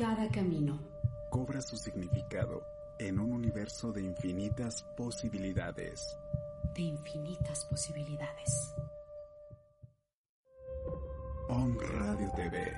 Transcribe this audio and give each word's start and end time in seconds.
Cada 0.00 0.30
camino 0.30 0.80
cobra 1.28 1.60
su 1.60 1.76
significado 1.76 2.62
en 2.98 3.20
un 3.20 3.32
universo 3.34 3.92
de 3.92 4.00
infinitas 4.00 4.82
posibilidades. 4.96 6.16
De 6.74 6.80
infinitas 6.80 7.66
posibilidades. 7.66 8.74
On 11.50 11.78
Radio 11.78 12.32
TV. 12.34 12.72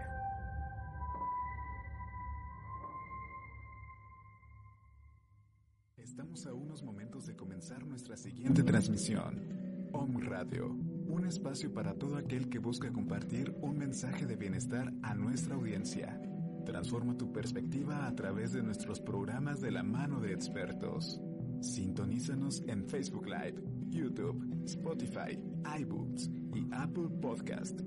Estamos 5.98 6.45
a 6.47 6.53
unos 6.53 6.83
momentos 6.83 7.27
de 7.27 7.37
comenzar 7.37 7.87
nuestra 7.87 8.17
siguiente 8.17 8.65
transmisión. 8.65 9.89
Om 9.93 10.23
Radio, 10.23 10.70
un 11.07 11.25
espacio 11.29 11.73
para 11.73 11.95
todo 11.95 12.17
aquel 12.17 12.48
que 12.48 12.59
busca 12.59 12.93
compartir 12.93 13.55
un 13.61 13.78
mensaje 13.78 14.27
de 14.27 14.34
bienestar 14.34 14.93
a 15.05 15.15
nuestra 15.15 15.55
audiencia. 15.55 16.20
Transforma 16.65 17.17
tu 17.17 17.33
perspectiva 17.33 18.07
a 18.07 18.15
través 18.15 18.53
de 18.53 18.63
nuestros 18.63 19.01
programas 19.01 19.61
de 19.61 19.71
la 19.71 19.83
mano 19.83 20.21
de 20.21 20.33
expertos. 20.33 21.21
Sintonízanos 21.61 22.63
en 22.67 22.85
Facebook 22.85 23.27
Live, 23.27 23.63
YouTube, 23.91 24.65
Spotify, 24.65 25.39
iBooks 25.81 26.31
y 26.55 26.69
Apple 26.73 27.09
Podcast. 27.21 27.81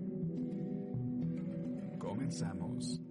Comenzamos. 2.00 3.02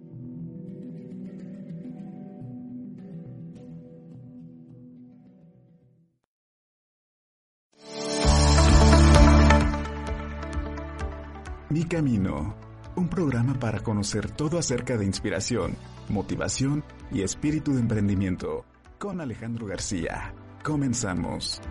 Mi 11.69 11.83
Camino, 11.83 12.55
un 12.95 13.09
programa 13.09 13.53
para 13.59 13.79
conocer 13.79 14.31
todo 14.31 14.57
acerca 14.57 14.97
de 14.97 15.05
inspiración, 15.05 15.75
motivación 16.09 16.83
y 17.11 17.21
espíritu 17.21 17.73
de 17.73 17.81
emprendimiento, 17.81 18.65
con 18.97 19.21
Alejandro 19.21 19.67
García. 19.67 20.33
Comenzamos. 20.63 21.61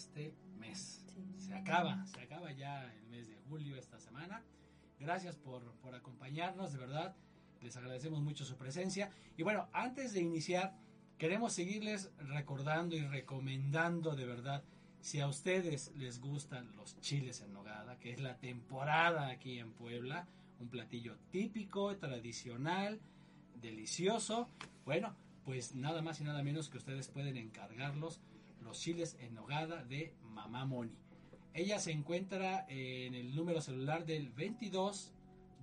Este 0.00 0.34
mes. 0.58 1.04
Se 1.36 1.54
acaba, 1.54 2.06
se 2.06 2.20
acaba 2.20 2.52
ya 2.52 2.90
el 2.94 3.06
mes 3.08 3.28
de 3.28 3.36
julio 3.48 3.76
esta 3.76 3.98
semana. 3.98 4.42
Gracias 4.98 5.36
por, 5.36 5.62
por 5.82 5.94
acompañarnos, 5.94 6.72
de 6.72 6.78
verdad. 6.78 7.14
Les 7.60 7.76
agradecemos 7.76 8.22
mucho 8.22 8.46
su 8.46 8.56
presencia. 8.56 9.10
Y 9.36 9.42
bueno, 9.42 9.68
antes 9.72 10.14
de 10.14 10.20
iniciar, 10.20 10.74
queremos 11.18 11.52
seguirles 11.52 12.10
recordando 12.18 12.96
y 12.96 13.02
recomendando 13.06 14.16
de 14.16 14.24
verdad, 14.24 14.64
si 15.00 15.20
a 15.20 15.28
ustedes 15.28 15.92
les 15.96 16.18
gustan 16.18 16.74
los 16.76 16.98
chiles 17.00 17.42
en 17.42 17.52
nogada, 17.52 17.98
que 17.98 18.12
es 18.12 18.20
la 18.20 18.38
temporada 18.38 19.28
aquí 19.28 19.58
en 19.58 19.72
Puebla, 19.72 20.26
un 20.60 20.68
platillo 20.68 21.16
típico, 21.30 21.96
tradicional, 21.98 23.00
delicioso, 23.60 24.48
bueno, 24.86 25.14
pues 25.44 25.74
nada 25.74 26.00
más 26.00 26.20
y 26.20 26.24
nada 26.24 26.42
menos 26.42 26.70
que 26.70 26.78
ustedes 26.78 27.08
pueden 27.08 27.36
encargarlos 27.36 28.20
los 28.60 28.80
chiles 28.80 29.16
en 29.20 29.34
nogada 29.34 29.84
de 29.84 30.14
Mamá 30.22 30.64
Moni. 30.64 30.96
Ella 31.52 31.78
se 31.78 31.90
encuentra 31.90 32.64
en 32.68 33.14
el 33.14 33.34
número 33.34 33.60
celular 33.60 34.04
del 34.04 34.30
22 34.30 35.12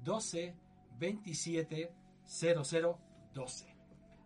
12 0.03 0.55
27 0.99 1.91
00 2.25 2.99
12. 3.33 3.75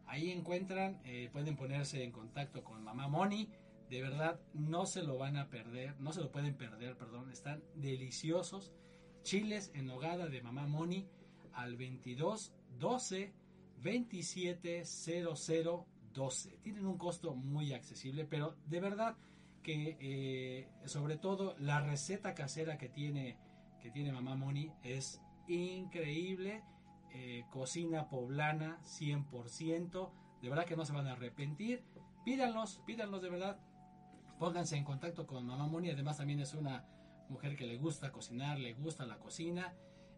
Ahí 0.07 0.31
encuentran, 0.31 0.99
eh, 1.05 1.29
pueden 1.31 1.55
ponerse 1.55 2.03
en 2.03 2.11
contacto 2.11 2.63
con 2.63 2.83
Mamá 2.83 3.07
Moni. 3.07 3.49
De 3.89 4.01
verdad, 4.01 4.39
no 4.53 4.85
se 4.85 5.03
lo 5.03 5.17
van 5.17 5.37
a 5.37 5.49
perder, 5.49 5.99
no 5.99 6.13
se 6.13 6.21
lo 6.21 6.31
pueden 6.31 6.55
perder, 6.55 6.97
perdón. 6.97 7.29
Están 7.31 7.63
deliciosos. 7.75 8.73
Chiles 9.23 9.71
en 9.73 9.85
nogada 9.85 10.27
de 10.27 10.41
Mamá 10.41 10.67
Moni 10.67 11.07
al 11.53 11.75
22 11.75 12.53
12 12.79 13.33
27 13.81 14.85
00 14.85 15.85
12. 16.13 16.59
Tienen 16.63 16.85
un 16.85 16.97
costo 16.97 17.35
muy 17.35 17.73
accesible, 17.73 18.25
pero 18.25 18.55
de 18.67 18.79
verdad 18.79 19.15
que 19.63 19.97
eh, 19.99 20.69
sobre 20.85 21.17
todo 21.17 21.55
la 21.59 21.81
receta 21.81 22.33
casera 22.33 22.77
que 22.77 22.89
tiene, 22.89 23.37
que 23.79 23.91
tiene 23.91 24.11
Mamá 24.11 24.35
Moni 24.35 24.71
es 24.83 25.21
increíble. 25.47 26.63
Eh, 27.13 27.45
cocina 27.49 28.09
poblana 28.09 28.79
100%. 28.83 30.11
De 30.41 30.49
verdad 30.49 30.65
que 30.65 30.75
no 30.75 30.85
se 30.85 30.93
van 30.93 31.07
a 31.07 31.13
arrepentir. 31.13 31.83
Pídanlos, 32.23 32.81
pídanlos 32.85 33.21
de 33.21 33.29
verdad. 33.29 33.59
Pónganse 34.39 34.77
en 34.77 34.83
contacto 34.83 35.27
con 35.27 35.45
Mamá 35.45 35.67
Moni. 35.67 35.89
Además 35.89 36.17
también 36.17 36.39
es 36.39 36.53
una 36.53 36.85
mujer 37.29 37.55
que 37.55 37.67
le 37.67 37.77
gusta 37.77 38.11
cocinar, 38.11 38.59
le 38.59 38.73
gusta 38.73 39.05
la 39.05 39.17
cocina. 39.17 39.73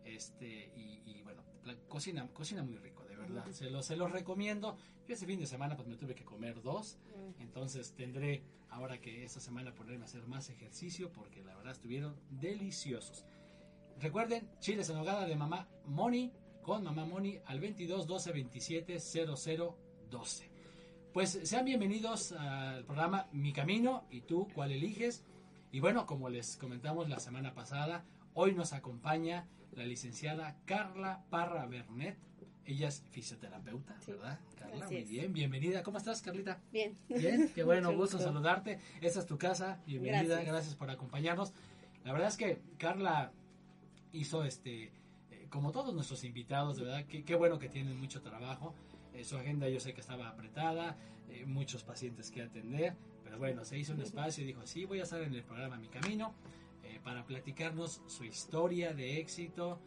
Este, 0.06 0.72
y, 0.76 1.02
y 1.06 1.22
bueno, 1.24 1.44
cocina, 1.88 2.28
cocina 2.34 2.64
muy 2.64 2.78
rico, 2.78 3.04
de 3.06 3.16
verdad. 3.16 3.46
Se 3.52 3.70
los, 3.70 3.86
se 3.86 3.96
los 3.96 4.12
recomiendo. 4.12 4.78
Yo 5.08 5.14
ese 5.14 5.26
fin 5.26 5.40
de 5.40 5.46
semana 5.46 5.76
pues 5.76 5.88
me 5.88 5.96
tuve 5.96 6.16
que 6.16 6.24
comer 6.24 6.62
dos. 6.62 6.98
Entonces 7.40 7.94
tendré 7.96 8.44
ahora 8.70 9.00
que 9.00 9.24
esta 9.24 9.40
semana 9.40 9.74
ponerme 9.74 10.04
a 10.04 10.06
hacer 10.06 10.26
más 10.28 10.50
ejercicio 10.50 11.12
porque 11.12 11.44
la 11.44 11.56
verdad 11.56 11.74
estuvieron 11.74 12.16
deliciosos. 12.30 13.26
Recuerden, 14.00 14.50
chiles 14.60 14.90
en 14.90 14.98
hogada 14.98 15.26
de 15.26 15.36
mamá 15.36 15.68
Moni 15.86 16.32
con 16.62 16.84
mamá 16.84 17.06
Moni 17.06 17.40
al 17.46 17.60
22 17.60 18.08
12 18.08 18.32
27 18.32 19.00
00 19.00 19.78
12. 20.10 20.50
Pues 21.14 21.40
sean 21.44 21.66
bienvenidos 21.66 22.32
al 22.32 22.86
programa 22.86 23.28
Mi 23.32 23.54
Camino 23.54 24.06
y 24.10 24.22
tú 24.22 24.48
cuál 24.54 24.72
eliges. 24.72 25.24
Y 25.72 25.80
bueno, 25.80 26.06
como 26.06 26.30
les 26.30 26.58
comentamos 26.58 27.10
la 27.10 27.20
semana 27.20 27.54
pasada, 27.54 28.06
hoy 28.34 28.54
nos 28.54 28.74
acompaña 28.74 29.48
la 29.76 29.86
licenciada 29.86 30.58
Carla 30.66 31.24
Parra 31.30 31.66
Bernet. 31.66 32.18
Ella 32.66 32.88
es 32.88 33.04
fisioterapeuta, 33.12 34.00
Sí, 34.00 34.12
¿verdad? 34.12 34.40
Carla, 34.58 34.86
muy 34.86 34.96
es. 34.98 35.10
bien, 35.10 35.34
bienvenida. 35.34 35.84
¿Cómo 35.84 35.98
estás, 35.98 36.22
Carlita? 36.22 36.62
Bien. 36.72 36.98
Bien, 37.10 37.52
qué 37.54 37.64
bueno, 37.64 37.90
gusto 37.90 38.18
gusto. 38.18 38.20
saludarte. 38.32 38.80
Esta 39.02 39.20
es 39.20 39.26
tu 39.26 39.38
casa, 39.38 39.82
bienvenida, 39.86 40.22
gracias. 40.24 40.46
Gracias. 40.48 40.76
por 40.76 40.90
acompañarnos. 40.90 41.54
La 42.06 42.14
verdad 42.14 42.30
es 42.30 42.38
que 42.38 42.62
Carla 42.78 43.32
hizo 44.14 44.44
este, 44.46 44.92
eh, 45.32 45.48
como 45.50 45.72
todos 45.72 45.94
nuestros 45.94 46.24
invitados, 46.24 46.78
de 46.78 46.84
verdad, 46.84 47.06
que- 47.06 47.24
qué 47.26 47.36
bueno 47.36 47.60
que 47.60 47.68
tienen 47.68 47.98
mucho 48.00 48.22
trabajo. 48.22 48.74
Eh, 49.14 49.24
su 49.26 49.36
agenda 49.38 49.68
yo 49.68 49.80
sé 49.82 49.94
que 49.94 50.02
estaba 50.02 50.30
apretada, 50.30 50.98
eh, 51.30 51.46
muchos 51.46 51.84
pacientes 51.84 52.32
que 52.32 52.44
atender, 52.44 52.96
pero 53.26 53.38
bueno, 53.38 53.66
se 53.66 53.78
hizo 53.78 53.94
un 53.94 54.02
espacio 54.02 54.44
y 54.44 54.48
dijo, 54.48 54.66
sí, 54.66 54.86
voy 54.86 55.00
a 55.02 55.04
estar 55.04 55.22
en 55.22 55.34
el 55.34 55.44
programa 55.44 55.78
Mi 55.78 55.88
Camino 55.90 56.34
para 57.04 57.26
platicarnos 57.26 58.02
su 58.08 58.24
historia 58.24 58.94
de 58.94 59.20
éxito, 59.20 59.80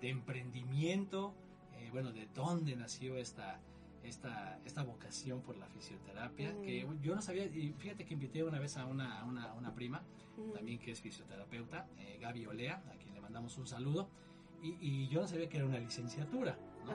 de 0.00 0.08
emprendimiento, 0.08 1.34
eh, 1.76 1.88
bueno, 1.90 2.12
de 2.12 2.26
dónde 2.34 2.76
nació 2.76 3.16
esta, 3.16 3.60
esta, 4.02 4.58
esta 4.64 4.82
vocación 4.82 5.42
por 5.42 5.56
la 5.56 5.66
fisioterapia, 5.68 6.52
Mm. 6.52 6.62
que 6.62 6.86
yo 7.02 7.14
no 7.14 7.22
sabía, 7.22 7.44
y 7.46 7.74
fíjate 7.78 8.04
que 8.04 8.14
invité 8.14 8.42
una 8.44 8.58
vez 8.58 8.76
a 8.76 8.86
una, 8.86 9.20
a 9.20 9.24
una, 9.24 9.50
a 9.50 9.54
una 9.54 9.74
prima, 9.74 10.02
también 10.54 10.78
que 10.78 10.92
es 10.92 11.00
fisioterapeuta, 11.00 11.86
eh, 11.98 12.18
Gaby 12.20 12.46
Olea, 12.46 12.82
a 12.90 12.96
quien 12.96 13.12
le 13.12 13.20
mandamos 13.20 13.58
un 13.58 13.66
saludo, 13.66 14.08
y, 14.62 14.76
y 14.80 15.08
yo 15.08 15.20
no 15.20 15.26
sabía 15.28 15.48
que 15.48 15.58
era 15.58 15.66
una 15.66 15.78
licenciatura, 15.78 16.58
¿no? 16.86 16.94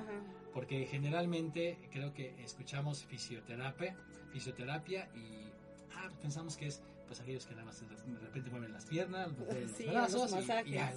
Porque 0.53 0.85
generalmente 0.85 1.77
creo 1.91 2.13
que 2.13 2.33
escuchamos 2.43 3.03
fisioterapia, 3.05 3.95
fisioterapia 4.31 5.09
y 5.15 5.51
ah, 5.95 6.09
pensamos 6.21 6.57
que 6.57 6.67
es 6.67 6.81
pues 7.05 7.19
aquellos 7.21 7.45
que 7.45 7.53
nada 7.53 7.65
más 7.65 7.79
de 7.81 8.19
repente 8.19 8.49
mueven 8.49 8.71
las 8.73 8.85
piernas, 8.85 9.29
mueven 9.37 9.63
los 9.63 9.71
Sí, 9.71 9.83
o 9.83 9.93
los 9.93 10.11
brazos 10.11 10.65
y- 10.65 10.71
y, 10.73 10.77
ah, 10.77 10.93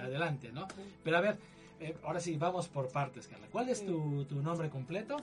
adelante, 0.02 0.52
¿no? 0.52 0.66
Pero 1.02 1.16
a 1.16 1.20
ver, 1.20 1.38
eh, 1.80 1.96
ahora 2.02 2.20
sí, 2.20 2.36
vamos 2.36 2.68
por 2.68 2.90
partes, 2.90 3.26
Carla. 3.28 3.46
¿Cuál 3.50 3.68
es 3.68 3.84
tu, 3.84 4.24
tu 4.26 4.42
nombre 4.42 4.68
completo? 4.70 5.16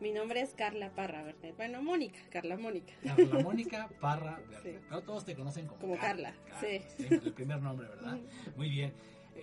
Mi 0.00 0.12
nombre 0.12 0.40
es 0.40 0.54
Carla 0.54 0.90
Parra 0.90 1.22
Bernet. 1.22 1.54
Bueno, 1.56 1.82
Mónica, 1.82 2.18
Carla 2.30 2.56
Mónica. 2.56 2.94
Carla 3.04 3.38
Mónica 3.42 3.88
Parra 4.00 4.38
Verde. 4.48 4.72
Sí. 4.78 4.84
Pero 4.88 5.02
todos 5.02 5.24
te 5.26 5.34
conocen 5.34 5.66
como, 5.66 5.78
Como 5.80 5.98
Carla, 5.98 6.32
sí. 6.60 6.80
siempre 6.96 7.28
El 7.28 7.32
primer 7.34 7.60
nombre, 7.60 7.86
¿verdad? 7.88 8.18
Muy 8.56 8.70
bien. 8.70 8.94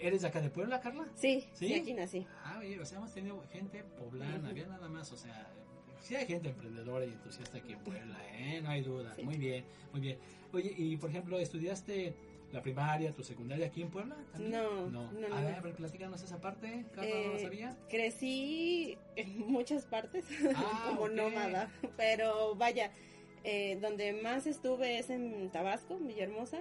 ¿Eres 0.01 0.21
de 0.23 0.27
acá 0.27 0.41
de 0.41 0.49
Puebla, 0.49 0.79
Carla? 0.81 1.05
Sí, 1.15 1.47
¿Sí? 1.53 1.67
sí, 1.69 1.73
aquí 1.75 1.93
nací. 1.93 2.25
Ah, 2.43 2.57
oye, 2.59 2.79
o 2.79 2.85
sea, 2.85 2.97
hemos 2.97 3.13
tenido 3.13 3.43
gente 3.51 3.83
poblana, 3.83 4.37
Ujú. 4.39 4.47
había 4.47 4.67
nada 4.67 4.89
más, 4.89 5.11
o 5.11 5.17
sea, 5.17 5.47
sí 6.01 6.15
hay 6.15 6.25
gente 6.27 6.49
emprendedora 6.49 7.05
y 7.05 7.09
entusiasta 7.09 7.57
aquí 7.57 7.73
en 7.73 7.79
Puebla, 7.79 8.17
¿eh? 8.37 8.61
No 8.61 8.69
hay 8.69 8.81
duda. 8.81 9.13
Sí. 9.15 9.23
Muy 9.23 9.37
bien, 9.37 9.63
muy 9.91 10.01
bien. 10.01 10.17
Oye, 10.53 10.73
y 10.77 10.97
por 10.97 11.09
ejemplo, 11.09 11.37
¿estudiaste 11.39 12.13
la 12.53 12.61
primaria, 12.61 13.11
tu 13.13 13.23
secundaria 13.23 13.67
aquí 13.67 13.81
en 13.81 13.89
Puebla? 13.89 14.15
también? 14.31 14.51
No, 14.51 14.89
no. 14.89 15.11
no, 15.11 15.35
A 15.35 15.41
ver, 15.41 15.73
platícanos 15.75 16.21
esa 16.23 16.39
parte, 16.39 16.85
Carla, 16.95 17.09
¿no 17.09 17.27
lo 17.33 17.37
Eh, 17.37 17.41
sabía? 17.43 17.77
Crecí 17.89 18.97
en 19.15 19.39
muchas 19.51 19.85
partes 19.85 20.25
Ah, 20.55 20.85
como 20.95 21.09
nómada, 21.09 21.69
pero 21.97 22.55
vaya, 22.55 22.91
Eh, 23.43 23.77
donde 23.81 24.11
más 24.13 24.45
estuve 24.45 24.97
es 24.99 25.09
en 25.09 25.49
Tabasco, 25.51 25.97
Villahermosa, 25.99 26.57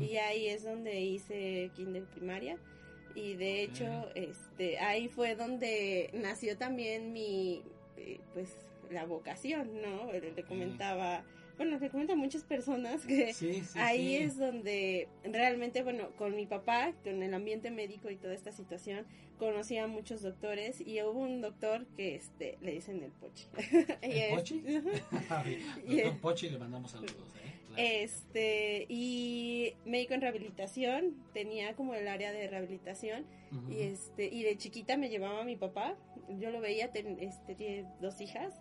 y 0.00 0.16
ahí 0.18 0.48
es 0.48 0.64
donde 0.64 1.00
hice 1.00 1.70
kinder 1.74 2.04
primaria. 2.04 2.58
Y 3.14 3.34
de 3.36 3.62
hecho, 3.62 3.86
este, 4.14 4.78
ahí 4.78 5.08
fue 5.08 5.34
donde 5.36 6.10
nació 6.12 6.58
también 6.58 7.14
mi, 7.14 7.62
eh, 7.96 8.20
pues, 8.34 8.54
la 8.90 9.04
vocación, 9.04 9.70
¿no? 9.82 10.12
Le, 10.12 10.42
comentaba, 10.44 11.24
bueno, 11.56 11.78
le 11.78 11.90
comento 11.90 12.12
a 12.12 12.16
muchas 12.16 12.42
personas 12.44 13.04
que 13.06 13.32
Sí, 13.34 13.62
sí, 13.64 13.78
ahí 13.78 14.16
sí. 14.18 14.22
es 14.24 14.38
donde 14.38 15.08
realmente, 15.24 15.82
bueno, 15.82 16.10
con 16.16 16.34
mi 16.36 16.46
papá, 16.46 16.92
con 17.04 17.22
el 17.22 17.32
ambiente 17.34 17.70
médico 17.70 18.10
y 18.10 18.16
toda 18.16 18.34
esta 18.34 18.52
situación, 18.52 19.06
conocí 19.38 19.76
a 19.76 19.86
muchos 19.86 20.22
doctores 20.22 20.80
y 20.80 21.00
hubo 21.02 21.20
un 21.20 21.40
doctor 21.42 21.86
que, 21.96 22.14
este, 22.14 22.56
le 22.62 22.72
dicen 22.72 23.02
el 23.02 23.10
pochi. 23.12 23.46
¿El 24.02 24.34
Pochi? 24.34 24.62
Y 25.86 26.02
Pochi, 26.20 26.48
le 26.50 26.58
mandamos 26.58 26.90
saludos, 26.90 27.12
¿eh? 27.44 27.52
Claro. 27.68 27.82
Este, 27.82 28.86
y 28.88 29.74
médico 29.84 30.14
en 30.14 30.22
rehabilitación, 30.22 31.14
tenía 31.34 31.74
como 31.76 31.94
el 31.94 32.08
área 32.08 32.32
de 32.32 32.48
rehabilitación 32.48 33.24
y 33.70 33.80
este 33.82 34.26
y 34.26 34.42
de 34.42 34.56
chiquita 34.56 34.96
me 34.96 35.08
llevaba 35.08 35.40
a 35.42 35.44
mi 35.44 35.56
papá, 35.56 35.96
yo 36.38 36.50
lo 36.50 36.60
veía, 36.60 36.90
ten- 36.92 37.18
este 37.20 37.54
tiene 37.54 37.84
dos 38.00 38.20
hijas 38.20 38.54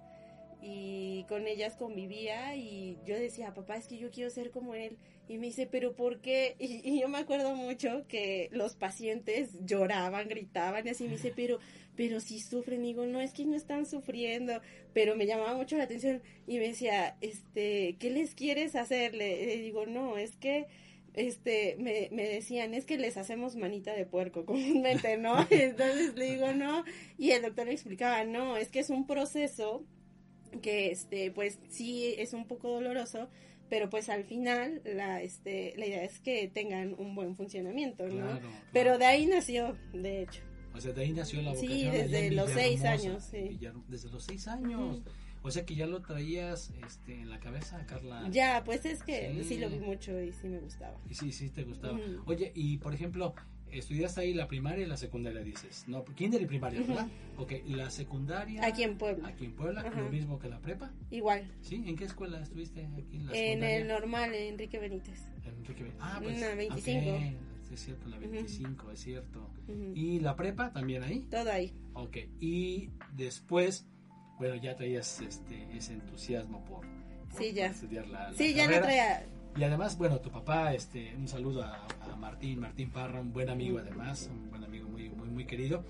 y 0.67 1.25
con 1.29 1.45
ellas 1.45 1.75
convivía 1.75 2.55
y 2.55 2.97
yo 3.05 3.15
decía, 3.15 3.53
papá, 3.53 3.77
es 3.77 3.85
que 3.87 3.99
yo 3.99 4.09
quiero 4.09 4.31
ser 4.31 4.49
como 4.49 4.73
él. 4.73 4.97
Y 5.29 5.37
me 5.37 5.45
dice, 5.45 5.67
pero 5.67 5.93
¿por 5.95 6.21
qué? 6.21 6.55
Y, 6.59 6.99
yo 6.99 7.07
me 7.07 7.19
acuerdo 7.19 7.55
mucho 7.55 8.05
que 8.07 8.49
los 8.51 8.75
pacientes 8.75 9.51
lloraban, 9.63 10.27
gritaban 10.27 10.87
y 10.87 10.89
así 10.89 11.03
me 11.03 11.11
dice, 11.11 11.31
pero, 11.35 11.59
pero 11.95 12.19
si 12.19 12.39
sufren, 12.39 12.81
digo, 12.81 13.05
no, 13.05 13.21
es 13.21 13.31
que 13.31 13.45
no 13.45 13.55
están 13.55 13.85
sufriendo, 13.85 14.59
pero 14.91 15.15
me 15.15 15.27
llamaba 15.27 15.55
mucho 15.55 15.77
la 15.77 15.83
atención 15.83 16.23
y 16.47 16.57
me 16.57 16.69
decía, 16.69 17.15
este, 17.21 17.95
¿qué 17.99 18.09
les 18.09 18.33
quieres 18.33 18.75
hacer? 18.75 19.13
Le, 19.13 19.45
le 19.45 19.57
digo, 19.57 19.85
no, 19.85 20.17
es 20.17 20.35
que 20.35 20.65
este, 21.13 21.75
me, 21.77 22.09
me 22.11 22.27
decían, 22.27 22.73
es 22.73 22.85
que 22.85 22.97
les 22.97 23.17
hacemos 23.17 23.55
manita 23.55 23.93
de 23.93 24.07
puerco 24.07 24.45
comúnmente, 24.47 25.17
¿no? 25.17 25.35
Entonces 25.51 26.15
le 26.15 26.31
digo, 26.31 26.53
no, 26.53 26.83
y 27.19 27.31
el 27.31 27.43
doctor 27.43 27.67
me 27.67 27.73
explicaba, 27.73 28.23
no, 28.23 28.57
es 28.57 28.69
que 28.69 28.79
es 28.79 28.89
un 28.89 29.05
proceso 29.05 29.85
que, 30.61 30.91
este, 30.91 31.31
pues 31.31 31.59
sí 31.69 32.13
es 32.17 32.33
un 32.33 32.45
poco 32.47 32.69
doloroso, 32.69 33.29
pero 33.69 33.89
pues 33.89 34.09
al 34.09 34.23
final 34.25 34.81
la, 34.85 35.21
este, 35.21 35.73
la 35.77 35.85
idea 35.87 36.03
es 36.03 36.19
que 36.19 36.47
tengan 36.47 36.93
un 36.97 37.15
buen 37.15 37.35
funcionamiento, 37.35 38.07
¿no? 38.07 38.21
Claro, 38.25 38.49
Pero 38.73 38.97
de 38.97 39.05
ahí 39.05 39.25
nació, 39.25 39.75
de 39.93 40.23
hecho. 40.23 40.41
O 40.73 40.81
sea, 40.81 40.91
de 40.93 41.01
ahí 41.03 41.13
nació 41.13 41.41
la 41.41 41.55
Sí, 41.55 41.67
vocación. 41.67 41.89
allá 41.91 42.03
desde 42.03 42.31
los 42.31 42.51
seis 42.51 42.83
años, 42.83 43.23
sí. 43.23 43.37
Villar- 43.37 43.81
Desde 43.87 44.09
los 44.09 44.23
seis 44.23 44.47
años. 44.47 45.01
O 45.41 45.51
sea 45.51 45.63
que 45.65 45.75
ya 45.75 45.85
lo 45.85 46.01
traías 46.01 46.71
este, 46.85 47.13
en 47.21 47.29
la 47.29 47.39
cabeza, 47.39 47.85
Carla. 47.85 48.27
Ya, 48.31 48.63
pues 48.65 48.83
es 48.85 49.03
que 49.03 49.31
Sí. 49.41 49.43
sí, 49.43 49.57
lo 49.59 49.69
vi 49.69 49.79
mucho 49.79 50.19
y 50.19 50.33
sí 50.33 50.47
me 50.47 50.57
gustaba. 50.59 50.97
Y 51.09 51.13
sí, 51.13 51.31
sí 51.31 51.49
te 51.49 51.63
gustaba. 51.63 51.99
Oye, 52.25 52.51
y 52.55 52.77
por 52.77 52.93
ejemplo, 52.95 53.33
estudiaste 53.71 54.21
ahí 54.21 54.33
la 54.33 54.47
primaria 54.47 54.85
y 54.85 54.87
la 54.87 54.97
secundaria, 54.97 55.41
dices. 55.41 55.85
No, 55.87 56.03
kinder 56.05 56.41
y 56.41 56.45
primaria, 56.45 56.81
¿verdad? 56.81 57.07
Ok, 57.37 57.53
la 57.67 57.89
secundaria. 57.89 58.65
Aquí 58.65 58.83
en 58.83 58.97
Puebla, 58.97 59.27
Aquí 59.27 59.45
en 59.45 59.55
Puebla, 59.55 59.81
Ajá. 59.81 60.01
lo 60.01 60.09
mismo 60.09 60.39
que 60.39 60.49
la 60.49 60.59
prepa. 60.59 60.91
igual. 61.11 61.51
¿Sí? 61.61 61.83
¿En 61.85 61.95
qué 61.95 62.05
escuela 62.05 62.39
estuviste 62.41 62.85
aquí 62.85 63.17
en 63.17 63.25
la 63.27 63.31
En 63.33 63.45
secundaria? 63.47 63.77
el 63.77 63.87
normal, 63.87 64.33
Enrique 64.33 64.79
Benítez. 64.79 65.25
Enrique 65.45 65.83
Ben- 65.83 65.93
Ah, 65.99 66.19
pues. 66.23 66.37
Una 66.37 66.55
25. 66.55 67.11
ok, 67.15 67.19
sí, 67.67 67.73
es 67.73 67.79
cierto, 67.85 68.07
la 68.09 68.17
25, 68.17 68.91
es 68.91 68.99
cierto. 68.99 69.49
¿Y 69.93 70.19
la 70.19 70.35
prepa 70.35 70.71
también 70.71 71.03
ahí? 71.03 71.21
Todo 71.29 71.51
ahí. 71.51 71.73
Ok, 71.93 72.17
y 72.39 72.89
después, 73.13 73.85
bueno, 74.39 74.55
ya 74.55 74.75
traías 74.75 75.19
este, 75.21 75.67
ese 75.75 75.93
entusiasmo 75.93 76.63
por, 76.65 76.85
por- 77.29 77.41
Sí, 77.41 77.51
ya. 77.53 77.67
estudiar 77.67 78.07
la, 78.07 78.29
la 78.31 78.37
Sí, 78.37 78.53
ya 78.53 78.67
no 78.67 78.79
traía. 78.79 79.25
Y 79.57 79.63
además, 79.63 79.97
bueno, 79.97 80.19
tu 80.19 80.29
papá, 80.31 80.73
este, 80.73 81.15
un 81.15 81.27
saludo 81.27 81.63
a, 81.63 81.87
a 82.11 82.15
Martín, 82.17 82.59
Martín 82.59 82.89
Parra, 82.91 83.21
un 83.21 83.31
buen 83.31 83.49
amigo 83.49 83.79
además, 83.79 84.29
un 84.31 84.49
buen 84.49 84.63
amigo 84.63 84.89
muy, 84.89 85.09
muy, 85.09 85.29
muy 85.29 85.45
querido. 85.45 85.83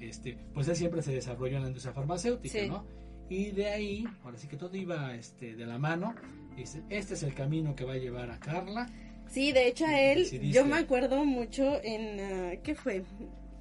Este, 0.00 0.36
pues 0.52 0.66
él 0.68 0.76
siempre 0.76 1.00
se 1.02 1.12
desarrolló 1.12 1.56
en 1.56 1.62
la 1.62 1.68
industria 1.68 1.94
farmacéutica, 1.94 2.58
Sí. 2.58 2.68
¿no? 2.68 2.84
Y 3.30 3.52
de 3.52 3.68
ahí, 3.70 4.04
ahora 4.22 4.36
sí 4.36 4.48
que 4.48 4.56
todo 4.56 4.76
iba 4.76 5.14
este, 5.14 5.54
de 5.54 5.64
la 5.64 5.78
mano. 5.78 6.14
Dice, 6.56 6.82
este 6.90 7.14
es 7.14 7.22
el 7.22 7.34
camino 7.34 7.74
que 7.74 7.84
va 7.84 7.94
a 7.94 7.96
llevar 7.98 8.30
a 8.30 8.38
Carla. 8.38 8.86
Sí, 9.28 9.52
de 9.52 9.68
hecho 9.68 9.86
a 9.86 9.98
él, 9.98 10.18
Decidiste. 10.24 10.54
yo 10.54 10.66
me 10.66 10.76
acuerdo 10.76 11.24
mucho 11.24 11.80
en, 11.82 12.20
ah, 12.20 12.52
¿qué 12.62 12.74
fue? 12.74 13.02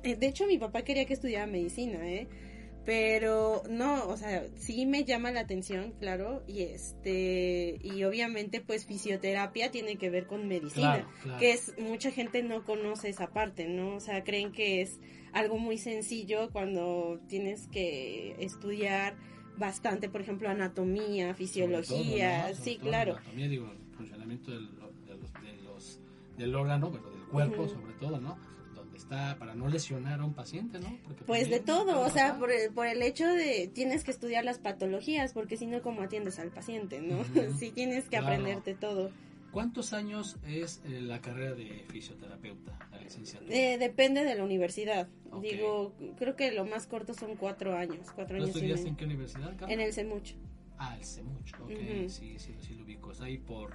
Eh, 0.04 0.16
De 0.18 0.28
hecho 0.28 0.46
mi 0.48 0.58
papá 0.58 0.82
quería 0.82 1.06
que 1.06 1.14
estudiara 1.14 1.48
medicina, 1.48 2.06
¿eh? 2.08 2.28
Pero 2.86 3.64
no, 3.70 4.08
o 4.10 4.18
sea, 4.18 4.46
sí 4.58 4.86
me 4.86 5.06
llama 5.06 5.32
la 5.32 5.40
atención, 5.42 5.94
claro, 6.00 6.44
y 6.48 6.64
este, 6.64 7.80
y 7.82 8.04
obviamente 8.04 8.60
pues 8.60 8.86
fisioterapia 8.86 9.72
tiene 9.72 9.96
que 9.98 10.10
ver 10.10 10.28
con 10.28 10.48
medicina, 10.50 10.94
Claro, 10.94 11.08
claro. 11.24 11.40
que 11.40 11.52
es, 11.54 11.74
mucha 11.78 12.12
gente 12.12 12.44
no 12.44 12.64
conoce 12.66 13.08
esa 13.10 13.28
parte, 13.28 13.70
¿no? 13.70 13.96
O 13.96 14.00
sea, 14.02 14.24
creen 14.26 14.52
que 14.52 14.82
es 14.82 15.00
algo 15.32 15.58
muy 15.58 15.78
sencillo 15.78 16.50
cuando 16.52 17.22
tienes 17.30 17.68
que 17.68 18.36
estudiar 18.40 19.16
bastante, 19.58 20.10
por 20.10 20.20
ejemplo, 20.22 20.50
anatomía, 20.50 21.34
fisiología, 21.36 22.42
todo, 22.42 22.50
¿no? 22.50 22.56
Sobre 22.56 22.64
sí, 22.66 22.76
todo 22.80 22.90
claro. 22.90 23.16
Anatomía, 23.16 23.48
digo, 23.48 23.72
el 23.72 23.96
funcionamiento 23.96 24.52
del, 24.52 24.68
de 24.76 25.16
los, 25.16 25.34
de 25.34 25.64
los- 25.64 26.00
del 26.38 26.56
órgano, 26.56 26.90
bueno, 26.90 27.10
del 27.12 27.24
cuerpo, 27.28 27.68
sobre 27.70 27.94
todo, 27.94 28.20
¿no? 28.20 28.38
Está 29.04 29.36
para 29.38 29.54
no 29.54 29.68
lesionar 29.68 30.22
a 30.22 30.26
un 30.26 30.34
paciente, 30.34 30.80
¿no? 30.80 30.98
Porque 31.04 31.26
Pues 31.26 31.50
de 31.50 31.60
todo, 31.60 32.00
o 32.00 32.10
sea, 32.10 32.40
por 32.40 32.52
el, 32.52 32.72
por 32.72 32.88
el 32.88 33.02
hecho 33.02 33.28
de 33.28 33.68
tienes 33.74 34.04
que 34.06 34.12
estudiar 34.12 34.46
las 34.46 34.60
patologías, 34.60 35.34
porque 35.34 35.58
si 35.58 35.66
no, 35.68 35.82
¿cómo 35.82 36.02
atiendes 36.04 36.40
al 36.40 36.52
paciente, 36.52 37.02
no? 37.02 37.20
Ujú. 37.20 37.28
sí 37.60 37.72
tienes 37.72 38.06
que 38.06 38.12
Claro. 38.12 38.28
aprenderte 38.28 38.76
todo. 38.76 39.12
¿Cuántos 39.52 39.92
años 39.94 40.38
es 40.48 40.82
eh, 40.86 41.02
la 41.02 41.20
carrera 41.22 41.54
de 41.54 41.86
fisioterapeuta, 41.90 42.80
la 42.92 43.02
licenciatura? 43.02 43.54
Eh, 43.54 43.78
depende 43.78 44.24
de 44.24 44.36
la 44.36 44.44
universidad. 44.44 45.10
Digo, 45.42 45.94
creo 46.18 46.36
que 46.38 46.52
lo 46.54 46.66
más 46.66 46.88
corto 46.88 47.14
son 47.14 47.36
cuatro 47.36 47.76
años, 47.78 48.08
cuatro 48.16 48.38
¿Tú 48.38 48.44
años 48.46 48.56
estudiaste 48.56 48.88
en 48.88 48.96
qué 48.96 49.06
universidad, 49.06 49.56
Carla? 49.58 49.74
En 49.74 49.82
el 49.82 49.94
CEMUCH. 49.94 50.36
Ah, 50.78 50.96
el 50.98 51.06
CEMUCH, 51.06 51.54
ok, 51.62 52.08
sí, 52.08 52.40
sí, 52.40 52.56
sí 52.60 52.74
lo 52.76 52.84
ubico. 52.84 53.12
Está 53.12 53.26
ahí 53.26 53.38
por 53.38 53.74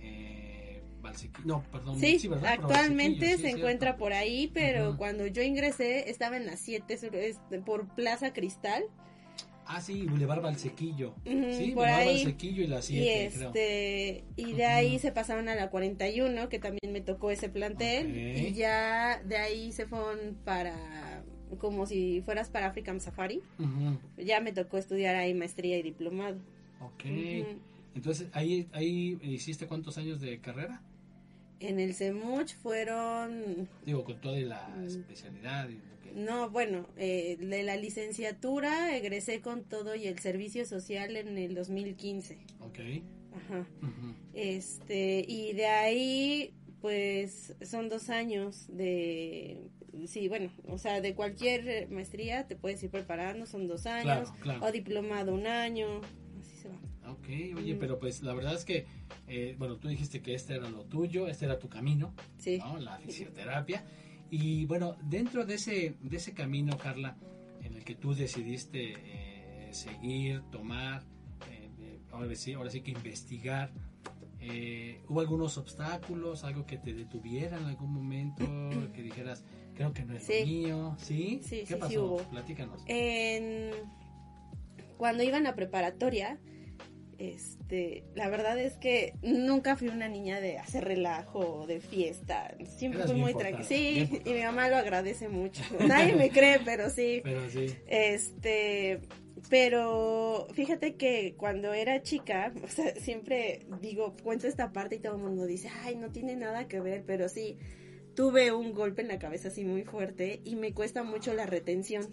eh, 0.00 0.57
Valsequillo. 1.02 1.46
No, 1.46 1.62
perdón. 1.70 1.98
Sí, 1.98 2.28
¿verdad? 2.28 2.56
Por 2.56 2.64
actualmente 2.64 3.36
sí, 3.36 3.42
se 3.42 3.50
encuentra 3.50 3.96
por 3.96 4.12
ahí, 4.12 4.50
pero 4.52 4.90
Ujú. 4.90 4.98
cuando 4.98 5.26
yo 5.26 5.42
ingresé 5.42 6.10
estaba 6.10 6.36
en 6.36 6.46
las 6.46 6.60
7 6.60 6.98
por 7.64 7.86
Plaza 7.94 8.32
Cristal. 8.32 8.84
Ah, 9.70 9.82
sí, 9.82 10.06
Boulevard 10.06 10.40
Valsequillo. 10.40 11.10
Ujú, 11.26 11.52
sí, 11.52 11.66
por 11.72 11.84
Boulevard 11.84 12.00
ahí. 12.00 12.06
Valsequillo 12.24 12.62
y 12.62 12.66
la 12.68 12.78
Y 12.78 12.82
7, 12.82 13.30
creo. 13.34 13.48
este 13.48 14.24
y 14.36 14.52
de 14.54 14.64
ahí 14.64 14.92
Ujú. 14.92 14.98
se 15.00 15.12
pasaron 15.12 15.48
a 15.50 15.54
la 15.54 15.68
41, 15.68 16.48
que 16.48 16.58
también 16.58 16.90
me 16.92 17.02
tocó 17.02 17.30
ese 17.30 17.50
plantel 17.50 18.06
Ok. 18.06 18.48
y 18.48 18.54
ya 18.54 19.22
de 19.22 19.36
ahí 19.36 19.72
se 19.72 19.86
fueron 19.86 20.36
para 20.44 21.22
como 21.58 21.86
si 21.86 22.22
fueras 22.22 22.48
para 22.50 22.66
African 22.66 23.00
Safari. 23.00 23.42
Ujú, 23.58 23.98
Ya 24.24 24.40
me 24.40 24.52
tocó 24.52 24.78
estudiar 24.78 25.16
ahí 25.16 25.34
maestría 25.34 25.78
y 25.78 25.82
diplomado. 25.82 26.38
Ok. 26.80 27.04
Entonces, 27.94 28.28
¿ahí, 28.32 28.68
¿ahí 28.72 29.18
hiciste 29.22 29.66
cuántos 29.66 29.98
años 29.98 30.20
de 30.20 30.38
carrera? 30.40 30.82
En 31.60 31.80
el 31.80 31.94
CEMUCH 31.94 32.54
fueron 32.56 33.68
Digo, 33.84 34.04
con 34.04 34.20
toda 34.20 34.38
la 34.38 34.68
Mm. 34.68 34.86
especialidad. 34.86 35.68
y 35.68 35.74
lo 35.74 36.00
que- 36.02 36.12
no, 36.20 36.50
bueno, 36.50 36.86
eh, 36.96 37.36
de 37.40 37.62
la 37.64 37.76
licenciatura 37.76 38.96
egresé 38.96 39.40
con 39.40 39.64
todo 39.64 39.94
y 39.94 40.06
el 40.06 40.18
servicio 40.20 40.64
social 40.66 41.16
en 41.16 41.36
el 41.36 41.54
2015. 41.54 42.38
Ok. 42.60 42.78
Ajá. 43.34 43.66
Este, 44.34 45.24
y 45.26 45.52
de 45.52 45.66
ahí, 45.66 46.54
pues, 46.80 47.54
son 47.62 47.88
dos 47.88 48.08
años 48.08 48.66
de, 48.68 49.58
sí, 50.06 50.28
bueno, 50.28 50.50
o 50.68 50.78
sea, 50.78 51.00
de 51.00 51.14
cualquier 51.14 51.88
maestría 51.90 52.46
te 52.46 52.54
puedes 52.56 52.82
ir 52.82 52.90
preparando, 52.90 53.46
son 53.46 53.66
dos 53.66 53.86
años, 53.86 54.30
Claro, 54.30 54.34
claro. 54.40 54.64
o 54.66 54.72
diplomado 54.72 55.34
un 55.34 55.46
año. 55.46 56.00
Ok, 57.10 57.28
oye, 57.56 57.74
Mm. 57.74 57.78
pero 57.78 57.98
pues 57.98 58.22
la 58.22 58.34
verdad 58.34 58.54
es 58.54 58.64
que, 58.64 58.86
eh, 59.26 59.54
bueno, 59.58 59.76
tú 59.76 59.88
dijiste 59.88 60.20
que 60.22 60.34
este 60.34 60.54
era 60.54 60.68
lo 60.68 60.84
tuyo, 60.84 61.26
este 61.28 61.44
era 61.46 61.58
tu 61.58 61.68
camino, 61.68 62.14
Sí. 62.38 62.58
¿no? 62.58 62.78
La 62.78 62.98
fisioterapia. 62.98 63.84
Y 64.30 64.66
bueno, 64.66 64.96
dentro 65.04 65.44
de 65.46 65.54
ese, 65.54 65.94
de 66.02 66.16
ese 66.16 66.34
camino, 66.34 66.76
Carla, 66.76 67.16
en 67.62 67.74
el 67.74 67.84
que 67.84 67.94
tú 67.94 68.14
decidiste 68.14 68.94
eh, 68.96 69.68
seguir, 69.72 70.42
tomar, 70.50 71.02
eh, 71.50 71.98
ahora, 72.12 72.34
sí, 72.34 72.52
ahora 72.52 72.70
sí 72.70 72.80
que 72.82 72.90
investigar, 72.90 73.72
¿hubo 75.08 75.20
algunos 75.20 75.58
obstáculos, 75.58 76.44
algo 76.44 76.64
que 76.66 76.78
te 76.78 76.92
detuviera 76.94 77.58
en 77.58 77.64
algún 77.64 77.92
momento, 77.92 78.44
que 78.94 79.02
dijeras, 79.02 79.44
creo 79.74 79.92
que 79.92 80.04
no 80.04 80.14
es 80.14 80.22
Sí. 80.24 80.40
lo 80.40 80.46
mío? 80.46 80.96
¿Sí? 80.98 81.40
Sí, 81.42 81.60
¿Qué 81.60 81.66
sí, 81.66 81.74
sí 81.74 81.74
pasó? 81.76 82.04
hubo. 82.04 82.16
Platícanos. 82.28 82.82
En, 82.86 83.70
cuando 84.96 85.22
iba 85.22 85.36
en 85.38 85.44
la 85.44 85.54
preparatoria, 85.54 86.38
este, 87.18 88.04
la 88.14 88.28
verdad 88.28 88.58
es 88.58 88.74
que 88.74 89.14
nunca 89.22 89.76
fui 89.76 89.88
una 89.88 90.08
niña 90.08 90.40
de 90.40 90.58
hacer 90.58 90.84
relajo 90.84 91.40
o 91.40 91.66
de 91.66 91.80
fiesta. 91.80 92.54
Siempre 92.76 93.00
Eras 93.00 93.12
fui 93.12 93.20
muy 93.20 93.34
tranquila. 93.34 93.64
Sí, 93.64 94.22
y 94.24 94.32
mi 94.32 94.42
mamá 94.42 94.68
lo 94.68 94.76
agradece 94.76 95.28
mucho. 95.28 95.62
Nadie 95.86 96.14
me 96.14 96.30
cree, 96.30 96.60
pero 96.64 96.90
sí. 96.90 97.20
Pero 97.24 97.50
sí. 97.50 97.74
Este, 97.88 99.00
pero 99.48 100.46
fíjate 100.52 100.94
que 100.94 101.34
cuando 101.36 101.72
era 101.72 102.02
chica, 102.02 102.52
o 102.64 102.68
sea, 102.68 102.94
siempre 102.96 103.66
digo, 103.80 104.14
cuento 104.22 104.46
esta 104.46 104.72
parte 104.72 104.96
y 104.96 104.98
todo 105.00 105.16
el 105.16 105.22
mundo 105.22 105.44
dice, 105.44 105.70
ay, 105.82 105.96
no 105.96 106.10
tiene 106.10 106.36
nada 106.36 106.68
que 106.68 106.80
ver, 106.80 107.02
pero 107.04 107.28
sí, 107.28 107.58
tuve 108.14 108.52
un 108.52 108.74
golpe 108.74 109.02
en 109.02 109.08
la 109.08 109.18
cabeza 109.18 109.48
así 109.48 109.64
muy 109.64 109.82
fuerte 109.82 110.40
y 110.44 110.56
me 110.56 110.72
cuesta 110.72 111.02
mucho 111.02 111.34
la 111.34 111.46
retención. 111.46 112.06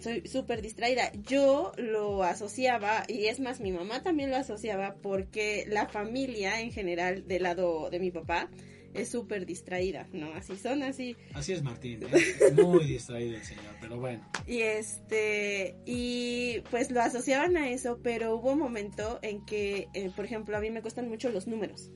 Soy 0.00 0.26
súper 0.26 0.62
distraída. 0.62 1.10
Yo 1.26 1.72
lo 1.76 2.22
asociaba, 2.22 3.04
y 3.08 3.26
es 3.26 3.40
más, 3.40 3.60
mi 3.60 3.72
mamá 3.72 4.02
también 4.02 4.30
lo 4.30 4.36
asociaba 4.36 4.96
porque 5.02 5.64
la 5.68 5.86
familia 5.86 6.60
en 6.60 6.72
general 6.72 7.26
del 7.26 7.44
lado 7.44 7.90
de 7.90 7.98
mi 7.98 8.10
papá 8.10 8.50
es 8.96 9.10
súper 9.10 9.46
distraída, 9.46 10.08
¿no? 10.12 10.32
Así 10.34 10.56
son, 10.56 10.82
así. 10.82 11.16
Así 11.34 11.52
es 11.52 11.62
Martín, 11.62 12.02
¿eh? 12.02 12.52
muy 12.52 12.84
distraído 12.84 13.36
el 13.36 13.44
señor, 13.44 13.74
pero 13.80 13.98
bueno. 13.98 14.26
Y 14.46 14.60
este, 14.60 15.76
y 15.84 16.60
pues 16.70 16.90
lo 16.90 17.00
asociaban 17.02 17.56
a 17.56 17.68
eso, 17.68 17.98
pero 18.02 18.36
hubo 18.36 18.52
un 18.52 18.58
momento 18.58 19.18
en 19.22 19.44
que, 19.44 19.88
eh, 19.94 20.10
por 20.14 20.24
ejemplo, 20.24 20.56
a 20.56 20.60
mí 20.60 20.70
me 20.70 20.82
cuestan 20.82 21.08
mucho 21.08 21.28
los 21.30 21.46
números. 21.46 21.90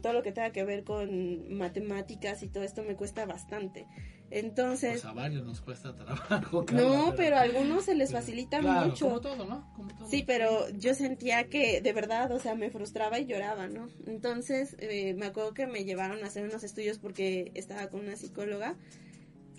Todo 0.00 0.12
lo 0.12 0.22
que 0.22 0.32
tenga 0.32 0.50
que 0.50 0.64
ver 0.64 0.84
con 0.84 1.56
matemáticas 1.56 2.42
y 2.42 2.48
todo 2.48 2.62
esto 2.62 2.82
me 2.82 2.96
cuesta 2.96 3.26
bastante. 3.26 3.86
Entonces, 4.30 5.02
Pues 5.02 5.04
a 5.04 5.12
varios 5.12 5.44
nos 5.44 5.60
cuesta 5.60 5.94
trabajo. 5.94 6.64
Carla, 6.66 6.82
no, 6.82 7.14
pero 7.16 7.36
a 7.36 7.42
algunos 7.42 7.84
se 7.84 7.94
les 7.94 8.10
facilita 8.10 8.58
claro, 8.58 8.88
mucho. 8.88 9.06
Como 9.06 9.20
todo, 9.20 9.46
¿no? 9.46 9.72
Como 9.76 9.94
todo. 9.94 10.08
Sí, 10.08 10.24
pero 10.26 10.68
yo 10.70 10.94
sentía 10.94 11.48
que 11.48 11.80
de 11.80 11.92
verdad, 11.92 12.32
o 12.32 12.40
sea, 12.40 12.54
me 12.54 12.70
frustraba 12.70 13.20
y 13.20 13.26
lloraba, 13.26 13.68
¿no? 13.68 13.88
Entonces, 14.06 14.76
eh, 14.80 15.14
me 15.14 15.26
acuerdo 15.26 15.54
que 15.54 15.66
me 15.66 15.84
llevaron 15.84 16.24
a 16.24 16.26
hacer 16.26 16.44
unos 16.44 16.64
estudios 16.64 16.98
porque 16.98 17.52
estaba 17.54 17.88
con 17.88 18.00
una 18.00 18.16
psicóloga 18.16 18.76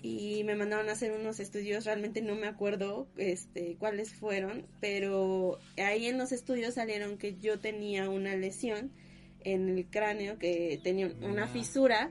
y 0.02 0.44
me 0.44 0.54
mandaron 0.54 0.88
a 0.88 0.92
hacer 0.92 1.12
unos 1.12 1.40
estudios, 1.40 1.84
realmente 1.84 2.20
no 2.22 2.34
me 2.34 2.46
acuerdo 2.46 3.08
este, 3.16 3.76
cuáles 3.78 4.14
fueron, 4.14 4.66
pero 4.80 5.58
ahí 5.78 6.06
en 6.06 6.18
los 6.18 6.32
estudios 6.32 6.74
salieron 6.74 7.18
que 7.18 7.36
yo 7.38 7.58
tenía 7.58 8.08
una 8.08 8.36
lesión 8.36 8.92
en 9.52 9.68
el 9.70 9.86
cráneo, 9.86 10.38
que 10.38 10.78
tenía 10.82 11.10
una 11.22 11.44
Ah. 11.44 11.48
fisura 11.48 12.10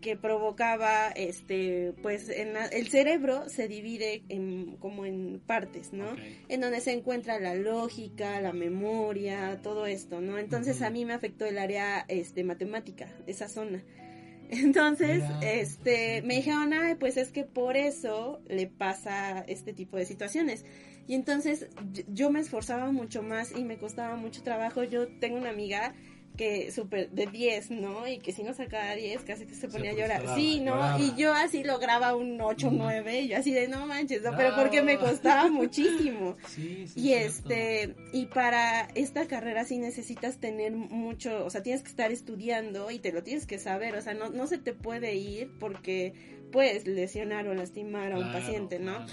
que 0.00 0.14
provocaba 0.14 1.08
este 1.08 1.92
pues 2.02 2.28
en 2.28 2.52
la- 2.52 2.66
el 2.66 2.86
cerebro 2.88 3.48
se 3.48 3.66
divide 3.66 4.22
en 4.28 4.76
como 4.76 5.04
en 5.06 5.40
partes 5.44 5.92
no 5.92 6.10
Ok. 6.12 6.18
en 6.48 6.60
donde 6.60 6.80
se 6.80 6.92
encuentra 6.92 7.40
la 7.40 7.54
lógica, 7.54 8.40
la 8.40 8.52
memoria, 8.52 9.58
todo 9.62 9.86
esto, 9.86 10.20
¿no? 10.20 10.38
Entonces 10.38 10.76
Ujú. 10.76 10.84
a 10.84 10.90
mí 10.90 11.04
me 11.06 11.14
afectó 11.14 11.46
el 11.46 11.58
área 11.58 12.04
este 12.08 12.44
matemática, 12.44 13.08
esa 13.26 13.48
zona. 13.48 13.82
Entonces, 14.50 15.22
Mira, 15.24 15.40
este, 15.42 16.22
me 16.22 16.36
dijeron, 16.36 16.72
ay, 16.72 16.94
pues 16.96 17.16
es 17.16 17.32
que 17.32 17.42
por 17.44 17.76
eso 17.76 18.40
le 18.46 18.68
pasa 18.68 19.40
este 19.48 19.72
tipo 19.72 19.96
de 19.96 20.06
situaciones. 20.06 20.64
Y 21.08 21.14
entonces 21.14 21.68
yo 22.08 22.30
me 22.30 22.40
esforzaba 22.40 22.92
mucho 22.92 23.22
más 23.22 23.56
y 23.56 23.64
me 23.64 23.76
costaba 23.76 24.14
mucho 24.16 24.42
trabajo. 24.44 24.84
Yo 24.84 25.08
tengo 25.18 25.36
una 25.38 25.50
amiga 25.50 25.94
que 26.36 26.70
súper 26.72 27.10
de 27.10 27.26
10, 27.26 27.70
¿no? 27.70 28.06
Y 28.06 28.18
que 28.18 28.32
si 28.32 28.42
no 28.42 28.54
sacaba 28.54 28.94
10 28.94 29.22
casi 29.22 29.46
que 29.46 29.54
se 29.54 29.62
Se 29.62 29.68
ponía 29.68 29.90
a 29.90 29.94
llorar. 29.94 30.20
frustraba, 30.22 30.36
Sí, 30.36 30.60
¿no? 30.60 30.72
lloraba. 30.76 30.98
Y 31.00 31.14
yo 31.16 31.32
así 31.34 31.64
lograba 31.64 32.14
un 32.14 32.40
8, 32.40 32.68
Ujú. 32.68 32.76
9 32.76 33.20
y 33.22 33.28
yo 33.28 33.38
así 33.38 33.52
de 33.52 33.68
no 33.68 33.86
manches, 33.86 34.22
¿no? 34.22 34.34
Pero 34.36 34.54
porque 34.54 34.82
me 34.82 34.98
costaba 34.98 35.48
muchísimo. 35.50 36.36
Sí, 36.46 36.86
sí, 36.86 37.00
Y 37.00 37.12
es 37.14 37.38
este, 37.38 37.94
y 38.12 38.26
para 38.26 38.88
esta 38.94 39.26
carrera 39.26 39.64
sí 39.64 39.78
necesitas 39.78 40.38
tener 40.38 40.72
mucho, 40.72 41.44
o 41.44 41.50
sea, 41.50 41.62
tienes 41.62 41.82
que 41.82 41.88
estar 41.90 42.12
estudiando 42.12 42.90
y 42.90 42.98
te 42.98 43.12
lo 43.12 43.22
tienes 43.22 43.46
que 43.46 43.58
saber, 43.58 43.94
o 43.96 44.00
sea, 44.02 44.14
no, 44.14 44.28
no 44.30 44.46
se 44.46 44.58
te 44.58 44.72
puede 44.74 45.14
ir 45.14 45.50
porque 45.58 46.12
puedes 46.52 46.86
lesionar 46.86 47.46
o 47.48 47.54
lastimar 47.54 48.12
a 48.12 48.16
un 48.16 48.22
Claro, 48.22 48.38
paciente, 48.38 48.78
¿no? 48.78 48.96
claro. 48.96 49.12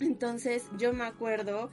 Entonces 0.00 0.64
yo 0.78 0.92
me 0.92 1.04
acuerdo 1.04 1.70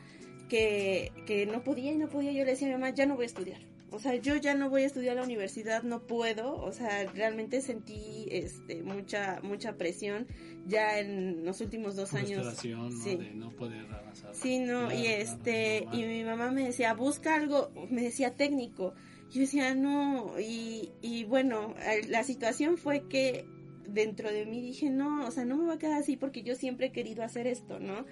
que, 0.50 1.12
que 1.26 1.46
no 1.46 1.64
podía 1.64 1.92
y 1.92 1.98
no 1.98 2.10
podía, 2.10 2.32
yo 2.32 2.44
le 2.46 2.52
decía 2.52 2.68
a 2.68 2.70
mi 2.72 2.74
mamá, 2.76 2.90
ya 2.94 3.06
no 3.06 3.16
voy 3.16 3.24
a 3.24 3.28
estudiar. 3.28 3.60
O 3.92 4.00
sea, 4.00 4.16
yo 4.16 4.36
ya 4.36 4.54
no 4.54 4.70
voy 4.70 4.84
a 4.84 4.86
estudiar 4.86 5.14
a 5.18 5.22
la 5.22 5.26
universidad, 5.26 5.84
no 5.84 6.06
puedo. 6.06 6.56
O 6.56 6.72
sea, 6.74 7.06
realmente 7.14 7.62
sentí 7.62 8.28
este 8.30 8.84
mucha 8.84 9.40
mucha 9.44 9.78
presión 9.78 10.28
ya 10.66 11.00
en 11.00 11.46
los 11.46 11.62
últimos 11.62 11.96
dos 11.96 12.14
años. 12.14 12.46
¿no? 12.46 12.92
Sí. 12.92 13.16
De 13.16 13.32
no 13.34 13.52
poder 13.52 13.86
avanzar. 13.92 14.36
Sí, 14.36 14.60
no, 14.60 14.94
y 14.94 15.08
este, 15.08 15.88
y 15.94 16.04
mi 16.04 16.24
mamá 16.24 16.52
me 16.52 16.66
decía, 16.66 16.94
busca 16.94 17.36
algo, 17.36 17.72
me 17.90 18.02
decía 18.02 18.36
técnico. 18.36 18.94
Yo 19.32 19.42
decía, 19.42 19.76
no, 19.76 20.40
y, 20.40 20.92
y 21.02 21.26
bueno, 21.26 21.74
la 22.08 22.24
situación 22.24 22.78
fue 22.78 23.08
que 23.10 23.46
dentro 23.88 24.32
de 24.32 24.46
mí 24.46 24.62
dije, 24.62 24.90
no, 24.90 25.26
o 25.26 25.32
sea, 25.32 25.46
no 25.46 25.58
me 25.58 25.66
va 25.66 25.74
a 25.76 25.80
quedar 25.80 26.02
así 26.02 26.18
porque 26.18 26.44
yo 26.44 26.56
siempre 26.56 26.88
he 26.88 26.92
querido 26.92 27.24
hacer 27.24 27.48
esto, 27.48 27.80
¿no? 27.80 28.06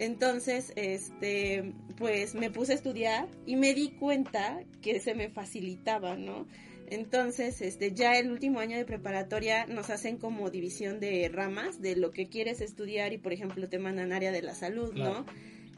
Entonces, 0.00 0.72
este, 0.76 1.74
pues 1.98 2.34
me 2.34 2.50
puse 2.50 2.72
a 2.72 2.74
estudiar 2.74 3.28
y 3.44 3.56
me 3.56 3.74
di 3.74 3.90
cuenta 3.90 4.60
que 4.80 4.98
se 4.98 5.14
me 5.14 5.28
facilitaba, 5.28 6.16
¿no? 6.16 6.46
Entonces, 6.86 7.60
este, 7.60 7.92
ya 7.92 8.18
el 8.18 8.30
último 8.30 8.60
año 8.60 8.78
de 8.78 8.86
preparatoria 8.86 9.66
nos 9.66 9.90
hacen 9.90 10.16
como 10.16 10.48
división 10.48 11.00
de 11.00 11.28
ramas 11.28 11.82
de 11.82 11.96
lo 11.96 12.12
que 12.12 12.28
quieres 12.28 12.62
estudiar 12.62 13.12
y, 13.12 13.18
por 13.18 13.34
ejemplo, 13.34 13.68
te 13.68 13.78
mandan 13.78 14.14
área 14.14 14.32
de 14.32 14.40
la 14.40 14.54
salud, 14.54 14.90
Claro. 14.94 15.20
¿no? 15.20 15.26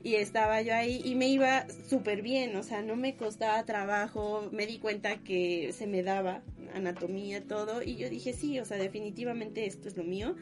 Y 0.04 0.14
estaba 0.14 0.62
yo 0.62 0.72
ahí 0.72 1.02
y 1.04 1.16
me 1.16 1.28
iba 1.28 1.66
súper 1.88 2.22
bien, 2.22 2.54
o 2.54 2.62
sea, 2.62 2.80
no 2.80 2.94
me 2.94 3.16
costaba 3.16 3.64
trabajo, 3.64 4.48
me 4.52 4.66
di 4.66 4.78
cuenta 4.78 5.16
que 5.24 5.72
se 5.72 5.88
me 5.88 6.04
daba 6.04 6.42
anatomía, 6.74 7.42
todo, 7.42 7.82
y 7.82 7.96
yo 7.96 8.08
dije, 8.08 8.32
sí, 8.32 8.60
o 8.60 8.64
sea, 8.64 8.78
definitivamente 8.78 9.66
esto 9.66 9.88
es 9.88 9.96
lo 9.96 10.04
mío. 10.04 10.36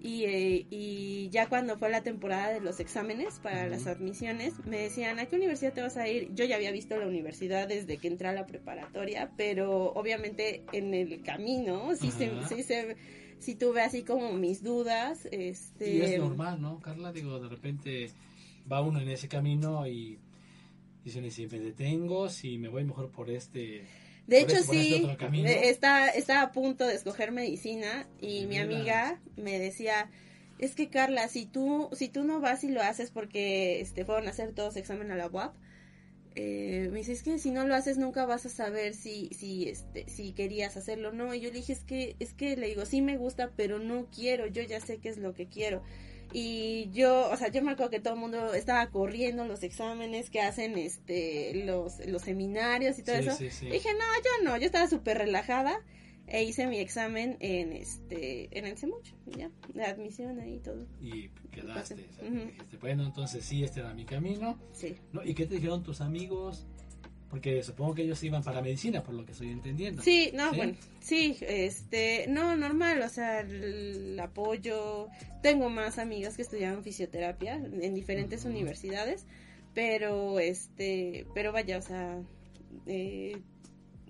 Y, 0.00 0.24
eh, 0.24 0.66
y 0.70 1.28
ya 1.30 1.48
cuando 1.48 1.76
fue 1.76 1.90
la 1.90 2.02
temporada 2.02 2.52
de 2.52 2.60
los 2.60 2.80
exámenes 2.80 3.40
para 3.40 3.66
las 3.68 3.86
admisiones, 3.86 4.54
me 4.64 4.78
decían, 4.78 5.18
¿a 5.18 5.26
qué 5.26 5.36
universidad 5.36 5.72
te 5.72 5.80
vas 5.82 5.96
a 5.96 6.08
ir? 6.08 6.32
Yo 6.34 6.44
ya 6.44 6.56
había 6.56 6.70
visto 6.70 6.96
la 6.96 7.06
universidad 7.06 7.66
desde 7.68 7.98
que 7.98 8.08
entré 8.08 8.28
a 8.28 8.32
la 8.32 8.46
preparatoria, 8.46 9.32
pero 9.36 9.92
obviamente 9.92 10.62
en 10.72 10.94
el 10.94 11.22
camino 11.22 11.94
sí, 11.96 12.10
se, 12.10 12.30
sí, 12.48 12.62
se, 12.62 12.96
sí 13.38 13.54
tuve 13.54 13.82
así 13.82 14.04
como 14.04 14.32
mis 14.32 14.62
dudas. 14.62 15.26
Este, 15.32 15.96
Y 15.96 16.00
es 16.02 16.18
normal, 16.18 16.60
¿no, 16.60 16.80
Carla? 16.80 17.12
Digo, 17.12 17.40
de 17.40 17.48
repente 17.48 18.10
va 18.70 18.80
uno 18.80 19.00
en 19.00 19.08
ese 19.08 19.28
camino 19.28 19.86
y 19.86 20.18
dice, 21.04 21.20
"Ni 21.20 21.30
si 21.30 21.46
me 21.46 21.58
detengo, 21.58 22.28
si 22.28 22.58
me 22.58 22.68
voy 22.68 22.84
mejor 22.84 23.10
por 23.10 23.30
este... 23.30 23.84
De 24.28 24.40
hecho, 24.40 24.62
sí, 24.62 25.02
otro 25.04 25.16
camino". 25.16 25.48
eh, 25.48 25.70
está, 25.70 26.08
está 26.08 26.42
a 26.42 26.52
punto 26.52 26.86
de 26.86 26.94
escoger 26.94 27.32
medicina 27.32 28.06
y 28.20 28.46
mi 28.46 28.58
amiga 28.58 29.20
me 29.36 29.58
decía, 29.58 30.10
es 30.58 30.74
que 30.74 30.88
Carla, 30.88 31.28
si 31.28 31.46
tú, 31.46 31.88
si 31.92 32.08
tú 32.08 32.24
no 32.24 32.40
vas 32.40 32.62
y 32.62 32.68
lo 32.68 32.82
haces 32.82 33.10
porque 33.10 33.80
este, 33.80 34.04
fueron 34.04 34.26
a 34.26 34.30
hacer 34.30 34.52
todos 34.52 34.76
examen 34.76 35.10
a 35.10 35.16
la 35.16 35.28
UAP, 35.28 35.54
eh, 36.34 36.88
me 36.92 36.98
dice, 36.98 37.12
es 37.12 37.22
que 37.22 37.38
si 37.38 37.50
no 37.50 37.66
lo 37.66 37.74
haces 37.74 37.98
nunca 37.98 38.24
vas 38.26 38.46
a 38.46 38.48
saber 38.48 38.94
si, 38.94 39.28
si, 39.36 39.68
este, 39.68 40.08
si 40.08 40.32
querías 40.32 40.76
hacerlo 40.76 41.08
o 41.08 41.12
no. 41.12 41.34
Y 41.34 41.40
yo 41.40 41.50
le 41.50 41.56
dije, 41.56 41.72
es 41.72 41.80
que, 41.80 42.14
es 42.20 42.32
que 42.32 42.56
le 42.56 42.68
digo, 42.68 42.84
sí 42.84 43.02
me 43.02 43.16
gusta, 43.16 43.50
pero 43.56 43.78
no 43.78 44.06
quiero, 44.14 44.46
yo 44.46 44.62
ya 44.62 44.80
sé 44.80 44.98
qué 44.98 45.08
es 45.08 45.18
lo 45.18 45.34
que 45.34 45.46
quiero. 45.46 45.82
Y 46.32 46.90
yo, 46.92 47.30
o 47.30 47.36
sea, 47.36 47.48
yo 47.48 47.62
me 47.62 47.70
acuerdo 47.72 47.90
que 47.90 48.00
todo 48.00 48.14
el 48.14 48.20
mundo 48.20 48.52
estaba 48.54 48.88
corriendo 48.90 49.46
los 49.46 49.62
exámenes 49.62 50.28
que 50.30 50.40
hacen 50.40 50.76
este 50.76 51.64
los, 51.64 52.04
los 52.06 52.22
seminarios 52.22 52.98
y 52.98 53.02
todo 53.02 53.16
Sí, 53.16 53.22
eso. 53.28 53.36
sí, 53.36 53.50
sí. 53.50 53.66
Dije, 53.66 53.88
no, 53.94 53.98
yo 54.00 54.44
no, 54.50 54.56
yo 54.58 54.66
estaba 54.66 54.86
súper 54.88 55.18
relajada 55.18 55.80
e 56.26 56.44
hice 56.44 56.66
mi 56.66 56.78
examen 56.78 57.38
en 57.40 57.72
este 57.72 58.48
en 58.58 58.66
el 58.66 58.76
CEMUCH, 58.76 59.14
ya, 59.26 59.50
de 59.72 59.84
admisión 59.84 60.38
ahí 60.40 60.56
y 60.56 60.58
todo. 60.60 60.86
Y 61.00 61.28
quedaste. 61.50 61.94
o 61.94 62.12
sea, 62.12 62.28
Ujú. 62.28 62.36
dijiste, 62.50 62.76
bueno, 62.76 63.04
entonces 63.06 63.44
sí, 63.44 63.64
este 63.64 63.80
era 63.80 63.94
mi 63.94 64.04
camino. 64.04 64.58
Sí. 64.72 64.96
¿no? 65.12 65.24
¿Y 65.24 65.34
qué 65.34 65.46
te 65.46 65.54
dijeron 65.54 65.82
tus 65.82 66.02
amigos? 66.02 66.66
Porque 67.30 67.62
supongo 67.62 67.94
que 67.94 68.02
ellos 68.02 68.22
iban 68.22 68.42
para 68.42 68.62
medicina, 68.62 69.02
por 69.02 69.14
lo 69.14 69.24
que 69.26 69.32
estoy 69.32 69.50
entendiendo. 69.50 70.02
Sí, 70.02 70.30
no, 70.32 70.50
¿Sí? 70.50 70.56
bueno, 70.56 70.74
sí, 71.00 71.36
este, 71.42 72.26
no, 72.28 72.56
normal, 72.56 73.02
o 73.02 73.08
sea, 73.10 73.40
el, 73.40 74.18
apoyo. 74.18 75.08
Tengo 75.42 75.68
más 75.68 75.98
amigas 75.98 76.36
que 76.36 76.42
estudiaron 76.42 76.82
fisioterapia 76.82 77.56
en 77.56 77.94
diferentes 77.94 78.44
universidades, 78.46 79.26
pero, 79.74 80.38
este, 80.40 81.26
pero 81.34 81.52
vaya, 81.52 81.76
o 81.78 81.82
sea, 81.82 82.18
eh, 82.86 83.36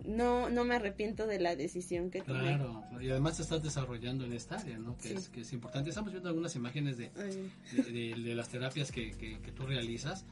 no, 0.05 0.49
no 0.49 0.65
me 0.65 0.77
arrepiento 0.77 1.27
de 1.27 1.41
la 1.41 1.57
decisión 1.57 2.11
que 2.11 2.23
tomé. 2.23 2.39
Claro, 2.41 2.85
y 3.01 3.11
además 3.11 3.37
te 3.37 3.43
estás 3.43 3.63
desarrollando 3.63 4.25
en 4.25 4.33
esta 4.33 4.57
área, 4.57 4.79
¿no? 4.79 4.97
Que, 4.97 5.09
Sí. 5.09 5.15
es, 5.17 5.29
que 5.29 5.41
es 5.41 5.53
importante. 5.53 5.91
Estamos 5.91 6.13
viendo 6.13 6.29
algunas 6.29 6.55
imágenes 6.55 6.97
de, 6.99 7.11
Ay, 7.17 7.51
de, 7.73 7.83
de- 7.83 8.23
de 8.23 8.35
las 8.37 8.49
terapias 8.49 8.93
que, 8.93 9.11
que- 9.11 9.41
que 9.41 9.51
tú 9.53 9.67
realizas. 9.67 10.25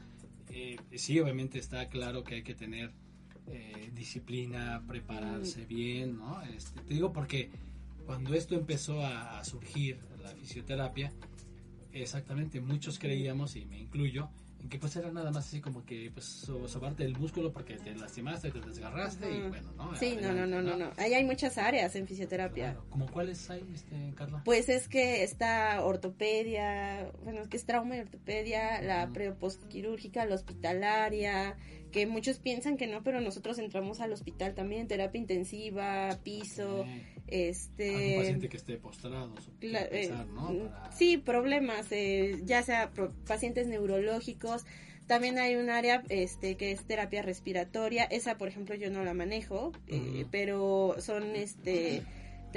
Eh, 0.49 0.77
sí, 0.95 1.19
obviamente 1.19 1.59
está 1.59 1.87
claro 1.89 2.23
que 2.23 2.35
hay 2.35 2.43
que 2.43 2.55
tener 2.55 2.91
eh, 3.49 3.91
disciplina, 3.93 4.83
prepararse 4.87 5.63
Mm. 5.63 5.67
bien, 5.67 6.17
¿no? 6.17 6.41
Este, 6.43 6.81
te 6.81 6.93
digo 6.93 7.13
porque 7.13 7.49
cuando 8.05 8.33
esto 8.33 8.55
empezó 8.55 9.01
a, 9.05 9.39
a 9.39 9.45
surgir, 9.45 9.99
la 10.21 10.29
fisioterapia, 10.35 11.11
exactamente, 11.93 12.59
muchos 12.61 12.99
creíamos, 12.99 13.55
y 13.55 13.65
me 13.65 13.79
incluyo, 13.79 14.29
que 14.69 14.79
pues 14.79 14.95
era 14.97 15.11
nada 15.11 15.31
más 15.31 15.45
así 15.47 15.61
como 15.61 15.85
que 15.85 16.11
pues 16.13 16.25
so- 16.25 16.67
sobarte 16.67 17.03
el 17.05 17.17
músculo 17.17 17.53
porque 17.53 17.77
te 17.77 17.95
lastimaste, 17.95 18.51
te 18.51 18.59
desgarraste 18.59 19.31
y 19.31 19.41
bueno, 19.47 19.71
¿no? 19.77 19.95
Sí, 19.95 20.17
no, 20.21 20.33
no, 20.33 20.45
no, 20.45 20.61
no, 20.61 20.75
no. 20.75 20.91
Ahí 20.97 21.13
hay 21.13 21.23
muchas 21.23 21.57
áreas 21.57 21.95
en 21.95 22.05
fisioterapia. 22.07 22.71
Claro. 22.73 22.85
¿Como 22.89 23.05
cuáles 23.11 23.49
hay, 23.49 23.63
este, 23.73 24.13
Carla? 24.15 24.41
Pues 24.43 24.67
es 24.69 24.87
que 24.89 25.23
está 25.23 25.83
ortopedia, 25.83 27.11
bueno, 27.23 27.41
es 27.41 27.47
que 27.47 27.57
es 27.57 27.65
trauma 27.65 27.95
y 27.95 27.99
ortopedia, 27.99 28.81
la 28.81 29.05
Ujú. 29.05 29.13
pre 29.13 29.31
postquirúrgica, 29.31 30.25
la 30.25 30.35
hospitalaria, 30.35 31.55
que 31.91 32.05
muchos 32.07 32.39
piensan 32.39 32.77
que 32.77 32.87
no, 32.87 33.03
pero 33.03 33.21
nosotros 33.21 33.57
entramos 33.59 33.99
al 34.01 34.11
hospital 34.13 34.53
también, 34.55 34.87
terapia 34.87 35.19
intensiva, 35.19 36.17
piso, 36.23 36.85
este... 37.27 38.15
paciente 38.17 38.49
que 38.49 38.57
esté 38.57 38.77
postrado, 38.77 39.33
Cla- 39.59 39.87
eh, 39.91 40.11
¿no? 40.33 40.49
mm, 40.53 40.67
Para- 40.69 40.91
Sí, 40.91 41.17
problemas, 41.17 41.87
eh, 41.91 42.39
ya 42.45 42.63
sea 42.63 42.91
pro- 42.91 43.13
pacientes 43.25 43.67
neurológicos. 43.67 44.65
También 45.07 45.37
hay 45.37 45.55
un 45.55 45.69
área 45.69 46.03
este, 46.09 46.57
que 46.57 46.71
es 46.71 46.83
terapia 46.85 47.21
respiratoria. 47.21 48.03
Esa, 48.03 48.37
por 48.37 48.49
ejemplo, 48.49 48.75
yo 48.75 48.89
no 48.91 49.05
la 49.05 49.13
manejo, 49.13 49.71
eh, 49.87 50.25
pero 50.31 50.95
son 50.99 51.35
este 51.37 52.03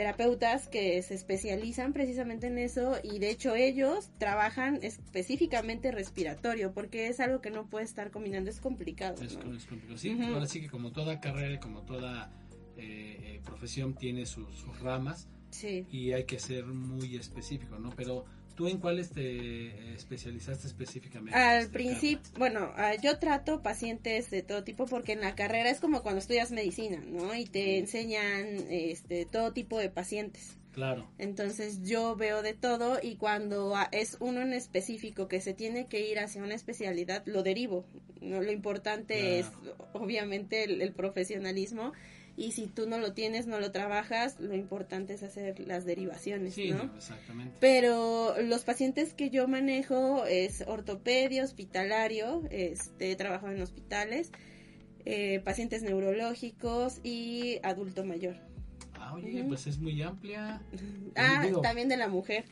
terapeutas 0.00 0.66
que 0.66 1.02
se 1.02 1.12
especializan 1.12 1.92
precisamente 1.92 2.46
en 2.46 2.56
eso 2.56 2.96
y 3.02 3.18
de 3.18 3.28
hecho 3.28 3.54
ellos 3.54 4.10
trabajan 4.16 4.78
específicamente 4.82 5.92
respiratorio 5.92 6.72
porque 6.72 7.08
es 7.08 7.20
algo 7.20 7.42
que 7.42 7.50
no 7.50 7.68
puede 7.68 7.84
estar 7.84 8.10
combinando, 8.10 8.48
es 8.48 8.60
complicado. 8.62 9.22
Es, 9.22 9.36
¿no? 9.44 9.54
es 9.54 9.66
complicado. 9.66 9.98
Sí, 9.98 10.14
Ujú. 10.14 10.22
ahora 10.32 10.46
sí 10.46 10.62
que 10.62 10.70
como 10.70 10.90
toda 10.92 11.20
carrera 11.20 11.52
y 11.52 11.58
como 11.58 11.82
toda 11.82 12.32
eh, 12.78 13.18
eh, 13.20 13.40
profesión 13.44 13.94
tiene 13.94 14.24
sus, 14.24 14.56
sus 14.56 14.80
ramas 14.80 15.28
Sí. 15.50 15.84
y 15.90 16.12
hay 16.12 16.24
que 16.24 16.38
ser 16.38 16.64
muy 16.64 17.16
específico, 17.16 17.78
¿no? 17.78 17.90
Pero 17.90 18.24
tú 18.60 18.68
en 18.68 18.76
cuáles 18.76 19.08
te 19.08 19.22
eh, 19.22 19.94
especializaste 19.94 20.66
específicamente? 20.66 21.34
Al 21.34 21.60
este, 21.60 21.72
principio, 21.72 22.30
bueno, 22.36 22.70
ah, 22.76 22.92
yo 23.02 23.18
trato 23.18 23.62
pacientes 23.62 24.30
de 24.30 24.42
todo 24.42 24.64
tipo 24.64 24.84
porque 24.84 25.12
en 25.12 25.22
la 25.22 25.34
carrera 25.34 25.70
es 25.70 25.80
como 25.80 26.02
cuando 26.02 26.18
estudias 26.18 26.50
medicina, 26.50 27.02
¿no? 27.06 27.34
Y 27.34 27.46
te 27.46 27.78
enseñan 27.78 28.66
este 28.68 29.24
todo 29.24 29.54
tipo 29.54 29.78
de 29.78 29.88
pacientes. 29.88 30.58
Claro. 30.72 31.10
Entonces 31.16 31.84
yo 31.84 32.16
veo 32.16 32.42
de 32.42 32.52
todo 32.52 32.98
y 33.02 33.16
cuando 33.16 33.74
ah, 33.74 33.88
es 33.92 34.18
uno 34.20 34.42
en 34.42 34.52
específico 34.52 35.26
que 35.26 35.40
se 35.40 35.54
tiene 35.54 35.86
que 35.86 36.06
ir 36.06 36.18
hacia 36.18 36.42
una 36.42 36.54
especialidad, 36.54 37.22
lo 37.24 37.42
derivo. 37.42 37.86
¿no? 38.20 38.42
Lo 38.42 38.52
importante 38.52 39.38
es 39.38 39.46
obviamente 39.94 40.64
el, 40.64 40.82
el 40.82 40.92
profesionalismo 40.92 41.94
y 42.40 42.52
si 42.52 42.66
tú 42.68 42.88
no 42.88 42.96
lo 42.96 43.12
tienes, 43.12 43.46
no 43.46 43.60
lo 43.60 43.70
trabajas, 43.70 44.40
lo 44.40 44.54
importante 44.54 45.12
es 45.12 45.22
hacer 45.22 45.60
las 45.60 45.84
derivaciones, 45.84 46.54
Sí, 46.54 46.70
¿no? 46.70 46.90
exactamente. 46.96 47.54
Pero 47.60 48.34
los 48.40 48.64
pacientes 48.64 49.12
que 49.12 49.28
yo 49.28 49.46
manejo 49.46 50.24
es 50.24 50.64
ortopedia, 50.66 51.44
hospitalario, 51.44 52.42
este, 52.50 53.14
trabajo 53.14 53.50
en 53.50 53.60
hospitales, 53.60 54.32
eh, 55.04 55.40
pacientes 55.44 55.82
neurológicos 55.82 57.00
y 57.02 57.58
adulto 57.62 58.06
mayor. 58.06 58.36
Ah, 58.94 59.12
oye, 59.14 59.44
pues 59.44 59.66
es 59.66 59.78
muy 59.78 60.00
amplia. 60.00 60.62
Ah, 61.16 61.42
Digo, 61.44 61.60
también 61.60 61.88
de 61.90 61.98
la 61.98 62.08
mujer. 62.08 62.44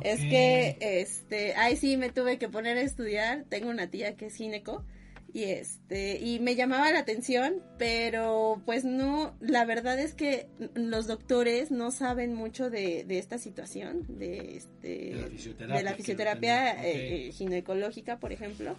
Es 0.00 0.18
que, 0.20 0.76
este, 0.80 1.54
ahí 1.54 1.76
sí 1.76 1.96
me 1.96 2.10
tuve 2.10 2.38
que 2.38 2.48
poner 2.48 2.76
a 2.76 2.82
estudiar. 2.82 3.44
Tengo 3.48 3.70
una 3.70 3.88
tía 3.88 4.16
que 4.16 4.26
es 4.26 4.34
gineco 4.34 4.84
y 5.32 5.44
este, 5.44 6.18
y 6.18 6.40
me 6.40 6.54
llamaba 6.56 6.90
la 6.90 7.00
atención, 7.00 7.62
pero 7.78 8.62
pues 8.64 8.84
no, 8.84 9.36
la 9.40 9.64
verdad 9.66 9.98
es 9.98 10.14
que 10.14 10.48
los 10.74 11.06
doctores 11.06 11.70
no 11.70 11.90
saben 11.90 12.34
mucho 12.34 12.70
de, 12.70 13.04
de 13.04 13.18
esta 13.18 13.38
situación, 13.38 14.04
de 14.18 14.56
este, 14.56 14.88
De 14.88 15.12
la 15.20 15.28
fisioterapia, 15.28 15.76
de 15.76 15.82
la 15.82 15.90
quiero 15.90 15.96
fisioterapia 15.96 16.70
entender. 16.70 16.94
eh, 16.96 17.26
eh, 17.28 17.32
ginecológica, 17.32 18.18
por 18.18 18.32
ejemplo, 18.32 18.74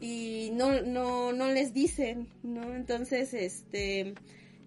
y 0.00 0.50
no, 0.54 0.82
no, 0.82 1.32
no 1.32 1.48
les 1.48 1.74
dicen, 1.74 2.28
¿no? 2.42 2.74
Entonces, 2.74 3.34
este, 3.34 4.14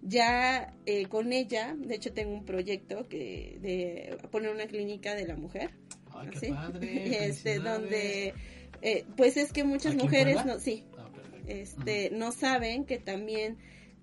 ya 0.02 0.72
eh, 0.86 1.06
con 1.06 1.32
ella, 1.32 1.74
de 1.78 1.94
hecho 1.94 2.12
tengo 2.12 2.32
un 2.34 2.44
proyecto 2.44 3.08
que 3.08 3.58
de 3.60 4.18
poner 4.30 4.50
una 4.50 4.66
clínica 4.66 5.14
de 5.14 5.26
la 5.26 5.36
mujer, 5.36 5.70
Ay, 6.14 6.28
qué 6.30 6.38
¿sí? 6.40 6.46
padre. 6.52 7.26
Este, 7.26 7.58
donde, 7.58 8.34
eh, 8.82 9.04
pues 9.16 9.36
es 9.36 9.52
que 9.52 9.64
muchas 9.64 9.92
¿Aquí 9.92 10.00
en 10.00 10.04
mujeres, 10.06 10.44
no, 10.46 10.58
sí, 10.60 10.84
Este, 11.46 12.10
no 12.10 12.32
saben 12.32 12.84
que 12.84 12.98
también 12.98 13.56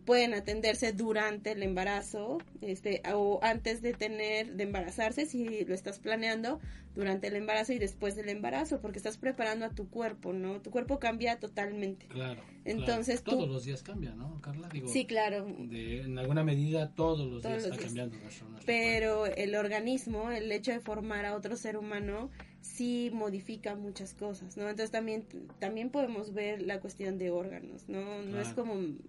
pueden 0.05 0.33
atenderse 0.33 0.91
durante 0.91 1.51
el 1.51 1.63
embarazo, 1.63 2.39
este, 2.59 3.01
o 3.13 3.39
antes 3.41 3.81
de 3.81 3.93
tener, 3.93 4.53
de 4.53 4.63
embarazarse, 4.63 5.25
si 5.25 5.63
lo 5.63 5.73
estás 5.73 5.99
planeando, 5.99 6.59
durante 6.93 7.27
el 7.27 7.35
embarazo 7.37 7.71
y 7.73 7.79
después 7.79 8.15
del 8.15 8.27
embarazo, 8.29 8.81
porque 8.81 8.97
estás 8.97 9.17
preparando 9.17 9.65
a 9.65 9.69
tu 9.69 9.89
cuerpo, 9.89 10.33
¿no? 10.33 10.61
Tu 10.61 10.71
cuerpo 10.71 10.99
cambia 10.99 11.39
totalmente. 11.39 12.05
Claro. 12.07 12.41
Entonces 12.65 13.21
claro. 13.21 13.37
tú- 13.39 13.43
Todos 13.45 13.55
los 13.55 13.63
días 13.65 13.81
cambia, 13.81 14.13
¿no, 14.13 14.41
Carla? 14.41 14.67
Digo, 14.69 14.89
Sí, 14.89 15.05
claro. 15.05 15.45
de, 15.57 16.01
en 16.01 16.19
alguna 16.19 16.43
medida 16.43 16.93
todos 16.93 17.19
los 17.31 17.41
Todos 17.41 17.63
días 17.63 17.63
los 17.63 17.63
está 17.63 17.75
días. 17.77 17.85
cambiando 17.85 18.17
nuestro, 18.19 18.49
nuestro 18.49 18.65
Pero 18.67 19.25
el 19.25 19.55
organismo, 19.55 20.31
el 20.31 20.51
hecho 20.51 20.71
de 20.71 20.81
formar 20.81 21.25
a 21.25 21.35
otro 21.35 21.55
ser 21.55 21.77
humano, 21.77 22.29
sí 22.63 23.11
modifica 23.13 23.75
muchas 23.75 24.13
cosas, 24.13 24.55
¿no? 24.57 24.63
Entonces 24.63 24.89
también, 24.89 25.25
también 25.59 25.89
podemos 25.89 26.33
ver 26.33 26.61
la 26.61 26.79
cuestión 26.79 27.17
de 27.17 27.29
órganos, 27.29 27.87
¿no? 27.89 28.21
No 28.23 28.39
es 28.39 28.47
como 28.53 28.73
un 28.73 28.99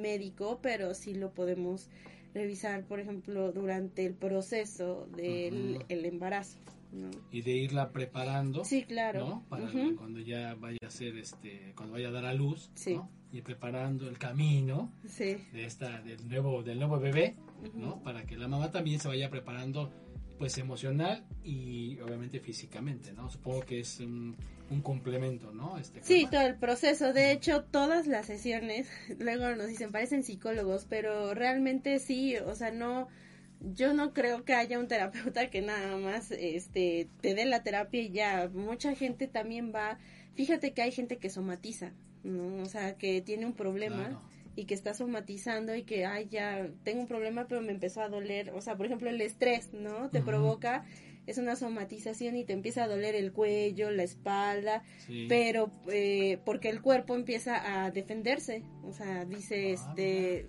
médico, 0.00 0.58
pero 0.62 0.94
sí 0.94 1.14
lo 1.14 1.32
podemos 1.32 1.90
revisar, 2.32 2.84
por 2.84 2.98
ejemplo, 3.00 3.52
durante 3.52 4.04
el 4.06 4.14
proceso 4.14 5.06
del 5.16 5.84
el 5.88 6.04
embarazo, 6.06 6.58
¿no? 6.92 7.10
y 7.30 7.42
de 7.42 7.52
irla 7.52 7.90
preparando 7.92 8.64
Sí, 8.64 8.84
claro. 8.84 9.20
¿no? 9.28 9.44
para 9.48 9.70
cuando 9.96 10.20
ya 10.20 10.54
vaya 10.54 10.78
a 10.86 10.90
ser 10.90 11.16
este 11.18 11.72
cuando 11.76 11.92
vaya 11.94 12.08
a 12.08 12.12
dar 12.12 12.24
a 12.24 12.32
luz 12.34 12.70
Sí. 12.74 12.94
¿no? 12.94 13.08
y 13.32 13.42
preparando 13.42 14.08
el 14.08 14.16
camino 14.18 14.90
Sí. 15.06 15.36
de 15.52 15.64
esta 15.64 16.00
del 16.02 16.26
nuevo 16.28 16.62
del 16.62 16.78
nuevo 16.78 16.98
bebé 17.00 17.36
no 17.74 18.00
para 18.02 18.24
que 18.26 18.36
la 18.36 18.46
mamá 18.48 18.70
también 18.70 18.98
se 19.00 19.08
vaya 19.08 19.28
preparando 19.30 19.92
pues 20.44 20.58
emocional 20.58 21.24
y 21.42 21.98
obviamente 22.00 22.38
físicamente 22.38 23.14
no 23.14 23.30
supongo 23.30 23.62
que 23.62 23.80
es 23.80 23.98
un, 24.00 24.36
un 24.70 24.82
complemento 24.82 25.52
no 25.52 25.78
este 25.78 26.02
Sí, 26.02 26.28
todo 26.30 26.42
el 26.42 26.56
proceso. 26.56 27.14
De 27.14 27.32
hecho, 27.32 27.64
todas 27.64 28.06
las 28.06 28.26
sesiones, 28.26 28.86
luego 29.18 29.56
nos 29.56 29.68
dicen, 29.68 29.90
parecen 29.90 30.22
psicólogos, 30.22 30.84
pero 30.86 31.32
realmente 31.32 31.98
sí, 31.98 32.36
o 32.36 32.54
sea, 32.54 32.72
no, 32.72 33.08
yo 33.58 33.94
no 33.94 34.12
creo 34.12 34.44
que 34.44 34.52
haya 34.52 34.78
un 34.78 34.86
terapeuta 34.86 35.48
que 35.48 35.62
nada 35.62 35.96
más, 35.96 36.30
este, 36.30 37.08
te 37.22 37.34
dé 37.34 37.46
la 37.46 37.62
terapia 37.62 38.02
y 38.02 38.10
ya. 38.10 38.50
Mucha 38.52 38.94
gente 38.94 39.28
también 39.28 39.72
va, 39.74 39.96
fíjate 40.34 40.74
que 40.74 40.82
hay 40.82 40.92
gente 40.92 41.16
que 41.16 41.30
somatiza, 41.30 41.94
¿no? 42.22 42.62
O 42.62 42.66
sea, 42.66 42.98
que 42.98 43.22
tiene 43.22 43.46
un 43.46 43.54
problema. 43.54 44.08
Claro. 44.08 44.33
Y 44.56 44.66
que 44.66 44.74
está 44.74 44.94
somatizando 44.94 45.74
y 45.74 45.82
que, 45.82 46.06
ay, 46.06 46.28
ya 46.30 46.68
tengo 46.84 47.00
un 47.00 47.08
problema, 47.08 47.46
pero 47.48 47.60
me 47.60 47.72
empezó 47.72 48.00
a 48.02 48.08
doler. 48.08 48.50
O 48.50 48.60
sea, 48.60 48.76
por 48.76 48.86
ejemplo, 48.86 49.10
el 49.10 49.20
estrés, 49.20 49.72
¿no? 49.72 50.10
Te 50.10 50.20
provoca, 50.22 50.84
es 51.26 51.38
una 51.38 51.56
somatización 51.56 52.36
y 52.36 52.44
te 52.44 52.52
empieza 52.52 52.84
a 52.84 52.86
doler 52.86 53.14
el 53.14 53.32
cuello, 53.32 53.90
la 53.90 54.02
espalda, 54.02 54.82
Sí. 55.06 55.24
pero 55.28 55.70
eh, 55.90 56.38
porque 56.44 56.68
el 56.68 56.82
cuerpo 56.82 57.14
empieza 57.16 57.82
a 57.84 57.90
defenderse, 57.90 58.62
o 58.86 58.92
sea, 58.92 59.24
dice, 59.24 59.70
Ah, 59.78 59.88
este, 59.90 60.46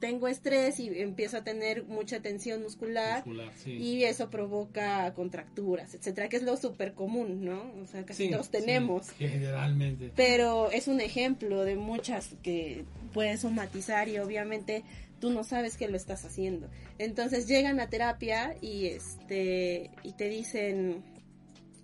tengo 0.00 0.26
estrés 0.26 0.80
y 0.80 0.88
empiezo 0.98 1.36
a 1.36 1.44
tener 1.44 1.84
mucha 1.84 2.20
tensión 2.22 2.62
muscular 2.62 3.18
Muscular, 3.18 3.52
sí. 3.56 3.72
y 3.72 4.04
eso 4.04 4.30
provoca 4.30 5.12
contracturas, 5.12 5.94
etcétera, 5.94 6.30
que 6.30 6.38
es 6.38 6.42
lo 6.42 6.56
súper 6.56 6.94
común, 6.94 7.44
¿no? 7.44 7.70
O 7.82 7.86
sea, 7.86 8.04
casi 8.06 8.24
Sí, 8.26 8.30
todos 8.32 8.48
tenemos. 8.50 9.10
generalmente 9.10 10.10
Pero 10.16 10.70
es 10.70 10.88
un 10.88 11.02
ejemplo 11.02 11.64
de 11.64 11.76
muchas 11.76 12.34
que 12.42 12.84
puedes 13.08 13.40
somatizar 13.40 14.08
y 14.08 14.18
obviamente 14.18 14.84
tú 15.20 15.30
no 15.30 15.44
sabes 15.44 15.76
que 15.76 15.88
lo 15.88 15.96
estás 15.96 16.24
haciendo. 16.24 16.68
Entonces 16.98 17.46
llegan 17.46 17.80
a 17.80 17.88
terapia 17.88 18.54
y 18.60 18.86
este 18.86 19.90
y 20.02 20.12
te 20.12 20.28
dicen 20.28 21.02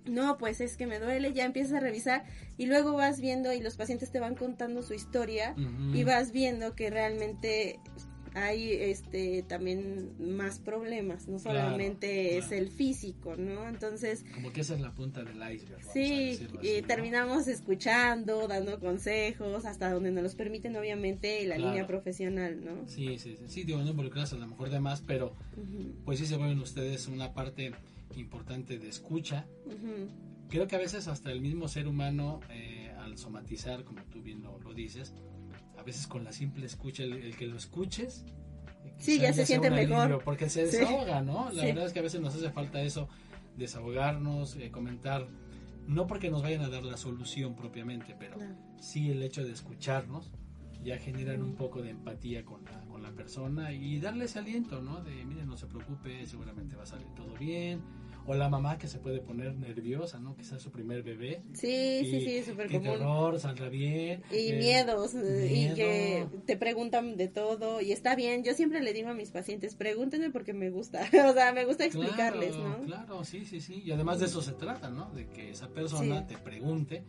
no, 0.07 0.37
pues 0.37 0.61
es 0.61 0.77
que 0.77 0.87
me 0.87 0.99
duele, 0.99 1.33
ya 1.33 1.45
empiezas 1.45 1.75
a 1.75 1.81
revisar 1.81 2.25
y 2.59 2.67
luego 2.67 2.93
vas 2.93 3.21
viendo 3.21 3.53
y 3.53 3.61
los 3.61 3.77
pacientes 3.77 4.11
te 4.11 4.21
van 4.21 4.35
contando 4.35 4.83
su 4.83 4.95
historia 4.95 5.55
y 5.93 6.05
vas 6.05 6.31
viendo 6.31 6.75
que 6.75 6.91
realmente 6.91 7.79
hay 8.35 8.73
este 8.73 9.43
también 9.45 10.13
más 10.19 10.59
problemas, 10.59 11.29
no 11.29 11.39
Claro, 11.39 11.61
solamente 11.61 12.37
es 12.37 12.47
claro. 12.49 12.63
el 12.63 12.71
físico, 12.71 13.37
¿no? 13.37 13.69
Entonces, 13.69 14.25
como 14.35 14.53
que 14.53 14.61
esa 14.63 14.75
es 14.75 14.81
la 14.81 14.93
punta 14.93 15.23
del 15.23 15.37
iceberg 15.37 15.79
vamos 15.83 15.89
a 15.89 15.93
Sí, 15.93 16.39
y 16.63 16.83
terminamos 16.83 17.47
escuchando, 17.49 18.49
dando 18.49 18.81
consejos, 18.81 19.65
hasta 19.65 19.93
donde 19.93 20.11
nos 20.11 20.23
los 20.25 20.35
permiten, 20.35 20.77
obviamente, 20.77 21.47
la 21.47 21.55
Claro. 21.57 21.71
línea 21.71 21.87
profesional, 21.87 22.65
¿no? 22.65 22.89
Sí, 22.89 23.19
sí, 23.19 23.37
sí, 23.39 23.45
sí, 23.47 23.63
digo, 23.65 23.79
no 23.81 23.91
involucradas 23.91 24.33
a 24.33 24.37
lo 24.37 24.47
mejor 24.47 24.71
de 24.71 24.81
más, 24.81 25.01
pero 25.01 25.35
pues 26.05 26.19
sí 26.19 26.27
se 26.27 26.37
vuelven 26.37 26.59
ustedes 26.59 27.07
una 27.09 27.33
parte 27.35 27.73
importante 28.17 28.79
de 28.79 28.89
escucha. 28.89 29.47
Creo 30.49 30.67
que 30.69 30.77
a 30.77 30.79
veces 30.79 31.09
hasta 31.09 31.33
el 31.33 31.41
mismo 31.41 31.69
ser 31.69 31.89
humano, 31.89 32.41
eh, 32.51 32.93
al 32.99 33.17
somatizar, 33.19 33.85
como 33.85 34.03
tú 34.05 34.23
bien 34.23 34.43
lo, 34.43 34.59
lo 34.61 34.75
dices, 34.75 35.13
a 35.79 35.83
veces 35.83 36.07
con 36.07 36.25
la 36.25 36.33
simple 36.33 36.67
escucha, 36.67 37.03
el, 37.03 37.15
el 37.15 37.37
que 37.37 37.47
lo 37.47 37.57
escuches, 37.57 38.25
eh, 38.85 38.95
Sí, 38.99 39.19
ya 39.19 39.33
se 39.33 39.47
siente 39.47 39.71
mejor. 39.71 40.23
Porque 40.25 40.49
se 40.49 40.67
Sí. 40.71 40.79
desahoga, 40.79 41.23
¿no? 41.23 41.51
La 41.51 41.63
Sí. 41.63 41.67
verdad 41.69 41.87
es 41.87 41.93
que 41.93 41.99
a 41.99 42.03
veces 42.03 42.21
nos 42.21 42.35
hace 42.35 42.51
falta 42.51 42.81
eso, 42.83 43.09
desahogarnos, 43.57 44.57
eh, 44.57 44.71
comentar 44.71 45.27
no 45.87 46.07
porque 46.07 46.31
nos 46.31 46.43
vayan 46.43 46.63
a 46.63 46.69
dar 46.71 46.83
la 46.85 46.97
solución 46.97 47.55
propiamente, 47.55 48.17
pero 48.19 48.37
Claro. 48.37 48.55
sí 48.81 49.11
el 49.11 49.23
hecho 49.23 49.45
de 49.45 49.53
escucharnos 49.53 50.31
ya 50.83 50.97
generan 50.99 51.43
un 51.43 51.55
poco 51.57 51.83
de 51.83 51.91
empatía 51.91 52.45
con 52.45 52.65
la, 52.65 52.81
con 52.87 53.03
la 53.03 53.11
persona 53.13 53.73
y 53.73 54.01
darle 54.01 54.25
ese 54.27 54.39
aliento, 54.39 54.81
¿no? 54.83 55.03
De, 55.03 55.25
mire, 55.25 55.45
no 55.45 55.57
se 55.57 55.67
preocupe, 55.67 56.27
seguramente 56.27 56.75
va 56.77 56.85
a 56.85 56.87
salir 56.87 57.07
todo 57.15 57.35
bien. 57.37 57.83
O 58.27 58.35
la 58.35 58.49
mamá 58.49 58.79
que 58.79 58.89
se 58.89 58.99
puede 58.99 59.21
poner 59.21 59.55
nerviosa, 59.55 60.19
¿no? 60.19 60.35
Que 60.35 60.45
sea 60.45 60.59
su 60.59 60.71
primer 60.71 61.03
bebé. 61.03 61.43
Sí, 61.53 62.01
sí, 62.05 62.17
Y 62.17 62.21
sí, 62.43 62.43
súper 62.51 62.69
qué 62.69 62.79
común. 62.79 62.93
terror, 62.99 63.39
saldrá 63.39 63.69
bien. 63.69 64.23
Y 64.31 64.51
Eh, 64.53 64.57
miedos, 64.59 65.15
eh, 65.15 65.51
y 65.53 65.75
que 65.75 66.27
te 66.47 66.57
preguntan 66.57 67.17
de 67.19 67.29
todo, 67.29 67.83
y 67.83 67.93
está 67.93 68.15
bien, 68.17 68.43
yo 68.43 68.55
siempre 68.55 68.81
le 68.81 68.95
digo 68.95 69.11
a 69.11 69.15
mis 69.15 69.31
pacientes, 69.31 69.75
pregúntenme 69.75 70.31
porque 70.31 70.55
me 70.55 70.71
gusta, 70.71 71.03
o 71.31 71.35
sea, 71.35 71.53
me 71.53 71.67
gusta 71.67 71.85
explicarles, 71.85 72.57
claro, 72.57 72.69
¿no? 72.79 72.85
Claro, 72.87 73.25
sí, 73.25 73.45
sí, 73.45 73.61
sí. 73.61 73.83
Y 73.85 73.93
además 73.93 74.21
de 74.21 74.27
eso 74.27 74.41
se 74.41 74.53
trata, 74.53 74.89
¿no? 74.89 75.11
De 75.11 75.27
que 75.27 75.51
esa 75.51 75.69
persona 75.69 76.21
Sí. 76.27 76.35
te 76.35 76.39
pregunte 76.39 77.05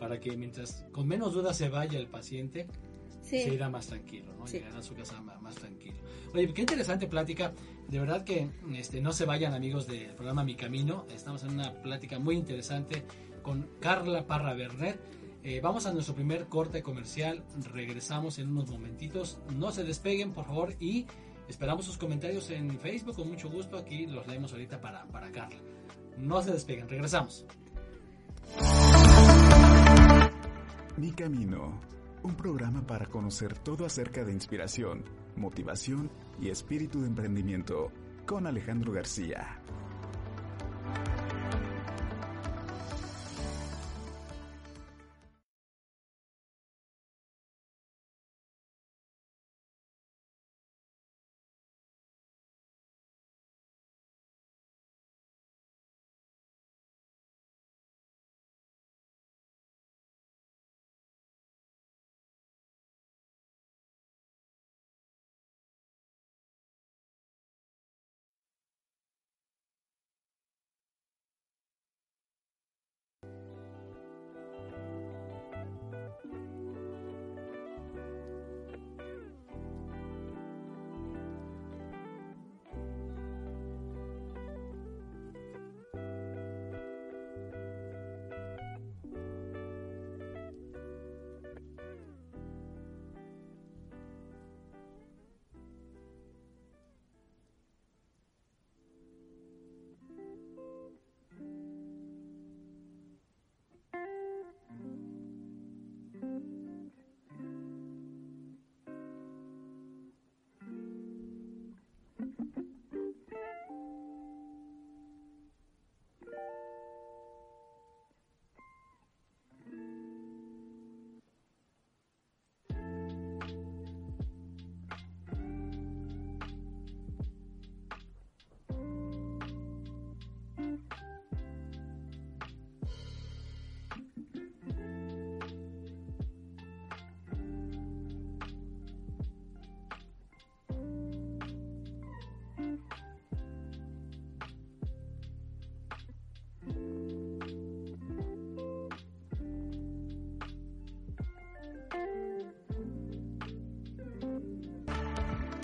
para 0.00 0.18
que 0.18 0.36
mientras 0.36 0.84
con 0.92 1.06
menos 1.06 1.34
dudas 1.34 1.56
se 1.56 1.68
vaya 1.68 1.98
el 2.00 2.08
paciente, 2.08 2.66
Sí, 3.28 3.42
se 3.42 3.54
irá 3.54 3.68
más 3.68 3.86
tranquilo, 3.86 4.32
¿no? 4.38 4.46
Sí. 4.46 4.58
Llegará 4.58 4.78
a 4.78 4.82
su 4.82 4.94
casa 4.94 5.20
más, 5.20 5.54
tranquilo. 5.54 5.96
Oye, 6.34 6.52
qué 6.54 6.62
interesante 6.62 7.06
plática. 7.06 7.52
De 7.88 7.98
verdad 7.98 8.24
que 8.24 8.48
este, 8.74 9.00
no 9.00 9.12
se 9.12 9.26
vayan 9.26 9.52
amigos 9.52 9.86
del 9.86 10.14
programa 10.14 10.44
Mi 10.44 10.54
Camino. 10.54 11.06
Estamos 11.14 11.42
en 11.42 11.50
una 11.50 11.74
plática 11.82 12.18
muy 12.18 12.36
interesante 12.36 13.02
con 13.42 13.68
Carla 13.80 14.26
Parra 14.26 14.54
Bernet. 14.54 14.98
Eh, 15.44 15.60
vamos 15.62 15.86
a 15.86 15.92
nuestro 15.92 16.14
primer 16.14 16.46
corte 16.46 16.82
comercial. 16.82 17.44
Regresamos 17.72 18.38
en 18.38 18.50
unos 18.50 18.70
momentitos. 18.70 19.38
No 19.54 19.72
se 19.72 19.84
despeguen, 19.84 20.32
por 20.32 20.46
favor, 20.46 20.74
y 20.80 21.06
esperamos 21.48 21.84
sus 21.84 21.98
comentarios 21.98 22.50
en 22.50 22.78
Facebook 22.78 23.16
con 23.16 23.28
mucho 23.28 23.50
gusto. 23.50 23.76
Aquí 23.76 24.06
los 24.06 24.26
leemos 24.26 24.52
ahorita 24.52 24.80
para, 24.80 25.04
para 25.06 25.30
Carla. 25.30 25.58
No 26.16 26.42
se 26.42 26.52
despeguen, 26.52 26.88
regresamos. 26.88 27.44
Mi 30.96 31.12
Camino, 31.12 31.80
un 32.22 32.34
programa 32.34 32.86
para 32.86 33.06
conocer 33.06 33.56
todo 33.58 33.86
acerca 33.86 34.24
de 34.24 34.32
inspiración, 34.32 35.04
motivación 35.36 36.10
y 36.40 36.50
espíritu 36.50 37.00
de 37.00 37.08
emprendimiento, 37.08 37.90
con 38.26 38.46
Alejandro 38.46 38.92
García. 38.92 39.60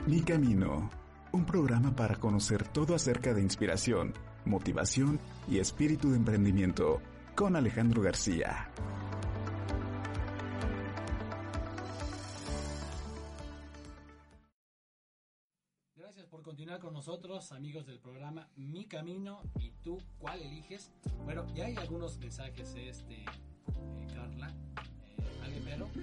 Mi 0.06 0.20
Camino, 0.20 0.90
un 1.32 1.46
programa 1.46 1.96
para 1.96 2.16
conocer 2.16 2.68
todo 2.68 2.94
acerca 2.94 3.32
de 3.32 3.40
inspiración, 3.40 4.12
motivación 4.44 5.18
y 5.48 5.60
espíritu 5.60 6.10
de 6.10 6.18
emprendimiento, 6.18 7.00
con 7.34 7.56
Alejandro 7.56 8.02
García. 8.02 8.70
Gracias 15.96 16.26
por 16.26 16.42
continuar 16.42 16.80
con 16.80 16.92
nosotros, 16.92 17.50
amigos 17.52 17.86
del 17.86 17.98
programa 17.98 18.50
Mi 18.56 18.84
Camino 18.84 19.40
y 19.58 19.70
tú, 19.82 19.96
¿cuál 20.18 20.42
eliges? 20.42 20.90
Bueno, 21.24 21.46
ya 21.54 21.64
hay 21.64 21.76
algunos 21.76 22.18
mensajes, 22.18 22.74
este, 22.76 23.24
Carla, 24.12 24.54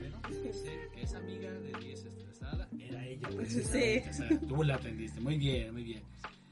que 0.10 1.02
es 1.02 1.14
amiga 1.14 1.52
de 1.52 1.74
10 1.80 2.06
estresada, 2.06 2.68
era 2.80 3.06
ella 3.06 3.28
precisamente, 3.36 4.04
Sí. 4.04 4.10
o 4.10 4.14
sea, 4.14 4.40
tú 4.48 4.64
la 4.64 4.76
atendiste, 4.76 5.20
muy 5.22 5.38
bien, 5.38 5.74
muy 5.74 5.84
bien. 5.84 6.02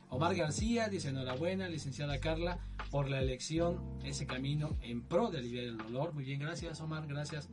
Omar 0.09 0.35
García 0.35 0.89
dice 0.89 1.09
enhorabuena, 1.09 1.69
licenciada 1.69 2.19
Carla, 2.19 2.59
por 2.89 3.09
la 3.09 3.21
elección, 3.21 3.79
ese 4.03 4.25
camino 4.25 4.75
en 4.81 5.01
pro 5.03 5.29
de 5.29 5.38
aliviar 5.38 5.65
el 5.65 5.77
dolor. 5.77 6.13
Muy 6.13 6.23
bien, 6.23 6.39
gracias 6.39 6.81
Omar, 6.81 7.05
gracias. 7.07 7.47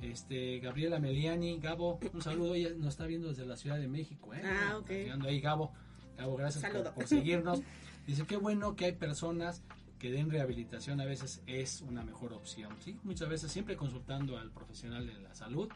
Este, 0.00 0.60
Gabriela 0.60 0.98
Meliani, 0.98 1.58
Gabo, 1.58 2.00
un 2.14 2.22
saludo, 2.22 2.54
ella 2.54 2.70
nos 2.78 2.88
está 2.88 3.04
viendo 3.06 3.28
desde 3.28 3.44
la 3.44 3.56
Ciudad 3.58 3.78
de 3.78 3.86
México, 3.86 4.32
¿eh? 4.32 4.40
Ah, 4.42 4.78
ok. 4.78 4.90
Ahí, 5.26 5.40
Gabo. 5.40 5.72
Gabo, 6.16 6.36
gracias 6.36 6.64
por, 6.72 6.90
por 6.94 7.06
seguirnos. 7.06 7.60
Dice, 8.06 8.24
qué 8.26 8.36
bueno 8.38 8.76
que 8.76 8.86
hay 8.86 8.92
personas 8.92 9.62
que 10.00 10.10
den 10.10 10.30
rehabilitación, 10.30 11.00
a 11.00 11.04
veces 11.04 11.42
es 11.46 11.82
una 11.82 12.02
mejor 12.02 12.32
opción, 12.32 12.74
¿sí? 12.80 12.98
Muchas 13.04 13.28
veces 13.28 13.52
siempre 13.52 13.76
consultando 13.76 14.38
al 14.38 14.50
profesional 14.50 15.06
de 15.06 15.14
la 15.20 15.34
salud, 15.34 15.68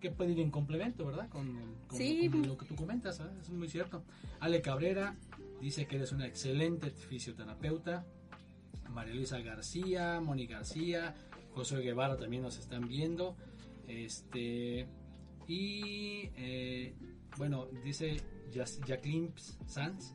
que 0.00 0.10
puede 0.10 0.32
ir 0.32 0.40
en 0.40 0.50
complemento, 0.50 1.06
¿verdad? 1.06 1.28
Con, 1.28 1.76
Sí. 1.92 2.28
con 2.28 2.46
lo 2.46 2.58
que 2.58 2.66
tú 2.66 2.74
comentas, 2.74 3.20
¿eh? 3.20 3.24
es 3.40 3.48
muy 3.50 3.68
cierto. 3.68 4.02
Ale 4.40 4.60
Cabrera 4.60 5.16
dice 5.60 5.86
que 5.86 5.94
eres 5.96 6.10
una 6.12 6.26
excelente 6.26 6.90
fisioterapeuta. 6.90 8.04
María 8.90 9.14
Luisa 9.14 9.38
García, 9.40 10.20
Moni 10.20 10.46
García, 10.46 11.14
José 11.54 11.78
Guevara 11.78 12.16
también 12.16 12.42
nos 12.42 12.58
están 12.58 12.88
viendo. 12.88 13.36
Este 13.86 14.88
y 15.46 16.30
eh, 16.36 16.94
bueno, 17.38 17.66
dice 17.84 18.20
Jacqueline 18.52 19.32
Sanz, 19.66 20.14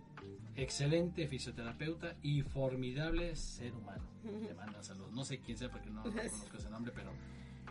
excelente 0.57 1.27
fisioterapeuta 1.27 2.15
y 2.21 2.41
formidable 2.41 3.35
ser 3.35 3.73
humano. 3.73 4.03
Te 4.23 4.53
mandan 4.53 4.83
saludos. 4.83 5.13
No 5.13 5.23
sé 5.23 5.39
quién 5.39 5.57
sea 5.57 5.69
porque 5.71 5.89
no, 5.89 6.03
no 6.03 6.11
conozco 6.11 6.57
ese 6.57 6.69
nombre, 6.69 6.91
pero 6.93 7.11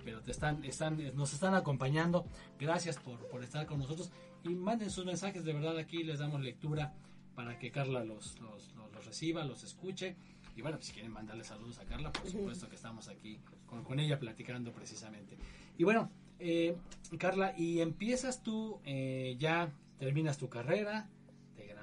pero 0.05 0.21
te 0.23 0.31
están, 0.31 0.65
están, 0.65 0.99
nos 1.17 1.33
están 1.33 1.55
acompañando. 1.55 2.27
Gracias 2.61 2.97
por, 2.97 3.19
por 3.29 3.43
estar 3.43 3.67
con 3.67 3.81
nosotros. 3.81 4.13
Y 4.45 4.51
manden 4.51 4.89
sus 4.89 5.05
mensajes, 5.05 5.45
de 5.45 5.53
verdad 5.53 5.77
aquí 5.79 6.05
les 6.05 6.21
damos 6.21 6.41
lectura 6.41 6.95
para 7.35 7.59
que 7.59 7.73
Carla 7.73 8.05
los, 8.05 8.39
los, 8.41 8.73
los- 8.77 8.93
los 8.93 9.05
reciba, 9.05 9.45
los 9.45 9.65
escuche. 9.65 10.15
Y 10.55 10.63
bueno, 10.63 10.77
pues, 10.77 10.87
si 10.87 10.93
quieren 10.93 11.11
mandarle 11.11 11.43
saludos 11.43 11.81
a 11.81 11.85
Carla, 11.87 12.13
por 12.13 12.31
supuesto 12.31 12.69
que 12.69 12.77
estamos 12.77 13.09
aquí 13.09 13.41
con, 13.67 13.83
con 13.83 13.99
ella 13.99 14.21
platicando 14.21 14.71
precisamente. 14.73 15.37
Y 15.77 15.83
bueno, 15.83 16.09
eh, 16.39 16.77
Carla, 17.19 17.53
y 17.59 17.81
empiezas 17.81 18.43
tú, 18.45 18.79
eh, 18.85 19.35
ya 19.41 19.73
terminas 19.99 20.39
tu 20.39 20.49
carrera, 20.49 21.11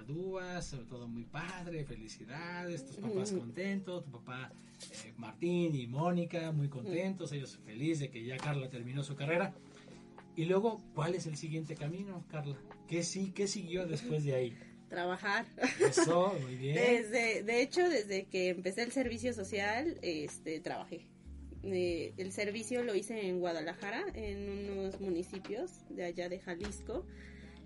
te 0.06 0.14
gradúas, 0.14 0.66
sobre 0.66 0.86
todo 0.86 1.08
muy 1.08 1.24
padre, 1.26 1.86
felicidades, 1.86 2.86
tus 2.86 2.98
papás 2.98 3.32
contentos, 3.32 4.04
tu 4.04 4.12
papá 4.12 4.52
eh, 5.06 5.14
Martín 5.18 5.76
y 5.76 5.88
Mónica 5.88 6.52
muy 6.52 6.70
contentos, 6.70 7.32
ellos 7.32 7.58
felices 7.66 8.00
de 8.00 8.10
que 8.10 8.24
ya 8.24 8.38
Carla 8.38 8.70
terminó 8.70 9.04
su 9.04 9.16
carrera. 9.16 9.54
Y 10.36 10.46
luego, 10.46 10.82
¿cuál 10.96 11.16
es 11.16 11.28
el 11.28 11.38
siguiente 11.38 11.76
camino, 11.76 12.26
Carla? 12.30 12.58
¿Qué 12.88 13.04
sí, 13.04 13.32
qué 13.36 13.48
siguió 13.48 13.86
después 13.86 14.24
de 14.24 14.36
ahí? 14.36 14.58
Trabajar. 14.90 15.46
Eso, 15.80 16.36
muy 16.42 16.56
bien. 16.58 16.76
Desde, 16.76 17.44
de 17.44 17.62
hecho, 17.62 17.88
desde 17.88 18.26
que 18.26 18.50
empecé 18.50 18.84
el 18.84 18.92
servicio 18.92 19.34
social, 19.34 19.98
este, 20.02 20.60
trabajé. 20.60 21.08
Eh, 21.64 22.14
el 22.18 22.32
servicio 22.32 22.84
lo 22.84 22.94
hice 22.94 23.28
en 23.28 23.40
Guadalajara, 23.40 24.04
en 24.16 24.70
unos 24.72 25.00
municipios 25.00 25.72
de 25.90 26.04
allá 26.06 26.30
de 26.30 26.40
Jalisco. 26.40 27.06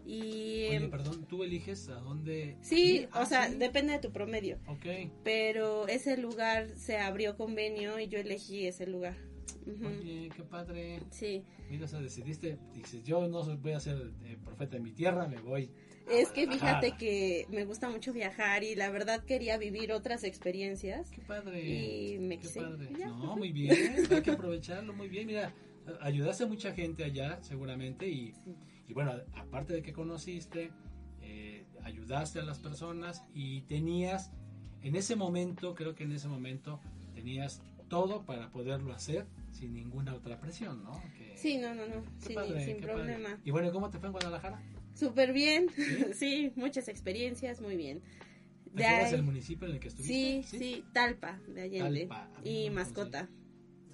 Y 0.07 0.67
Oye, 0.69 0.87
perdón, 0.89 1.25
¿tú 1.27 1.43
eliges 1.43 1.89
a 1.89 1.95
dónde 1.95 2.55
sí, 2.61 2.99
ir? 2.99 3.09
Ah, 3.11 3.23
o 3.23 3.25
sea, 3.25 3.49
sí. 3.49 3.55
depende 3.55 3.91
de 3.91 3.99
tu 3.99 4.13
promedio. 4.13 4.57
Ok. 4.67 4.85
Pero 5.25 5.85
ese 5.89 6.15
lugar 6.15 6.69
se 6.77 6.97
abrió 6.97 7.35
convenio 7.35 7.99
y 7.99 8.07
yo 8.07 8.17
elegí 8.17 8.65
ese 8.67 8.87
lugar. 8.87 9.17
Ujú. 9.65 9.85
Oye, 9.85 10.29
qué 10.33 10.43
padre. 10.43 11.01
Sí, 11.09 11.43
Mira, 11.69 11.85
o 11.85 11.87
sea, 11.87 11.99
decidiste, 11.99 12.57
dices, 12.73 13.03
yo 13.03 13.27
no 13.27 13.43
voy 13.57 13.73
a 13.73 13.79
ser 13.81 14.13
eh, 14.23 14.37
profeta 14.43 14.77
en 14.77 14.83
mi 14.83 14.91
tierra, 14.91 15.27
me 15.27 15.41
voy. 15.41 15.69
es 16.09 16.29
que 16.29 16.47
fíjate 16.47 16.93
que 16.97 17.45
me 17.49 17.65
gusta 17.65 17.89
mucho 17.89 18.13
viajar 18.13 18.63
y 18.63 18.75
la 18.75 18.89
verdad 18.89 19.25
quería 19.25 19.57
vivir 19.57 19.91
otras 19.91 20.23
experiencias. 20.23 21.11
Qué 21.11 21.21
padre. 21.21 21.67
Y 21.67 22.19
me 22.19 22.39
Qué 22.39 22.47
padre. 22.47 22.89
No, 22.91 23.35
muy 23.35 23.51
bien, 23.51 23.75
hay 24.09 24.21
que 24.21 24.31
aprovecharlo 24.31 24.93
muy 24.93 25.09
bien. 25.09 25.27
Mira, 25.27 25.53
ayudaste 25.99 26.45
a 26.45 26.47
mucha 26.47 26.73
gente 26.73 27.03
allá, 27.03 27.39
seguramente, 27.41 28.07
y, 28.07 28.33
y 28.87 28.93
bueno, 28.93 29.11
aparte 29.35 29.73
de 29.73 29.81
que 29.81 29.93
conociste, 29.93 30.71
eh, 31.21 31.65
ayudaste 31.83 32.39
a 32.39 32.43
las 32.43 32.59
personas 32.59 33.23
y 33.33 33.61
tenías, 33.63 34.31
en 34.81 34.95
ese 34.95 35.15
momento, 35.15 35.75
creo 35.75 35.93
que 35.95 36.03
en 36.03 36.11
ese 36.13 36.27
momento, 36.27 36.79
tenías 37.13 37.61
todo 37.89 38.23
para 38.25 38.49
poderlo 38.51 38.93
hacer 38.93 39.25
sin 39.51 39.73
ninguna 39.73 40.13
otra 40.13 40.39
presión, 40.39 40.83
¿no? 40.83 40.91
Que- 41.17 41.35
Sí, 41.37 41.57
no, 41.57 41.73
no, 41.73 41.85
no, 41.87 42.03
sí, 42.19 42.33
padre, 42.33 42.63
sin 42.65 42.75
padre. 42.77 42.93
problema. 42.93 43.39
Y 43.43 43.51
bueno, 43.51 43.71
¿cómo 43.71 43.89
te 43.89 43.97
fue 43.99 44.07
en 44.07 44.13
Guadalajara? 44.13 44.61
Súper 44.93 45.31
bien, 45.33 45.67
¿Sí? 45.75 45.75
sí, 46.13 46.51
muchas 46.55 46.87
experiencias, 46.87 47.61
muy 47.61 47.75
bien. 47.77 48.01
¿Te 48.75 48.83
De 48.83 48.85
ahí- 48.85 49.13
el 49.13 49.23
municipio 49.23 49.67
en 49.67 49.75
el 49.75 49.79
que 49.79 49.87
estuviste? 49.87 50.43
sí, 50.43 50.57
sí, 50.59 50.83
Talpa, 50.93 51.39
de 51.47 51.61
Allende. 51.63 52.07
Talpa. 52.07 52.29
Y 52.43 52.69
mascota. 52.69 53.29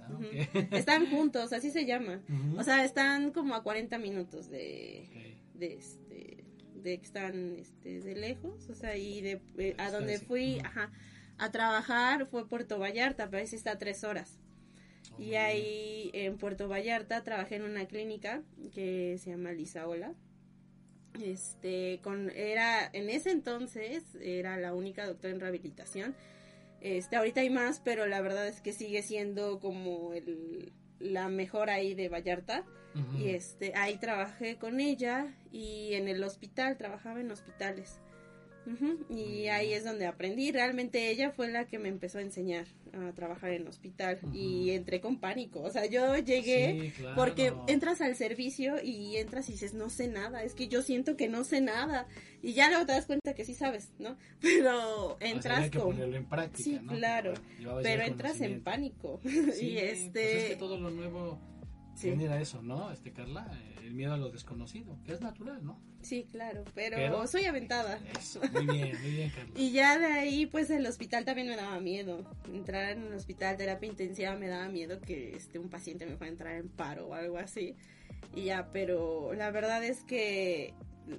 Están 0.72 1.10
juntos, 1.10 1.54
así 1.54 1.72
se 1.72 1.86
llama. 1.86 2.22
O 2.58 2.64
sea, 2.64 2.84
están 2.84 3.32
como 3.32 3.56
a 3.56 3.64
40 3.64 3.98
minutos 3.98 4.50
de, 4.50 5.38
de 5.54 5.74
este, 5.74 6.44
de 6.76 6.98
que 6.98 7.06
están 7.06 7.56
este, 7.58 8.02
de 8.02 8.16
lejos, 8.16 8.70
o 8.70 8.76
sea, 8.76 8.96
y 8.98 9.22
de 9.22 9.42
eh, 9.58 9.76
a 9.78 9.92
donde 9.92 10.20
fui, 10.20 10.60
ajá, 10.60 10.92
a 11.38 11.52
trabajar 11.52 12.26
fue 12.28 12.48
Puerto 12.48 12.80
Vallarta, 12.80 13.30
pero 13.30 13.42
ahí 13.42 13.48
sí 13.48 13.56
está 13.56 13.72
a 13.72 13.78
tres 13.80 14.04
horas. 14.04 14.40
Oh, 15.14 15.22
Y 15.22 15.36
ahí 15.36 16.10
en 16.14 16.38
Puerto 16.38 16.68
Vallarta 16.68 17.24
trabajé 17.24 17.56
en 17.56 17.64
una 17.64 17.86
clínica 17.86 18.44
que 18.74 19.18
se 19.20 19.32
llama 19.32 19.52
Lisaola. 19.52 20.14
Este, 21.22 22.00
con, 22.02 22.32
era, 22.32 22.90
en 22.92 23.10
ese 23.10 23.32
entonces 23.32 24.04
era 24.20 24.58
la 24.58 24.74
única 24.74 25.06
doctora 25.06 25.34
en 25.34 25.40
rehabilitación. 25.40 26.16
Este, 26.84 27.16
ahorita 27.16 27.40
hay 27.40 27.50
más, 27.50 27.80
pero 27.80 28.06
la 28.08 28.22
verdad 28.22 28.46
es 28.46 28.60
que 28.60 28.74
sigue 28.74 29.02
siendo 29.02 29.62
como 29.62 30.14
el, 30.14 30.74
la 31.00 31.30
mejor 31.30 31.70
ahí 31.70 31.96
de 31.96 32.10
Vallarta. 32.10 32.66
Y 33.18 33.30
este, 33.30 33.74
ahí 33.74 33.98
trabajé 33.98 34.58
con 34.58 34.80
ella 34.80 35.34
y 35.52 35.94
en 35.94 36.08
el 36.08 36.24
hospital, 36.24 36.78
trabajaba 36.78 37.22
en 37.22 37.32
hospitales. 37.32 38.00
Y 39.10 39.48
ahí 39.48 39.74
es 39.74 39.84
donde 39.84 40.06
aprendí. 40.06 40.52
Realmente 40.52 41.10
ella 41.10 41.32
fue 41.32 41.50
la 41.52 41.66
que 41.66 41.80
me 41.80 41.90
empezó 41.90 42.18
a 42.18 42.22
enseñar 42.22 42.66
a 42.94 43.12
trabajar 43.14 43.52
en 43.52 43.68
hospital. 43.68 44.20
Y 44.34 44.72
entré 44.72 45.02
con 45.02 45.20
pánico. 45.20 45.62
O 45.62 45.70
sea, 45.72 45.86
yo 45.86 46.18
llegué 46.18 46.80
Sí, 46.82 46.92
claro. 47.02 47.16
porque 47.16 47.54
entras 47.68 48.02
al 48.02 48.16
servicio 48.16 48.76
y 48.84 49.18
entras 49.18 49.50
y 49.50 49.54
dices, 49.54 49.74
no 49.74 49.90
sé 49.90 50.08
nada. 50.08 50.44
Es 50.44 50.54
que 50.54 50.68
yo 50.68 50.82
siento 50.82 51.18
que 51.18 51.28
no 51.28 51.44
sé 51.44 51.62
nada. 51.62 52.08
Y 52.42 52.54
ya 52.54 52.70
luego 52.70 52.86
te 52.86 52.94
das 52.94 53.06
cuenta 53.06 53.34
que 53.34 53.46
sí 53.46 53.54
sabes, 53.54 53.92
¿no? 54.00 54.18
Pero 54.42 55.14
O 55.14 55.18
sea, 55.20 55.28
entras 55.30 55.70
que 55.70 55.80
con... 55.80 55.92
ponerlo 55.92 56.18
en 56.18 56.26
práctica, 56.26 56.64
Sí, 56.64 56.80
¿no? 56.82 56.94
claro, 56.94 57.34
Pero 57.82 58.04
entras 58.04 58.42
en 58.42 58.62
pánico. 58.64 59.20
Sí, 59.54 59.68
y 59.70 59.74
pues 59.80 60.00
este... 60.02 60.38
es 60.38 60.50
que 60.52 60.56
todo 60.58 60.78
lo 60.80 60.90
nuevo 60.90 61.40
sí. 61.96 62.10
genera 62.10 62.40
eso, 62.42 62.62
¿no? 62.62 62.92
Este, 62.92 63.12
Carla, 63.12 63.50
eh, 63.54 63.86
el 63.88 63.94
miedo 63.94 64.14
a 64.14 64.18
lo 64.18 64.30
desconocido, 64.30 64.98
que 65.06 65.14
es 65.14 65.22
natural, 65.22 65.64
¿no? 65.64 65.80
Sí, 66.02 66.28
claro, 66.32 66.64
pero, 66.76 66.98
Pero- 66.98 67.28
soy 67.28 67.46
aventada. 67.46 68.00
Eso, 68.20 68.42
muy 68.52 68.66
bien, 68.66 69.02
muy 69.02 69.12
bien, 69.12 69.30
Carla. 69.30 69.54
Y 69.58 69.72
ya 69.72 69.98
de 69.98 70.06
ahí, 70.06 70.46
pues 70.46 70.70
el 70.70 70.86
hospital 70.86 71.26
también 71.26 71.48
me 71.48 71.56
daba 71.56 71.80
miedo. 71.80 72.24
Entrar 72.52 72.92
en 72.92 73.04
un 73.04 73.14
hospital, 73.14 73.56
terapia 73.58 73.90
intensiva, 73.90 74.36
me 74.36 74.48
daba 74.48 74.68
miedo 74.68 75.00
que 75.00 75.36
este, 75.36 75.60
un 75.60 75.70
paciente 75.70 76.06
me 76.06 76.18
fuera 76.18 76.30
a 76.30 76.34
entrar 76.34 76.56
en 76.56 76.70
paro 76.70 77.08
o 77.08 77.14
algo 77.14 77.38
así. 77.38 77.76
Y 78.36 78.46
ya, 78.46 78.70
pero 78.72 79.34
la 79.34 79.52
verdad 79.52 79.84
es 79.84 80.04
que, 80.04 80.74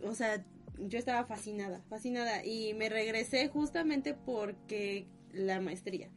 o 0.04 0.14
sea, 0.14 0.44
yo 0.78 0.98
estaba 0.98 1.24
fascinada, 1.24 1.82
fascinada. 1.88 2.44
Y 2.44 2.74
me 2.74 2.88
regresé 2.88 3.48
justamente 3.48 4.14
porque 4.14 5.06
la 5.32 5.60
maestría. 5.60 6.10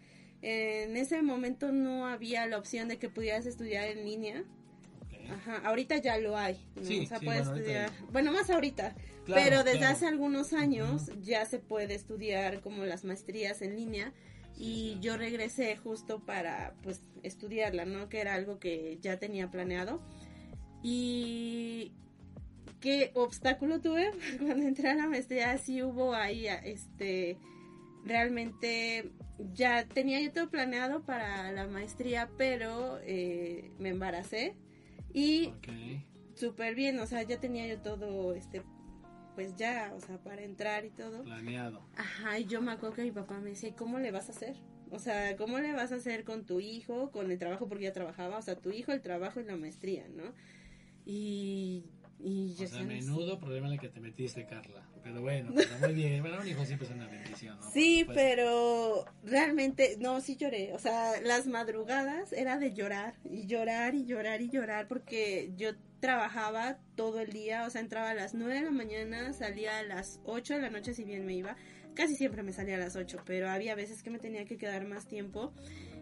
En 0.49 0.95
ese 0.95 1.21
momento 1.21 1.73
no 1.73 2.07
había 2.07 2.45
la 2.45 2.57
opción 2.57 2.87
de 2.87 2.97
que 2.97 3.09
pudieras 3.09 3.45
estudiar 3.45 3.89
en 3.89 4.05
línea. 4.05 4.45
Ajá, 5.29 5.57
ahorita 5.65 5.97
ya 5.97 6.17
lo 6.19 6.37
hay. 6.37 6.57
¿no? 6.77 6.85
Sí, 6.85 7.01
o 7.03 7.05
sea, 7.05 7.19
sí, 7.19 7.25
puedes 7.25 7.47
bueno, 7.47 7.51
ahorita 7.51 7.83
estudiar. 7.83 8.11
Bueno, 8.13 8.31
más 8.31 8.49
ahorita. 8.49 8.95
Claro, 9.25 9.41
pero 9.43 9.63
desde 9.65 9.79
claro. 9.79 9.93
hace 9.93 10.07
algunos 10.07 10.53
años 10.53 11.11
ya 11.21 11.45
se 11.45 11.59
puede 11.59 11.95
estudiar 11.95 12.61
como 12.61 12.85
las 12.85 13.03
maestrías 13.03 13.61
en 13.61 13.75
línea. 13.75 14.13
Y 14.57 14.97
yo 15.01 15.17
regresé 15.17 15.75
justo 15.75 16.21
para 16.21 16.73
pues 16.81 17.01
estudiarla, 17.23 17.83
¿no? 17.83 18.07
Que 18.07 18.21
era 18.21 18.33
algo 18.33 18.57
que 18.57 18.99
ya 19.01 19.19
tenía 19.19 19.51
planeado. 19.51 20.01
Y 20.81 21.91
qué 22.79 23.11
obstáculo 23.15 23.81
tuve 23.81 24.11
cuando 24.39 24.65
entré 24.65 24.91
a 24.91 24.95
la 24.95 25.07
maestría, 25.07 25.57
sí 25.57 25.83
hubo 25.83 26.13
ahí 26.13 26.47
este 26.47 27.37
realmente 28.07 29.11
ya 29.53 29.85
tenía 29.85 30.19
yo 30.21 30.31
todo 30.31 30.49
planeado 30.49 31.03
para 31.03 31.51
la 31.51 31.67
maestría, 31.67 32.29
pero 32.37 32.99
eh, 33.03 33.71
me 33.79 33.89
embaracé 33.89 34.55
y 35.13 35.47
Ok. 35.47 35.67
súper 36.35 36.75
bien, 36.75 36.99
o 36.99 37.05
sea, 37.07 37.23
ya 37.23 37.39
tenía 37.39 37.67
yo 37.67 37.79
todo, 37.81 38.33
este, 38.33 38.63
pues 39.35 39.55
ya, 39.55 39.93
o 39.95 40.01
sea, 40.01 40.17
para 40.17 40.43
entrar 40.43 40.85
y 40.85 40.89
todo. 40.89 41.23
Planeado. 41.23 41.87
Ajá, 41.95 42.39
y 42.39 42.45
yo 42.45 42.61
me 42.61 42.71
acuerdo 42.71 42.95
que 42.95 43.03
mi 43.03 43.11
papá 43.11 43.39
me 43.39 43.51
decía, 43.51 43.75
¿cómo 43.75 43.99
le 43.99 44.11
vas 44.11 44.29
a 44.29 44.31
hacer? 44.31 44.55
O 44.89 44.99
sea, 44.99 45.35
¿cómo 45.35 45.59
le 45.59 45.73
vas 45.73 45.91
a 45.91 45.95
hacer 45.95 46.23
con 46.23 46.45
tu 46.45 46.59
hijo, 46.59 47.11
con 47.11 47.29
el 47.31 47.37
trabajo, 47.37 47.67
porque 47.67 47.83
ya 47.85 47.93
trabajaba, 47.93 48.37
o 48.37 48.41
sea, 48.41 48.55
tu 48.55 48.71
hijo, 48.71 48.91
el 48.93 49.01
trabajo 49.01 49.39
y 49.39 49.43
la 49.43 49.57
maestría, 49.57 50.07
¿no? 50.09 50.33
Y, 51.05 51.85
y 52.19 52.55
yo 52.55 52.65
O 52.65 52.67
sea, 52.67 52.83
menudo 52.83 53.39
problema 53.39 53.67
en 53.67 53.73
el 53.73 53.79
que 53.79 53.89
te 53.89 53.99
metiste, 53.99 54.45
Carla. 54.45 54.83
Pero 55.03 55.21
bueno, 55.21 55.51
pero 55.55 55.79
muy 55.79 55.93
bien. 55.93 56.21
Bueno, 56.21 56.39
un 56.41 56.47
hijo 56.47 56.65
siempre 56.65 56.87
es 56.87 56.93
una 56.93 57.07
bendición, 57.07 57.57
¿no? 57.59 57.71
Sí, 57.71 58.05
pero 58.13 59.05
realmente, 59.23 59.97
no, 59.99 60.19
sí 60.21 60.35
lloré. 60.35 60.73
O 60.73 60.79
sea, 60.79 61.21
las 61.21 61.47
madrugadas 61.47 62.33
era 62.33 62.57
de 62.57 62.73
llorar 62.73 63.15
y 63.23 63.45
llorar 63.45 63.93
y 63.95 64.05
llorar 64.05 64.41
y 64.41 64.49
llorar 64.49 64.87
porque 64.87 65.51
yo 65.57 65.71
trabajaba 65.99 66.79
todo 66.95 67.19
el 67.19 67.31
día, 67.31 67.65
o 67.65 67.69
sea, 67.69 67.81
entraba 67.81 68.11
a 68.11 68.13
las 68.13 68.33
9 68.33 68.53
de 68.53 68.61
la 68.61 68.71
mañana, 68.71 69.33
salía 69.33 69.79
a 69.79 69.83
las 69.83 70.19
8 70.25 70.55
de 70.55 70.61
la 70.61 70.69
noche 70.69 70.93
si 70.93 71.03
bien 71.03 71.25
me 71.25 71.33
iba. 71.33 71.55
Casi 71.93 72.15
siempre 72.15 72.43
me 72.43 72.53
salía 72.53 72.75
a 72.75 72.79
las 72.79 72.95
8, 72.95 73.23
pero 73.25 73.49
había 73.49 73.73
veces 73.73 74.03
que 74.03 74.11
me 74.11 74.19
tenía 74.19 74.45
que 74.45 74.57
quedar 74.57 74.85
más 74.85 75.07
tiempo 75.07 75.51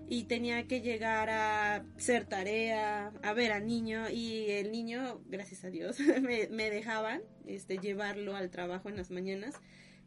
y 0.07 0.25
tenía 0.25 0.67
que 0.67 0.81
llegar 0.81 1.29
a 1.29 1.75
hacer 1.97 2.25
tarea, 2.25 3.11
a 3.23 3.33
ver 3.33 3.51
al 3.51 3.65
niño 3.65 4.09
y 4.09 4.49
el 4.51 4.71
niño, 4.71 5.21
gracias 5.27 5.63
a 5.63 5.69
Dios, 5.69 5.97
me, 6.21 6.69
dejaban 6.69 7.21
este, 7.45 7.77
llevarlo 7.77 8.35
al 8.35 8.49
trabajo 8.49 8.89
en 8.89 8.97
las 8.97 9.11
mañanas 9.11 9.55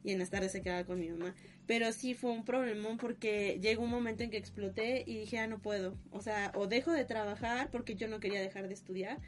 y 0.05 0.13
en 0.13 0.19
las 0.19 0.31
tardes 0.31 0.53
se 0.53 0.63
quedaba 0.63 0.85
con 0.85 1.01
mi 1.01 1.09
mamá. 1.09 1.35
Pero 1.67 1.93
sí 1.93 2.15
fue 2.15 2.31
un 2.31 2.45
problemón 2.45 2.97
porque 2.97 3.59
llegó 3.61 3.83
un 3.83 3.91
momento 3.91 4.23
en 4.23 4.31
que 4.31 4.37
exploté 4.37 5.03
y 5.07 5.19
dije, 5.19 5.39
ah, 5.39 5.47
no 5.47 5.59
puedo. 5.59 5.99
O 6.11 6.23
sea, 6.23 6.53
o 6.55 6.67
dejo 6.67 6.93
de 6.93 7.05
trabajar 7.05 7.71
porque 7.71 7.95
yo 7.97 8.09
no 8.09 8.21
quería 8.21 8.41
dejar 8.41 8.69
de 8.69 8.75
estudiar 8.75 9.19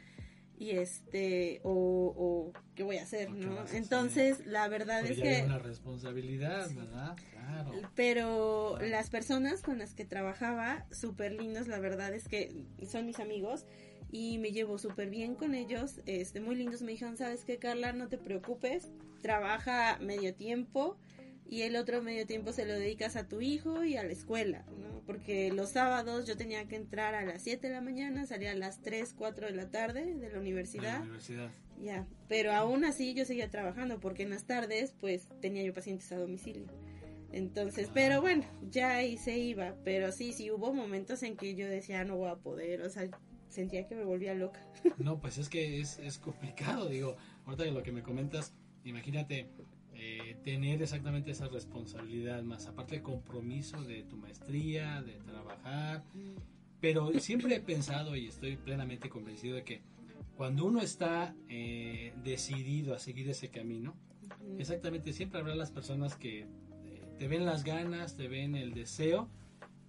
y 0.61 0.77
este, 0.77 1.59
o, 1.63 1.73
o 1.73 2.53
¿qué 2.75 2.83
voy 2.83 2.97
a 2.97 3.01
hacer, 3.01 3.29
¿O 3.29 3.33
qué 3.33 3.47
no? 3.47 3.61
hacer? 3.61 3.77
Entonces, 3.77 4.45
la 4.45 4.67
verdad 4.67 4.99
Porque 4.99 5.13
es 5.13 5.17
ya 5.17 5.23
que... 5.23 5.35
hay 5.37 5.45
una 5.45 5.57
responsabilidad, 5.57 6.69
¿verdad? 6.75 7.15
Claro. 7.31 7.71
Pero 7.95 8.77
las 8.79 9.09
personas 9.09 9.63
con 9.63 9.79
las 9.79 9.95
que 9.95 10.05
trabajaba, 10.05 10.85
súper 10.91 11.31
lindos, 11.31 11.67
la 11.67 11.79
verdad 11.79 12.13
es 12.13 12.27
que 12.27 12.67
son 12.87 13.07
mis 13.07 13.19
amigos 13.19 13.65
y 14.11 14.37
me 14.37 14.51
llevo 14.51 14.77
súper 14.77 15.09
bien 15.09 15.33
con 15.33 15.55
ellos, 15.55 15.99
este, 16.05 16.41
muy 16.41 16.53
lindos. 16.53 16.83
Me 16.83 16.91
dijeron, 16.91 17.17
¿sabes 17.17 17.43
qué, 17.43 17.57
Carla? 17.57 17.91
No 17.93 18.07
te 18.07 18.19
preocupes, 18.19 18.91
trabaja 19.23 19.97
medio 19.99 20.35
tiempo 20.35 20.95
y 21.51 21.63
el 21.63 21.75
otro 21.75 22.01
medio 22.01 22.25
tiempo 22.25 22.53
se 22.53 22.65
lo 22.65 22.73
dedicas 22.73 23.17
a 23.17 23.27
tu 23.27 23.41
hijo 23.41 23.83
y 23.83 23.97
a 23.97 24.03
la 24.03 24.13
escuela, 24.13 24.63
¿no? 24.79 25.01
Porque 25.05 25.51
los 25.51 25.71
sábados 25.71 26.25
yo 26.25 26.37
tenía 26.37 26.65
que 26.69 26.77
entrar 26.77 27.13
a 27.13 27.25
las 27.25 27.41
7 27.41 27.67
de 27.67 27.73
la 27.73 27.81
mañana, 27.81 28.25
salía 28.25 28.51
a 28.51 28.55
las 28.55 28.81
3, 28.81 29.13
4 29.17 29.47
de 29.47 29.53
la 29.53 29.69
tarde 29.69 30.15
de 30.15 30.29
la 30.29 30.39
universidad. 30.39 30.99
La 30.99 31.01
universidad. 31.01 31.51
Ya, 31.83 32.07
pero 32.29 32.53
aún 32.53 32.85
así 32.85 33.13
yo 33.13 33.25
seguía 33.25 33.49
trabajando 33.49 33.99
porque 33.99 34.23
en 34.23 34.29
las 34.29 34.45
tardes 34.45 34.93
pues 34.97 35.27
tenía 35.41 35.61
yo 35.63 35.73
pacientes 35.73 36.09
a 36.13 36.19
domicilio. 36.19 36.67
Entonces, 37.33 37.89
pero 37.93 38.21
bueno, 38.21 38.45
ya 38.69 38.95
ahí 38.95 39.17
se 39.17 39.37
iba, 39.37 39.75
pero 39.83 40.13
sí, 40.13 40.31
sí 40.31 40.51
hubo 40.51 40.73
momentos 40.73 41.21
en 41.21 41.35
que 41.35 41.53
yo 41.55 41.67
decía 41.67 42.05
no 42.05 42.15
voy 42.15 42.29
a 42.29 42.35
poder, 42.35 42.81
o 42.81 42.89
sea, 42.89 43.09
sentía 43.49 43.85
que 43.89 43.95
me 43.95 44.05
volvía 44.05 44.33
loca. 44.35 44.65
No, 44.97 45.19
pues 45.19 45.37
es 45.37 45.49
que 45.49 45.81
es, 45.81 45.99
es 45.99 46.17
complicado, 46.17 46.87
digo, 46.87 47.17
ahorita 47.45 47.65
lo 47.65 47.83
que 47.83 47.91
me 47.91 48.03
comentas, 48.03 48.53
imagínate 48.85 49.49
eh, 50.03 50.35
tener 50.43 50.81
exactamente 50.81 51.29
esa 51.29 51.47
responsabilidad 51.47 52.41
más, 52.41 52.65
aparte 52.65 52.95
el 52.95 53.03
compromiso 53.03 53.83
de 53.83 54.01
tu 54.01 54.17
maestría, 54.17 55.03
de 55.03 55.13
trabajar, 55.19 56.03
pero 56.79 57.11
siempre 57.19 57.57
he 57.57 57.59
pensado 57.59 58.15
y 58.15 58.25
estoy 58.25 58.55
plenamente 58.57 59.09
convencido 59.09 59.57
de 59.57 59.63
que 59.63 59.83
cuando 60.35 60.65
uno 60.65 60.81
está 60.81 61.35
eh, 61.49 62.15
decidido 62.23 62.95
a 62.95 62.99
seguir 62.99 63.29
ese 63.29 63.49
camino, 63.49 63.95
exactamente 64.57 65.13
siempre 65.13 65.39
habrá 65.39 65.53
las 65.53 65.69
personas 65.69 66.15
que 66.15 66.39
eh, 66.39 66.47
te 67.19 67.27
ven 67.27 67.45
las 67.45 67.63
ganas, 67.63 68.17
te 68.17 68.27
ven 68.27 68.55
el 68.55 68.73
deseo 68.73 69.29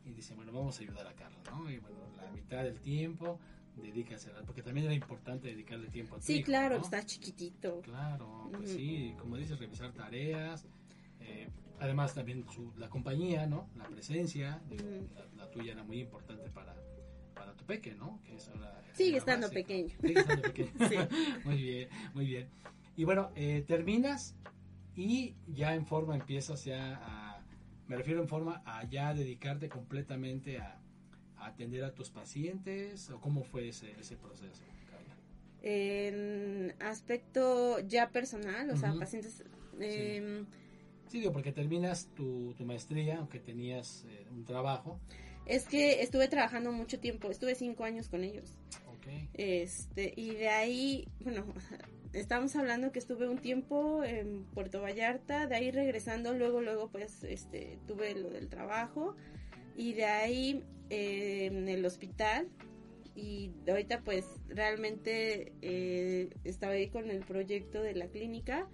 y 0.04 0.12
dicen, 0.12 0.36
bueno, 0.36 0.52
vamos 0.52 0.78
a 0.78 0.82
ayudar 0.82 1.06
a 1.06 1.14
Carla, 1.14 1.38
¿no? 1.50 1.70
Y 1.70 1.78
bueno, 1.78 1.96
la 2.22 2.30
mitad 2.32 2.64
del 2.64 2.78
tiempo 2.80 3.40
dedícasela, 3.76 4.42
porque 4.42 4.62
también 4.62 4.86
era 4.86 4.94
importante 4.94 5.48
dedicarle 5.48 5.88
tiempo 5.88 6.16
a 6.16 6.18
tu 6.18 6.24
Sí, 6.26 6.34
hijo, 6.36 6.46
claro, 6.46 6.76
¿no? 6.76 6.82
está 6.82 7.04
chiquitito. 7.04 7.80
Claro, 7.82 8.50
pues 8.56 8.70
sí, 8.72 9.14
como 9.18 9.36
dices, 9.36 9.58
revisar 9.58 9.92
tareas. 9.92 10.66
eh, 11.20 11.48
además 11.80 12.14
también 12.14 12.44
su- 12.50 12.72
la 12.76 12.88
compañía, 12.88 13.46
¿no? 13.46 13.68
La 13.76 13.84
presencia, 13.88 14.60
digo, 14.68 14.84
la, 15.14 15.44
la 15.44 15.50
tuya 15.50 15.72
era 15.72 15.82
muy 15.84 16.00
importante 16.00 16.48
para, 16.50 16.74
para 17.34 17.54
tu 17.54 17.64
peque, 17.64 17.94
¿no? 17.94 18.20
Que 18.24 18.36
eso 18.36 18.52
era- 18.54 18.80
Sigue 18.92 19.08
era 19.10 19.18
estando 19.18 19.46
básico. 19.48 19.60
pequeño. 19.66 19.94
Sigue 20.00 20.18
estando 20.20 20.42
pequeño. 20.42 20.70
Muy 21.44 21.56
bien, 21.62 21.88
muy 22.14 22.26
bien. 22.26 22.48
Y 22.96 23.04
bueno, 23.04 23.30
eh, 23.36 23.64
terminas 23.66 24.34
y 24.94 25.34
ya 25.48 25.74
en 25.74 25.86
forma 25.86 26.14
empiezas 26.14 26.64
ya 26.64 27.00
a, 27.02 27.40
me 27.88 27.96
refiero 27.96 28.20
en 28.20 28.28
forma 28.28 28.62
a 28.66 28.84
ya 28.84 29.14
dedicarte 29.14 29.68
completamente 29.68 30.58
a 30.58 30.78
atender 31.46 31.84
a 31.84 31.94
tus 31.94 32.10
pacientes 32.10 33.10
o 33.10 33.20
cómo 33.20 33.42
fue 33.44 33.68
ese, 33.68 33.92
ese 33.98 34.16
proceso, 34.16 34.62
Carla? 34.90 35.16
En 35.62 36.74
aspecto 36.80 37.80
ya 37.80 38.10
personal, 38.10 38.70
o 38.70 38.76
sea, 38.76 38.94
pacientes... 38.94 39.42
em, 39.80 40.46
Sí, 41.12 41.18
digo, 41.18 41.32
porque 41.32 41.52
terminas 41.52 42.08
tu, 42.14 42.54
tu 42.54 42.64
maestría, 42.64 43.18
aunque 43.18 43.38
tenías 43.38 44.06
eh, 44.08 44.24
un 44.30 44.46
trabajo. 44.46 44.98
Es 45.44 45.66
que 45.66 46.00
estuve 46.00 46.26
trabajando 46.26 46.72
mucho 46.72 47.00
tiempo, 47.00 47.30
estuve 47.30 47.54
cinco 47.54 47.84
años 47.84 48.08
con 48.08 48.24
ellos. 48.24 48.56
Ok. 48.96 49.08
Este, 49.34 50.14
y 50.16 50.30
de 50.30 50.48
ahí, 50.48 51.08
bueno, 51.20 51.44
estamos 52.14 52.56
hablando 52.56 52.92
que 52.92 52.98
estuve 52.98 53.28
un 53.28 53.36
tiempo 53.36 54.02
en 54.04 54.44
Puerto 54.54 54.80
Vallarta, 54.80 55.46
de 55.46 55.54
ahí 55.54 55.70
regresando, 55.70 56.32
luego, 56.32 56.62
luego, 56.62 56.88
pues, 56.88 57.24
este, 57.24 57.78
tuve 57.86 58.14
lo 58.14 58.30
del 58.30 58.48
trabajo, 58.48 59.14
y 59.76 59.92
de 59.94 60.04
ahí 60.04 60.62
eh, 60.90 61.46
en 61.46 61.68
el 61.68 61.84
hospital, 61.84 62.48
y 63.14 63.50
ahorita, 63.68 64.00
pues, 64.02 64.24
realmente 64.48 65.52
eh, 65.62 66.30
estaba 66.44 66.72
ahí 66.72 66.88
con 66.88 67.10
el 67.10 67.20
proyecto 67.20 67.82
de 67.82 67.94
la 67.94 68.06
clínica 68.08 68.66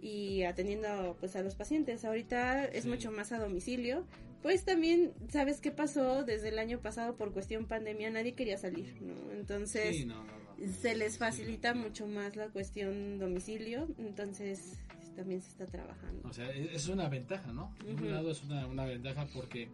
y 0.00 0.42
atendiendo, 0.42 1.16
pues, 1.20 1.36
a 1.36 1.42
los 1.42 1.54
pacientes. 1.54 2.04
Ahorita 2.04 2.64
es 2.66 2.84
Sí. 2.84 2.88
mucho 2.90 3.10
más 3.10 3.32
a 3.32 3.38
domicilio. 3.38 4.06
Pues 4.42 4.64
también, 4.64 5.12
¿sabes 5.30 5.60
qué 5.60 5.70
pasó? 5.72 6.22
Desde 6.22 6.50
el 6.50 6.58
año 6.60 6.78
pasado 6.80 7.16
por 7.16 7.32
cuestión 7.32 7.66
pandemia 7.66 8.08
nadie 8.10 8.34
quería 8.34 8.56
salir, 8.56 9.00
¿no? 9.02 9.32
Entonces 9.32 9.96
Sí, 9.96 10.04
no, 10.04 10.22
no, 10.22 10.32
no. 10.56 10.72
se 10.80 10.94
les 10.94 11.18
facilita 11.18 11.74
mucho 11.74 12.06
más 12.06 12.36
la 12.36 12.46
cuestión 12.48 13.18
domicilio, 13.18 13.88
entonces 13.98 14.78
también 15.16 15.40
se 15.42 15.48
está 15.48 15.66
trabajando. 15.66 16.28
O 16.28 16.32
sea, 16.32 16.48
es 16.52 16.86
una 16.86 17.08
ventaja, 17.08 17.52
¿no? 17.52 17.74
De 17.84 17.94
un 17.94 17.96
Ujú. 18.00 18.04
lado 18.10 18.30
es 18.30 18.44
una, 18.44 18.64
una 18.68 18.84
ventaja 18.84 19.26
porque 19.34 19.68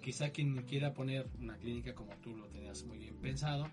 quizá 0.00 0.30
quien 0.30 0.62
quiera 0.62 0.94
poner 0.94 1.28
una 1.40 1.56
clínica 1.56 1.94
como 1.94 2.12
tú 2.16 2.36
lo 2.36 2.46
tenías 2.46 2.84
muy 2.84 2.98
bien 2.98 3.16
pensado, 3.16 3.68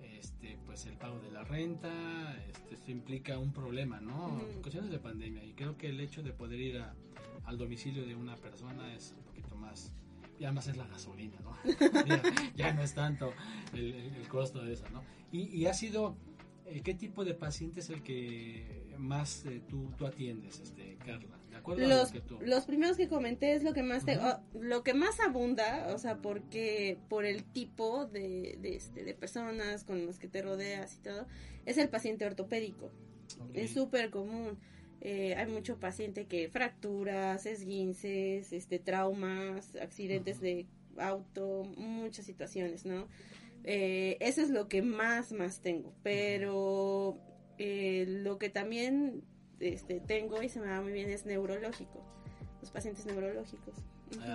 este, 0.00 0.58
pues 0.66 0.86
el 0.86 0.96
pago 0.96 1.18
de 1.20 1.30
la 1.30 1.44
renta, 1.44 2.36
este, 2.48 2.74
esto 2.74 2.90
implica 2.90 3.38
un 3.38 3.52
problema, 3.52 4.00
¿no? 4.00 4.28
Ujú. 4.28 4.62
Cuestiones 4.62 4.90
de 4.90 4.98
pandemia. 4.98 5.44
Y 5.44 5.52
creo 5.52 5.76
que 5.76 5.88
el 5.88 6.00
hecho 6.00 6.22
de 6.22 6.32
poder 6.32 6.60
ir 6.60 6.78
a- 6.78 6.94
al 7.44 7.58
domicilio 7.58 8.06
de 8.06 8.14
una 8.14 8.36
persona 8.36 8.94
es 8.94 9.14
un 9.18 9.24
poquito 9.24 9.56
más, 9.56 9.92
ya 10.38 10.52
más 10.52 10.68
es 10.68 10.76
la 10.76 10.86
gasolina, 10.86 11.38
¿no? 11.42 11.56
ya, 12.06 12.22
ya 12.56 12.72
no 12.72 12.82
es 12.82 12.94
tanto 12.94 13.32
el, 13.74 14.26
costo 14.28 14.62
de 14.62 14.74
eso, 14.74 14.84
¿no? 14.92 15.02
Y, 15.32 15.42
y 15.48 15.66
ha 15.66 15.74
sido, 15.74 16.16
¿qué 16.84 16.94
tipo 16.94 17.24
de 17.24 17.34
paciente 17.34 17.80
es 17.80 17.90
el 17.90 18.02
que 18.02 18.94
más 18.98 19.44
eh, 19.46 19.60
tú, 19.68 19.90
tú 19.96 20.06
atiendes, 20.06 20.60
este, 20.60 20.96
Carla? 21.04 21.38
¿De 21.50 21.56
acuerdo 21.56 21.84
a 21.84 21.88
lo 21.88 21.96
Los, 21.96 22.12
que 22.12 22.20
tú? 22.20 22.38
los 22.40 22.64
primeros 22.64 22.96
que 22.96 23.08
comenté 23.08 23.54
es 23.54 23.62
lo 23.62 23.72
que 23.74 23.82
más 23.82 24.04
te, 24.04 24.18
oh, 24.18 24.40
lo 24.58 24.82
que 24.82 24.94
más 24.94 25.20
abunda, 25.20 25.92
o 25.94 25.98
sea, 25.98 26.18
porque 26.22 26.98
por 27.08 27.24
el 27.24 27.44
tipo 27.44 28.06
de, 28.06 28.58
de, 28.60 28.76
este, 28.76 29.04
de 29.04 29.14
personas 29.14 29.84
con 29.84 30.06
las 30.06 30.18
que 30.18 30.28
te 30.28 30.42
rodeas 30.42 30.94
y 30.94 30.98
todo, 30.98 31.26
es 31.66 31.78
el 31.78 31.88
paciente 31.88 32.24
ortopédico. 32.24 32.90
Es 33.54 33.72
súper 33.72 34.10
común. 34.10 34.58
Eh, 35.00 35.34
hay 35.34 35.46
mucho 35.50 35.80
paciente 35.80 36.26
que 36.26 36.48
fracturas, 36.48 37.44
esguinces, 37.44 38.52
este, 38.52 38.78
traumas, 38.78 39.74
accidentes 39.76 40.40
de 40.40 40.66
auto, 40.96 41.64
muchas 41.76 42.24
situaciones, 42.24 42.84
¿no? 42.84 43.08
Eh, 43.64 44.16
eso 44.20 44.40
es 44.42 44.50
lo 44.50 44.68
que 44.68 44.82
más, 44.82 45.32
más 45.32 45.60
tengo. 45.60 45.94
Pero 46.02 47.18
eh, 47.58 48.04
lo 48.08 48.38
que 48.38 48.48
también 48.48 49.22
este, 49.60 50.00
tengo 50.00 50.42
y 50.42 50.48
se 50.48 50.60
me 50.60 50.66
va 50.68 50.80
muy 50.80 50.92
bien 50.92 51.10
es 51.10 51.26
neurológico. 51.26 52.04
Los 52.60 52.70
pacientes 52.70 53.06
neurológicos. 53.06 53.74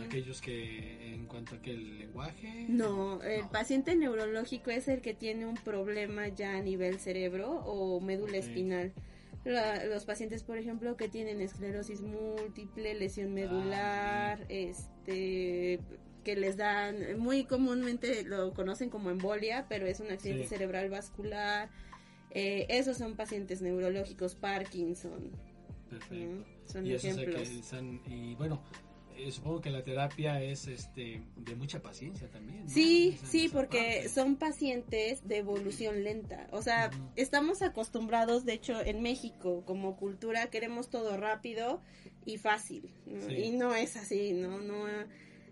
Aquellos 0.05 0.41
que, 0.41 1.13
en 1.13 1.27
cuanto 1.27 1.55
a 1.55 1.61
que 1.61 1.71
el 1.71 1.99
lenguaje. 1.99 2.65
No, 2.67 3.21
el 3.21 3.41
No. 3.41 3.51
paciente 3.51 3.95
neurológico 3.95 4.71
es 4.71 4.87
el 4.87 5.01
que 5.01 5.13
tiene 5.13 5.45
un 5.45 5.53
problema 5.55 6.27
ya 6.29 6.57
a 6.57 6.61
nivel 6.61 6.97
cerebro 6.99 7.51
o 7.65 7.99
médula 8.01 8.37
espinal. 8.37 8.91
La- 9.45 9.85
los 9.85 10.03
pacientes, 10.03 10.41
por 10.43 10.57
ejemplo, 10.57 10.97
que 10.97 11.07
tienen 11.09 11.41
esclerosis 11.41 12.01
múltiple, 12.01 12.95
lesión 12.95 13.33
medular, 13.35 14.45
este 14.49 15.79
que 16.27 16.35
les 16.35 16.57
dan, 16.57 17.17
muy 17.17 17.45
comúnmente 17.45 18.23
lo 18.25 18.53
conocen 18.53 18.89
como 18.89 19.09
embolia, 19.11 19.65
pero 19.69 19.87
es 19.87 20.01
un 20.01 20.11
accidente 20.11 20.43
Sí. 20.43 20.49
cerebral 20.49 20.89
vascular. 20.89 21.69
Eh, 22.31 22.65
esos 22.67 22.97
son 22.97 23.15
pacientes 23.15 23.61
neurológicos, 23.61 24.35
Parkinson, 24.35 25.31
Perfecto. 25.89 26.15
¿no? 26.25 26.43
son 26.65 26.85
Y, 26.85 26.89
que 26.89 26.95
ejemplos. 26.97 27.49
y 28.09 28.35
bueno, 28.35 28.61
eh, 29.15 29.31
supongo 29.31 29.61
que 29.61 29.69
la 29.69 29.85
terapia 29.85 30.43
es 30.43 30.67
este 30.67 31.21
de 31.37 31.55
mucha 31.55 31.81
paciencia 31.81 32.27
también. 32.29 32.65
¿no? 32.65 32.69
Sí, 32.69 33.13
Esa- 33.15 33.25
sí, 33.27 33.45
esa 33.45 33.55
porque 33.55 33.77
parte. 33.79 34.09
son 34.09 34.35
pacientes 34.35 35.25
de 35.29 35.37
evolución 35.37 36.03
lenta. 36.03 36.47
O 36.51 36.61
sea, 36.61 36.91
estamos 37.15 37.61
acostumbrados, 37.61 38.43
de 38.43 38.51
hecho, 38.51 38.81
en 38.85 39.01
México 39.01 39.63
como 39.65 39.95
cultura 39.95 40.49
queremos 40.49 40.89
todo 40.89 41.15
rápido 41.15 41.81
y 42.25 42.37
fácil. 42.37 42.93
¿no? 43.05 43.21
Sí. 43.29 43.33
Y 43.35 43.51
no 43.51 43.73
es 43.73 43.95
así, 43.95 44.33
¿no? 44.33 44.59
no 44.59 44.85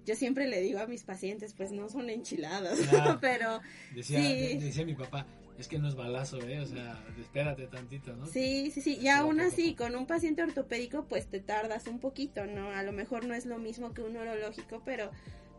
Yo 0.05 0.15
siempre 0.15 0.47
le 0.47 0.61
digo 0.61 0.79
a 0.79 0.87
mis 0.87 1.03
pacientes, 1.03 1.53
pues 1.53 1.71
no 1.71 1.89
son 1.89 2.09
enchiladas, 2.09 2.79
Claro. 2.79 3.17
pero 3.21 3.59
Decía, 3.93 4.19
sí. 4.19 4.23
de- 4.57 4.57
decía 4.65 4.85
mi 4.85 4.93
papá, 4.95 5.25
es 5.57 5.67
que 5.67 5.79
no 5.79 5.87
es 5.87 5.95
balazo, 5.95 6.39
¿eh? 6.47 6.59
O 6.59 6.65
sea, 6.65 7.01
espérate 7.19 7.67
tantito, 7.67 8.15
¿no? 8.15 8.25
Sí, 8.27 8.71
sí, 8.71 8.81
sí. 8.81 8.97
Y 9.01 9.07
aún 9.07 9.39
así, 9.39 9.73
con 9.73 9.95
un 9.95 10.05
paciente 10.05 10.43
ortopédico, 10.43 11.05
pues 11.05 11.27
te 11.27 11.39
tardas 11.39 11.87
un 11.87 11.99
poquito, 11.99 12.45
¿no? 12.45 12.71
A 12.71 12.83
lo 12.83 12.91
mejor 12.91 13.25
no 13.25 13.33
es 13.33 13.45
lo 13.45 13.57
mismo 13.57 13.93
que 13.93 14.01
un 14.01 14.13
neurológico, 14.13 14.81
pero 14.85 15.11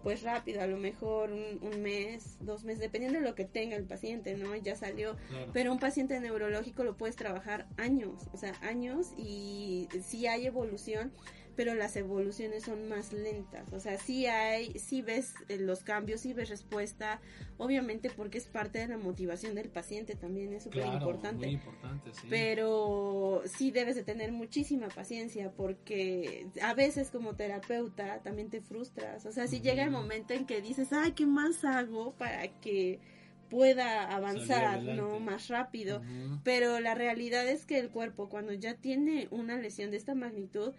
pues 0.02 0.22
rápido, 0.22 0.60
a 0.62 0.68
lo 0.68 0.76
mejor 0.76 1.32
un, 1.32 1.58
un 1.62 1.82
mes, 1.82 2.36
dos 2.40 2.62
meses, 2.62 2.78
dependiendo 2.80 3.18
de 3.18 3.24
lo 3.24 3.34
que 3.34 3.44
tenga 3.44 3.74
el 3.74 3.84
paciente, 3.84 4.36
¿no? 4.36 4.54
Ya 4.54 4.76
salió. 4.76 5.16
Claro. 5.30 5.50
Pero 5.52 5.72
un 5.72 5.80
paciente 5.80 6.20
neurológico 6.20 6.84
lo 6.84 6.96
puedes 6.96 7.16
trabajar 7.16 7.66
años, 7.76 8.28
o 8.32 8.36
sea, 8.36 8.54
años 8.60 9.08
y 9.18 9.88
sí 10.04 10.28
hay 10.28 10.46
evolución, 10.46 11.10
pero 11.56 11.74
las 11.74 11.96
evoluciones 11.96 12.64
son 12.64 12.88
más 12.88 13.12
lentas, 13.12 13.72
o 13.72 13.80
sea, 13.80 13.98
sí 13.98 14.26
hay, 14.26 14.78
sí 14.78 15.02
ves 15.02 15.34
eh, 15.48 15.58
los 15.58 15.82
cambios, 15.82 16.20
sí 16.20 16.32
ves 16.32 16.48
respuesta, 16.48 17.20
obviamente 17.58 18.10
porque 18.10 18.38
es 18.38 18.46
parte 18.46 18.78
de 18.78 18.88
la 18.88 18.98
motivación 18.98 19.54
del 19.54 19.68
paciente 19.68 20.14
también, 20.14 20.52
es 20.52 20.64
súper 20.64 20.82
claro, 20.82 20.98
importante 20.98 21.46
muy 21.46 21.54
importante, 21.54 22.12
sí. 22.12 22.26
pero 22.28 23.42
sí 23.46 23.70
debes 23.70 23.96
de 23.96 24.04
tener 24.04 24.32
muchísima 24.32 24.88
paciencia 24.88 25.50
porque 25.50 26.46
a 26.62 26.74
veces 26.74 27.10
como 27.10 27.34
terapeuta 27.34 28.20
también 28.22 28.50
te 28.50 28.60
frustras. 28.60 29.26
O 29.26 29.32
sea, 29.32 29.46
si 29.46 29.60
llega 29.60 29.82
el 29.82 29.90
momento 29.90 30.34
en 30.34 30.46
que 30.46 30.60
dices, 30.60 30.92
ay, 30.92 31.12
¿qué 31.12 31.26
más 31.26 31.64
hago 31.64 32.12
para 32.12 32.48
que 32.60 33.00
pueda 33.48 34.14
avanzar, 34.14 34.82
no 34.82 35.20
más 35.20 35.48
rápido? 35.48 36.02
Pero 36.44 36.80
la 36.80 36.94
realidad 36.94 37.46
es 37.46 37.64
que 37.64 37.78
el 37.78 37.90
cuerpo 37.90 38.28
cuando 38.28 38.52
ya 38.52 38.74
tiene 38.74 39.28
una 39.30 39.56
lesión 39.56 39.90
de 39.90 39.96
esta 39.96 40.14
magnitud 40.14 40.72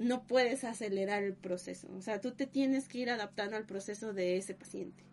no 0.00 0.26
puedes 0.26 0.64
acelerar 0.64 1.22
el 1.22 1.34
proceso. 1.34 1.88
O 1.96 2.00
sea, 2.02 2.20
tú 2.20 2.32
te 2.32 2.46
tienes 2.46 2.88
que 2.88 2.98
ir 2.98 3.10
adaptando 3.10 3.56
al 3.56 3.66
proceso 3.66 4.12
de 4.12 4.36
ese 4.38 4.54
paciente. 4.54 5.04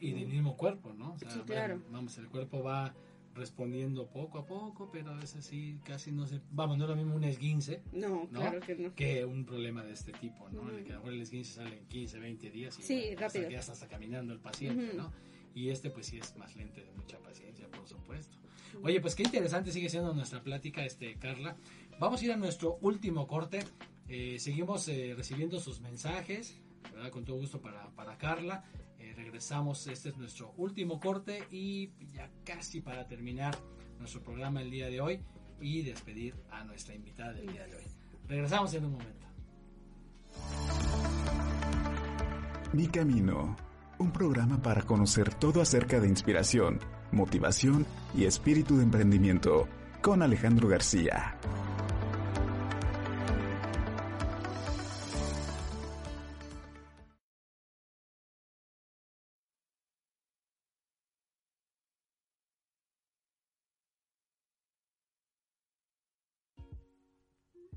Y 0.00 0.12
del 0.12 0.26
mismo 0.28 0.56
cuerpo, 0.56 0.92
¿no? 0.92 1.12
O 1.12 1.18
sea, 1.18 1.30
Sí, 1.30 1.36
bueno, 1.38 1.52
claro. 1.54 1.82
vamos, 1.90 2.18
el 2.18 2.28
cuerpo 2.28 2.62
va 2.62 2.94
respondiendo 3.34 4.06
poco 4.08 4.38
a 4.38 4.46
poco, 4.46 4.90
pero 4.90 5.10
a 5.10 5.16
veces 5.16 5.44
sí, 5.44 5.78
casi 5.84 6.10
no 6.10 6.26
se... 6.26 6.40
Vamos, 6.50 6.76
no 6.78 6.84
es 6.84 6.90
lo 6.90 6.96
mismo 6.96 7.14
un 7.14 7.22
esguince 7.24 7.82
No, 7.92 8.26
¿No? 8.30 8.40
claro 8.40 8.60
que 8.60 8.74
no. 8.74 8.94
que 8.94 9.24
un 9.24 9.44
problema 9.44 9.84
de 9.84 9.92
este 9.92 10.12
tipo, 10.12 10.48
¿no? 10.50 10.62
Ujú. 10.62 10.72
De 10.72 10.82
que 10.84 10.90
a 10.90 10.94
lo 10.94 11.00
mejor 11.00 11.14
el 11.14 11.20
esguince 11.22 11.52
sale 11.54 11.76
en 11.78 11.84
15, 11.86 12.18
20 12.18 12.50
días 12.50 12.78
y 12.78 12.82
Sí, 12.82 13.08
hasta 13.10 13.20
rápido. 13.26 13.46
que 13.46 13.52
ya 13.54 13.60
está, 13.60 13.72
está 13.74 13.88
caminando 13.88 14.32
el 14.32 14.40
paciente. 14.40 14.94
¿no? 14.94 15.12
Y 15.54 15.68
este 15.70 15.90
pues 15.90 16.06
sí 16.06 16.18
es 16.18 16.36
más 16.36 16.56
lento 16.56 16.80
de 16.80 16.90
mucha 16.92 17.18
paciencia, 17.18 17.68
por 17.68 17.86
supuesto. 17.86 18.36
Oye, 18.82 19.00
pues 19.00 19.14
qué 19.14 19.22
interesante 19.22 19.70
sigue 19.72 19.88
siendo 19.88 20.12
nuestra 20.14 20.42
plática, 20.42 20.84
este 20.84 21.14
Carla. 21.16 21.56
Vamos 21.98 22.20
a 22.22 22.24
ir 22.24 22.32
a 22.32 22.36
nuestro 22.36 22.78
último 22.82 23.26
corte. 23.26 23.60
Eh, 24.12 24.40
seguimos 24.40 24.88
eh, 24.88 25.14
recibiendo 25.16 25.60
sus 25.60 25.80
mensajes, 25.80 26.58
¿verdad? 26.92 27.10
Con 27.10 27.24
todo 27.24 27.36
gusto 27.36 27.60
para, 27.60 27.88
para 27.90 28.18
Carla. 28.18 28.64
Eh, 28.98 29.14
regresamos, 29.16 29.86
este 29.86 30.08
es 30.08 30.16
nuestro 30.16 30.52
último 30.56 30.98
corte 30.98 31.44
y 31.52 31.92
ya 32.12 32.28
casi 32.44 32.80
para 32.80 33.06
terminar 33.06 33.56
nuestro 34.00 34.20
programa 34.20 34.62
el 34.62 34.70
día 34.70 34.88
de 34.88 35.00
hoy 35.00 35.20
y 35.60 35.82
despedir 35.82 36.34
a 36.50 36.64
nuestra 36.64 36.96
invitada 36.96 37.34
del 37.34 37.52
día 37.52 37.64
de 37.68 37.76
hoy. 37.76 37.84
Regresamos 38.26 38.74
en 38.74 38.86
un 38.86 38.92
momento. 38.92 39.26
Mi 42.72 42.88
Camino, 42.88 43.56
un 43.98 44.12
programa 44.12 44.60
para 44.60 44.82
conocer 44.82 45.32
todo 45.34 45.62
acerca 45.62 46.00
de 46.00 46.08
inspiración, 46.08 46.80
motivación 47.12 47.86
y 48.12 48.24
espíritu 48.24 48.76
de 48.76 48.82
emprendimiento, 48.82 49.68
con 50.02 50.20
Alejandro 50.22 50.66
García. 50.66 51.39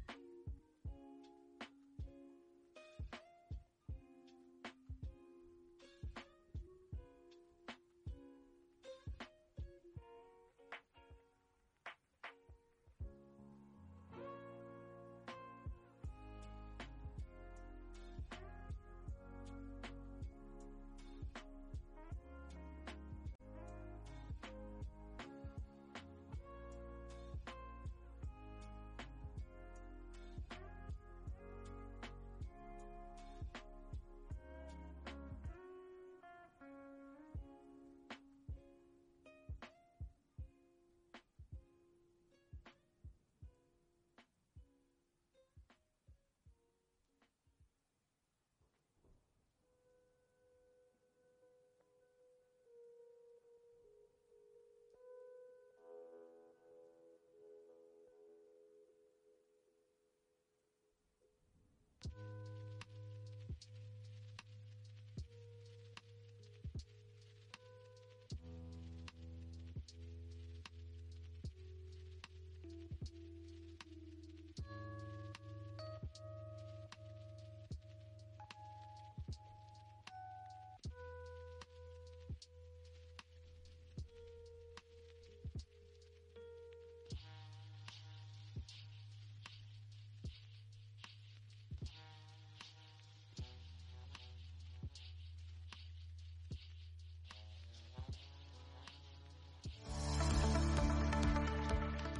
あ。 0.08 0.14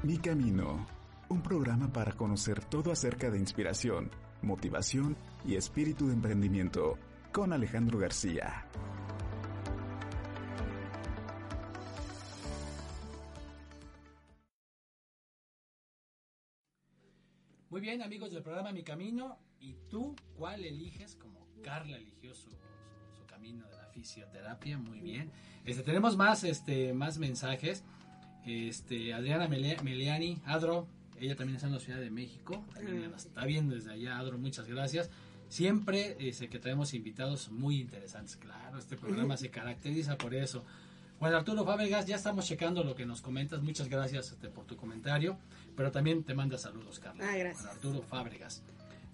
Mi 0.04 0.18
Camino, 0.18 0.86
un 1.30 1.42
programa 1.42 1.88
para 1.88 2.12
conocer 2.12 2.62
todo 2.66 2.92
acerca 2.92 3.32
de 3.32 3.40
inspiración, 3.40 4.12
motivación 4.42 5.16
y 5.46 5.56
espíritu 5.56 6.08
de 6.08 6.14
emprendimiento, 6.14 6.98
con 7.32 7.54
Alejandro 7.54 8.00
García. 8.00 8.68
Muy 17.70 17.80
bien, 17.80 18.02
amigos 18.02 18.34
del 18.34 18.44
programa 18.44 18.74
Mi 18.74 18.84
Camino. 18.84 19.40
¿Y 19.62 19.76
tú 19.90 20.18
cuál 20.36 20.66
eliges? 20.66 21.16
Como 21.16 21.48
Carla 21.64 21.96
eligió 21.96 22.34
su, 22.34 22.50
camino 23.26 23.66
de 23.70 23.78
la 23.78 23.88
fisioterapia. 23.88 24.78
Muy 24.78 25.00
bien. 25.00 25.32
Este, 25.64 25.82
tenemos 25.82 26.18
más, 26.18 26.44
este, 26.44 26.94
más 26.94 27.20
mensajes. 27.20 27.86
Este, 28.46 29.14
Adriana 29.14 29.48
Meliani, 29.48 30.40
Adro, 30.46 30.88
ella 31.20 31.36
también 31.36 31.56
está 31.56 31.68
en 31.68 31.74
la 31.74 31.80
Ciudad 31.80 32.00
de 32.00 32.10
México. 32.10 32.64
También 32.74 33.10
Mm. 33.12 33.14
está 33.16 33.46
viendo 33.46 33.76
desde 33.76 33.92
allá, 33.94 34.18
Adro, 34.18 34.38
muchas 34.38 34.68
gracias. 34.68 35.10
Siempre 35.50 36.18
este, 36.20 36.50
que 36.50 36.60
traemos 36.60 36.94
invitados 36.94 37.50
muy 37.52 37.80
interesantes. 37.80 38.36
Claro, 38.38 38.78
este 38.80 38.98
programa 38.98 39.38
se 39.38 39.50
caracteriza 39.50 40.18
por 40.18 40.34
eso. 40.34 40.66
Juan 41.20 41.34
Arturo 41.36 41.64
Fábregas, 41.64 42.06
ya 42.08 42.16
estamos 42.16 42.46
checando 42.46 42.84
lo 42.84 42.96
que 42.96 43.06
nos 43.06 43.22
comentas. 43.22 43.62
Muchas 43.62 43.88
gracias 43.88 44.32
este, 44.32 44.50
por 44.50 44.66
tu 44.66 44.76
comentario. 44.76 45.38
Pero 45.78 45.92
también 45.92 46.24
te 46.24 46.34
manda 46.34 46.58
saludos, 46.58 47.00
Carla. 47.00 47.24
Ah, 47.32 47.38
gracias. 47.38 47.64
Juan 47.66 47.76
Arturo 47.76 48.02
Fábregas. 48.02 48.64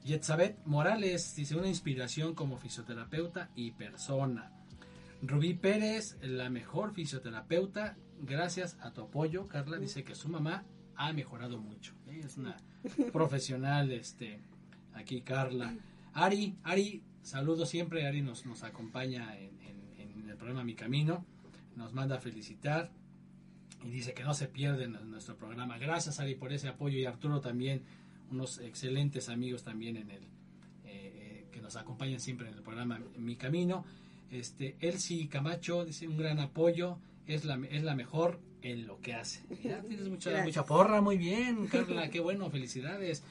Yetzabet 0.06 0.58
Morales 0.66 1.36
dice 1.36 1.56
una 1.56 1.68
inspiración 1.68 2.34
como 2.34 2.58
fisioterapeuta 2.58 3.50
y 3.56 3.72
persona. 3.72 4.52
Rubí 5.22 5.54
Pérez, 5.54 6.18
la 6.22 6.50
mejor 6.50 6.94
fisioterapeuta. 6.94 7.98
Gracias 8.22 8.78
a 8.82 8.92
tu 8.92 9.02
apoyo, 9.02 9.48
Carla 9.48 9.78
dice 9.78 10.04
que 10.04 10.16
su 10.16 10.30
mamá 10.30 10.64
ha 10.96 11.14
mejorado 11.14 11.58
mucho. 11.58 11.94
Ella 12.08 12.26
Es 12.26 12.38
una 12.38 12.58
profesional, 13.14 13.92
este, 13.92 14.40
aquí 14.94 15.22
Carla. 15.22 15.76
Ari, 16.14 16.58
Ari, 16.64 17.02
saludos 17.22 17.70
siempre. 17.70 18.06
Ari 18.06 18.22
nos, 18.22 18.46
nos 18.46 18.64
acompaña 18.64 19.38
en, 19.38 19.58
el 20.30 20.36
programa 20.36 20.64
Mi 20.64 20.76
Camino. 20.76 21.26
Nos 21.76 21.94
manda 21.94 22.18
a 22.18 22.20
felicitar 22.20 22.92
y 23.84 23.90
dice 23.90 24.14
que 24.14 24.24
no 24.24 24.34
se 24.34 24.48
pierden 24.48 24.96
en 24.96 25.10
nuestro 25.10 25.38
programa. 25.38 25.78
Gracias 25.78 26.20
Ari 26.20 26.36
por 26.36 26.52
ese 26.52 26.68
apoyo 26.68 26.98
y 27.00 27.06
Arturo 27.06 27.40
también, 27.40 27.84
unos 28.30 28.60
excelentes 28.60 29.30
amigos 29.30 29.64
también 29.64 29.98
en 29.98 30.12
el 30.12 30.24
eh, 30.24 30.28
eh, 30.86 31.48
que 31.52 31.62
nos 31.62 31.78
acompañan 31.78 32.20
siempre 32.20 32.50
en 32.50 32.56
el 32.56 32.62
programa 32.62 33.00
Mi 33.18 33.38
Camino. 33.38 33.86
Este 34.30 34.76
Elsie 34.82 35.28
Camacho 35.30 35.86
dice 35.86 36.08
un 36.08 36.18
gran 36.18 36.40
apoyo, 36.40 37.00
es 37.34 37.46
la 37.46 37.60
es 37.70 37.84
la 37.84 37.96
mejor 37.96 38.40
en 38.62 38.86
lo 38.88 39.00
que 39.00 39.14
hace. 39.14 39.42
Mira, 39.64 39.82
tienes 39.82 40.08
mucha 40.10 40.44
mucha 40.44 40.66
porra, 40.66 41.02
muy 41.02 41.18
bien, 41.18 41.68
Carla, 41.68 42.10
qué 42.10 42.20
bueno, 42.20 42.50
felicidades. 42.50 43.24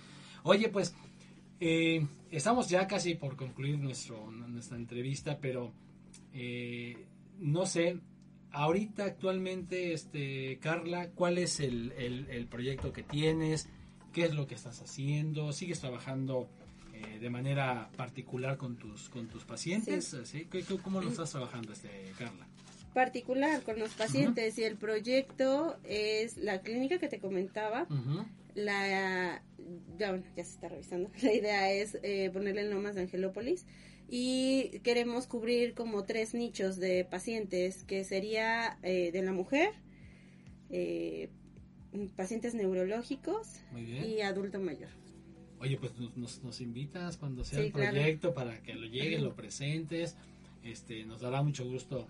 Oye, 0.43 0.69
pues 0.69 0.95
eh, 1.61 2.07
estamos 2.31 2.69
ya 2.69 2.87
casi 2.87 3.15
por 3.15 3.37
concluir 3.37 3.79
nuestro, 3.79 4.31
nuestra 4.31 4.77
entrevista, 4.77 5.39
pero 5.41 5.73
eh, 6.33 7.07
no 7.41 7.67
sé, 7.67 7.99
ahorita 8.53 9.05
actualmente, 9.05 9.93
este, 9.93 10.59
Carla, 10.61 11.11
¿cuál 11.11 11.39
es 11.39 11.61
el, 11.61 11.93
el- 11.93 12.29
el 12.31 12.47
proyecto 12.47 12.93
que 12.93 13.03
tienes? 13.03 13.69
¿Qué 14.13 14.25
es 14.25 14.35
lo 14.35 14.47
que 14.47 14.55
estás 14.55 14.81
haciendo? 14.81 15.53
¿Sigues 15.53 15.81
trabajando 15.81 16.49
eh, 16.95 17.19
de 17.21 17.31
manera 17.31 17.91
particular 17.97 18.57
con 18.57 18.77
tus, 18.77 19.09
con 19.11 19.29
tus 19.29 19.45
pacientes? 19.45 20.17
¿Sí? 20.25 20.47
¿Qué- 20.51 20.63
qué- 20.63 20.79
¿Cómo 20.79 21.01
lo 21.01 21.11
estás 21.11 21.31
trabajando, 21.31 21.73
este, 21.73 21.91
Carla? 22.19 22.47
Particular 22.95 23.63
con 23.63 23.79
los 23.79 23.95
pacientes 23.95 24.59
y 24.59 24.65
el 24.65 24.77
proyecto 24.77 25.79
es 25.85 26.37
la 26.37 26.61
clínica 26.63 26.99
que 26.99 27.09
te 27.09 27.19
comentaba. 27.19 27.87
La 28.55 29.43
ya, 29.99 30.11
bueno, 30.11 30.25
ya 30.37 30.45
se 30.45 30.55
está 30.55 30.69
revisando. 30.69 31.11
La 31.23 31.33
idea 31.33 31.73
es 31.73 31.99
eh, 32.03 32.31
ponerle 32.33 32.63
el 32.63 32.71
Lomas 32.71 32.95
de 32.95 33.03
Angelópolis 33.03 33.67
y 34.09 34.81
queremos 34.83 35.27
cubrir 35.27 35.75
como 35.75 36.05
tres 36.05 36.35
nichos 36.35 36.77
de 36.77 37.05
pacientes 37.05 37.85
que 37.85 38.05
sería 38.05 38.79
eh, 38.83 39.13
de 39.13 39.23
la 39.23 39.33
mujer, 39.33 39.71
eh, 40.71 41.29
pacientes 42.17 42.55
neurológicos 42.55 43.61
y 43.77 44.21
adulto 44.21 44.61
mayor. 44.61 44.91
Oye, 45.61 45.77
pues 45.77 45.93
nos, 46.17 46.43
nos, 46.43 46.61
invitas 46.61 47.17
cuando 47.17 47.43
sea 47.43 47.59
Sí, 47.59 47.67
el 47.67 47.73
claro. 47.73 47.93
proyecto 47.93 48.33
para 48.33 48.63
que 48.63 48.75
lo 48.75 48.87
llegues, 48.87 49.21
lo 49.21 49.35
presentes. 49.37 50.17
Este, 50.63 51.05
nos 51.05 51.21
dará 51.21 51.43
mucho 51.43 51.65
gusto 51.65 52.09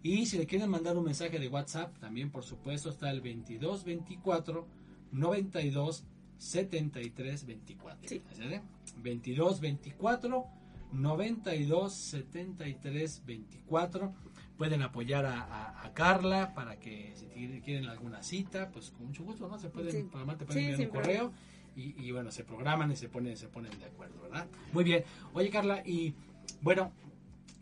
y 0.03 0.25
si 0.25 0.37
le 0.37 0.45
quieren 0.45 0.69
mandar 0.69 0.97
un 0.97 1.03
mensaje 1.05 1.39
de 1.39 1.47
WhatsApp, 1.47 1.97
también 1.99 2.29
por 2.31 2.43
supuesto 2.43 2.89
está 2.89 3.09
el 3.11 3.17
2224 3.21 4.67
92 5.11 6.03
73 6.37 7.45
24. 7.45 8.07
Sí. 8.09 8.21
¿Así 8.31 8.43
es? 8.53 8.61
22 9.01 9.59
24 9.59 10.45
92 10.93 11.93
73 11.93 13.23
24. 13.25 14.13
Pueden 14.57 14.81
apoyar 14.81 15.25
a, 15.25 15.41
a- 15.41 15.85
a 15.85 15.93
Carla 15.93 16.53
para 16.53 16.79
que 16.79 17.13
si 17.15 17.25
quieren 17.61 17.85
alguna 17.87 18.21
cita, 18.23 18.69
pues 18.71 18.91
con 18.91 19.07
mucho 19.07 19.23
gusto, 19.23 19.47
¿no? 19.47 19.57
Se 19.59 19.69
pueden 19.69 19.91
Sí. 19.91 20.03
programar, 20.03 20.37
te 20.37 20.45
pueden 20.45 20.69
enviar 20.71 20.81
un 20.89 20.95
correo 20.95 21.31
y, 21.75 21.95
y, 22.03 22.11
bueno, 22.11 22.29
se 22.31 22.43
programan 22.43 22.91
y 22.91 22.95
se 22.97 23.07
ponen, 23.07 23.37
se 23.37 23.47
ponen 23.47 23.77
de 23.79 23.85
acuerdo, 23.85 24.21
¿verdad? 24.21 24.47
Muy 24.73 24.83
bien. 24.83 25.03
Oye, 25.33 25.49
Carla, 25.49 25.81
y 25.85 26.13
bueno, 26.61 26.91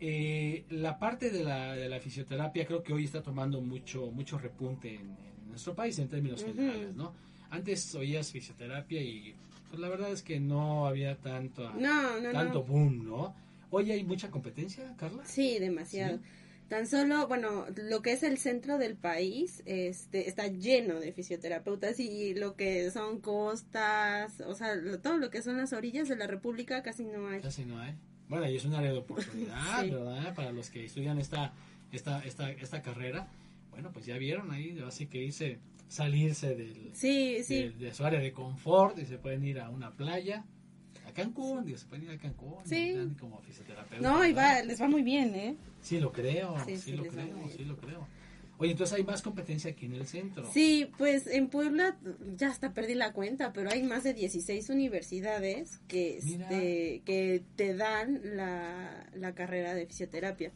eh, 0.00 0.64
la 0.70 0.98
parte 0.98 1.30
de 1.30 1.42
la, 1.44 1.74
de 1.74 1.88
la 1.88 2.00
fisioterapia 2.00 2.66
creo 2.66 2.82
que 2.82 2.92
hoy 2.92 3.04
está 3.04 3.22
tomando 3.22 3.60
mucho, 3.60 4.10
mucho 4.10 4.38
repunte 4.38 4.94
en, 4.94 5.00
en 5.02 5.48
nuestro 5.50 5.74
país 5.74 5.98
en 5.98 6.08
términos 6.08 6.42
Ujú. 6.42 6.52
generales, 6.52 6.94
¿no? 6.94 7.12
Antes 7.50 7.94
oías 7.94 8.30
fisioterapia 8.30 9.00
y 9.00 9.34
pues 9.70 9.80
la 9.80 9.88
verdad 9.88 10.12
es 10.12 10.22
que 10.22 10.38
no 10.40 10.86
había 10.86 11.16
tanto, 11.16 11.70
No, 11.74 12.20
no, 12.20 12.30
tanto 12.30 12.60
no. 12.60 12.64
boom, 12.64 13.04
¿no? 13.06 13.34
Hoy 13.70 13.90
hay 13.90 14.04
mucha 14.04 14.30
competencia, 14.30 14.94
Carla. 14.96 15.24
Sí, 15.26 15.58
demasiado. 15.58 16.18
Sí. 16.18 16.22
Tan 16.68 16.86
solo, 16.86 17.26
bueno, 17.28 17.64
lo 17.76 18.02
que 18.02 18.12
es 18.12 18.22
el 18.22 18.36
centro 18.36 18.76
del 18.76 18.94
país 18.94 19.62
este, 19.64 20.28
está 20.28 20.48
lleno 20.48 21.00
de 21.00 21.12
fisioterapeutas 21.12 21.98
y 21.98 22.34
lo 22.34 22.56
que 22.56 22.90
son 22.90 23.20
costas, 23.20 24.40
o 24.42 24.54
sea, 24.54 24.74
lo- 24.74 25.00
todo 25.00 25.16
lo 25.16 25.30
que 25.30 25.40
son 25.42 25.56
las 25.56 25.72
orillas 25.72 26.08
de 26.08 26.16
la 26.16 26.26
República 26.26 26.82
casi 26.82 27.04
no 27.04 27.28
hay. 27.28 27.40
Casi 27.40 27.64
no 27.64 27.78
hay. 27.80 27.94
Bueno, 28.28 28.48
y 28.50 28.56
es 28.56 28.64
un 28.64 28.74
área 28.74 28.92
de 28.92 28.98
oportunidad, 28.98 29.80
Sí. 29.84 29.90
¿verdad? 29.90 30.34
Para 30.34 30.52
los 30.52 30.70
que 30.70 30.84
estudian 30.84 31.18
esta, 31.18 31.52
esta, 31.92 32.20
esta, 32.24 32.50
esta 32.50 32.82
carrera. 32.82 33.28
Bueno, 33.70 33.90
pues 33.92 34.06
ya 34.06 34.18
vieron 34.18 34.50
ahí, 34.50 34.78
así 34.86 35.06
que 35.06 35.22
hice 35.24 35.58
salirse 35.88 36.54
del, 36.54 36.90
Sí, 36.94 37.42
sí. 37.44 37.62
de, 37.64 37.70
de 37.70 37.94
su 37.94 38.04
área 38.04 38.20
de 38.20 38.32
confort 38.32 38.98
y 38.98 39.06
se 39.06 39.18
pueden 39.18 39.44
ir 39.44 39.60
a 39.60 39.70
una 39.70 39.92
playa, 39.92 40.44
a 41.06 41.12
Cancún, 41.12 41.64
digo, 41.64 41.78
se 41.78 41.86
pueden 41.86 42.04
ir 42.04 42.10
a 42.10 42.18
Cancún, 42.18 42.56
Sí. 42.66 42.94
como 43.18 43.40
fisioterapeuta. 43.40 44.06
No, 44.06 44.26
y 44.26 44.32
va, 44.32 44.62
les 44.62 44.80
va 44.82 44.88
muy 44.88 45.02
bien, 45.02 45.34
¿eh? 45.34 45.56
Sí, 45.80 45.98
lo 46.00 46.12
creo, 46.12 46.56
sí, 46.76 46.92
lo 46.92 47.04
creo, 47.04 47.48
sí 47.56 47.64
lo 47.64 47.76
creo. 47.78 48.06
Oye, 48.58 48.72
entonces 48.72 48.96
hay 48.96 49.04
más 49.04 49.22
competencia 49.22 49.70
aquí 49.70 49.86
en 49.86 49.94
el 49.94 50.06
centro. 50.06 50.50
Sí, 50.52 50.90
pues 50.98 51.28
en 51.28 51.48
Puebla 51.48 51.96
ya 52.36 52.48
hasta 52.48 52.74
perdí 52.74 52.94
la 52.94 53.12
cuenta, 53.12 53.52
pero 53.52 53.70
hay 53.70 53.84
más 53.84 54.02
de 54.02 54.14
16 54.14 54.68
universidades 54.68 55.80
que, 55.86 56.18
este, 56.18 57.02
que 57.04 57.44
te 57.54 57.74
dan 57.74 58.20
la, 58.36 59.06
la 59.14 59.34
carrera 59.34 59.74
de 59.74 59.86
fisioterapia. 59.86 60.52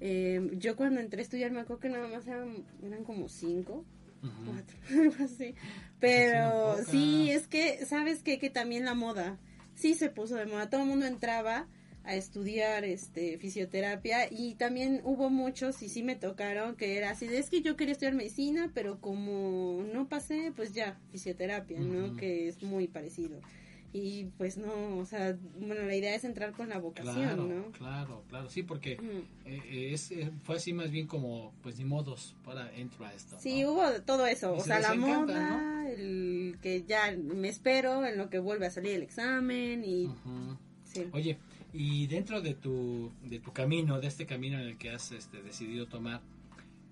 Eh, 0.00 0.50
yo 0.52 0.76
cuando 0.76 1.00
entré 1.00 1.20
a 1.20 1.22
estudiar 1.22 1.50
me 1.50 1.60
acuerdo 1.60 1.80
que 1.80 1.88
nada 1.88 2.06
más 2.06 2.26
eran, 2.28 2.64
eran 2.82 3.02
como 3.02 3.28
cinco, 3.28 3.84
Ujú. 4.22 4.52
cuatro, 4.52 4.76
algo 4.90 5.24
así. 5.24 5.54
Pero 5.98 6.74
Pues 6.76 6.88
sí, 6.88 7.30
es 7.30 7.48
que, 7.48 7.84
¿sabes 7.86 8.22
qué? 8.22 8.38
Que 8.38 8.50
también 8.50 8.84
la 8.84 8.94
moda 8.94 9.38
sí 9.74 9.94
se 9.94 10.10
puso 10.10 10.36
de 10.36 10.46
moda. 10.46 10.70
Todo 10.70 10.82
el 10.82 10.88
mundo 10.88 11.06
entraba 11.06 11.66
a 12.06 12.14
estudiar 12.14 12.84
este 12.84 13.36
fisioterapia 13.38 14.28
y 14.30 14.54
también 14.54 15.00
hubo 15.04 15.28
muchos 15.30 15.82
y 15.82 15.88
sí 15.88 16.02
me 16.02 16.16
tocaron 16.16 16.76
que 16.76 16.96
era 16.96 17.10
así 17.10 17.26
de 17.26 17.38
es 17.38 17.50
que 17.50 17.62
yo 17.62 17.76
quería 17.76 17.92
estudiar 17.92 18.14
medicina 18.14 18.70
pero 18.74 19.00
como 19.00 19.84
no 19.92 20.08
pasé 20.08 20.52
pues 20.54 20.72
ya 20.72 20.98
fisioterapia 21.10 21.80
no 21.80 22.16
que 22.16 22.48
es 22.48 22.62
muy 22.62 22.86
parecido 22.86 23.40
y 23.92 24.26
pues 24.38 24.56
no 24.56 24.98
o 24.98 25.04
sea 25.06 25.36
bueno 25.58 25.82
la 25.82 25.94
idea 25.96 26.14
es 26.14 26.24
entrar 26.24 26.52
con 26.52 26.68
la 26.68 26.78
vocación 26.78 27.24
Claro, 27.24 27.42
no 27.46 27.72
claro, 27.72 28.24
claro, 28.28 28.50
sí, 28.50 28.62
porque 28.62 28.98
Ujú. 28.98 29.22
eh, 29.46 29.90
es, 29.92 30.12
fue 30.44 30.56
así 30.56 30.72
más 30.72 30.90
bien 30.90 31.06
como, 31.06 31.52
pues 31.62 31.78
ni 31.78 31.84
modos, 31.84 32.34
para 32.44 32.72
entro 32.74 33.04
a 33.06 33.12
esto. 33.14 33.36
Sí, 33.38 33.62
¿no? 33.62 33.72
hubo 33.72 34.02
todo 34.02 34.26
eso, 34.26 34.54
Y 34.54 34.58
o 34.58 34.60
se 34.60 34.66
sea, 34.66 34.80
la 34.80 34.94
encanta, 34.94 35.26
moda, 35.26 35.90
el 35.90 36.58
que 36.62 36.82
ya 36.86 37.12
me 37.16 37.48
espero 37.48 38.04
en 38.04 38.18
lo 38.18 38.28
que 38.28 38.38
vuelve 38.38 38.66
a 38.66 38.70
salir 38.70 38.92
el 38.92 39.02
examen 39.02 39.84
y 39.84 40.10
sí. 40.84 41.04
Oye, 41.12 41.38
y 41.72 42.06
dentro 42.06 42.40
de 42.40 42.54
tu, 42.54 43.12
de 43.22 43.38
tu 43.40 43.52
camino, 43.52 44.00
de 44.00 44.06
este 44.06 44.26
camino 44.26 44.58
en 44.58 44.66
el 44.66 44.78
que 44.78 44.90
has 44.90 45.12
este, 45.12 45.42
decidido 45.42 45.86
tomar, 45.86 46.20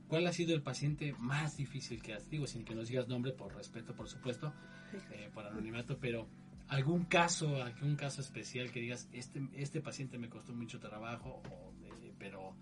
¿cuál 0.09 0.27
ha 0.27 0.33
sido 0.33 0.55
el 0.55 0.63
paciente 0.63 1.15
más 1.19 1.57
difícil 1.57 2.03
que 2.03 2.13
has? 2.15 2.29
Digo, 2.31 2.47
sin 2.47 2.65
que 2.65 2.75
nos 2.75 2.89
digas 2.89 3.09
nombre, 3.09 3.33
por 3.33 3.55
respeto, 3.55 3.95
por 3.95 4.09
supuesto, 4.09 4.53
eh, 5.13 5.31
por 5.33 5.47
anonimato, 5.47 5.99
pero 5.99 6.27
algún 6.69 7.05
caso, 7.05 7.63
algún 7.63 7.97
caso 7.97 8.21
especial 8.21 8.71
que 8.73 8.81
digas, 8.81 9.09
este, 9.13 9.43
este 9.55 9.81
paciente 9.81 10.19
me 10.19 10.29
costó 10.29 10.53
mucho 10.53 10.79
trabajo, 10.81 11.43
o, 11.51 11.73
eh, 11.85 12.13
pero 12.19 12.55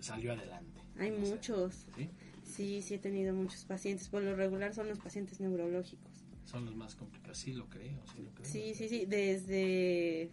salió 0.00 0.32
adelante. 0.32 0.80
Hay 0.98 1.10
No 1.10 1.24
sé. 1.24 1.32
muchos. 1.34 1.86
¿Sí? 1.96 2.08
Sí, 2.44 2.82
sí 2.82 2.94
he 2.94 2.98
tenido 2.98 3.34
muchos 3.34 3.64
pacientes. 3.64 4.08
Por 4.08 4.22
lo 4.22 4.34
regular 4.34 4.74
son 4.74 4.88
los 4.88 4.98
pacientes 4.98 5.38
neurológicos. 5.40 6.24
Son 6.44 6.64
los 6.64 6.74
más 6.76 6.94
complicados, 6.94 7.36
sí 7.38 7.52
lo 7.52 7.68
creo, 7.68 8.00
sí 8.14 8.22
lo 8.22 8.30
creo. 8.32 8.46
Sí, 8.48 8.74
sí, 8.74 8.88
sí. 8.88 9.04
Desde... 9.06 10.30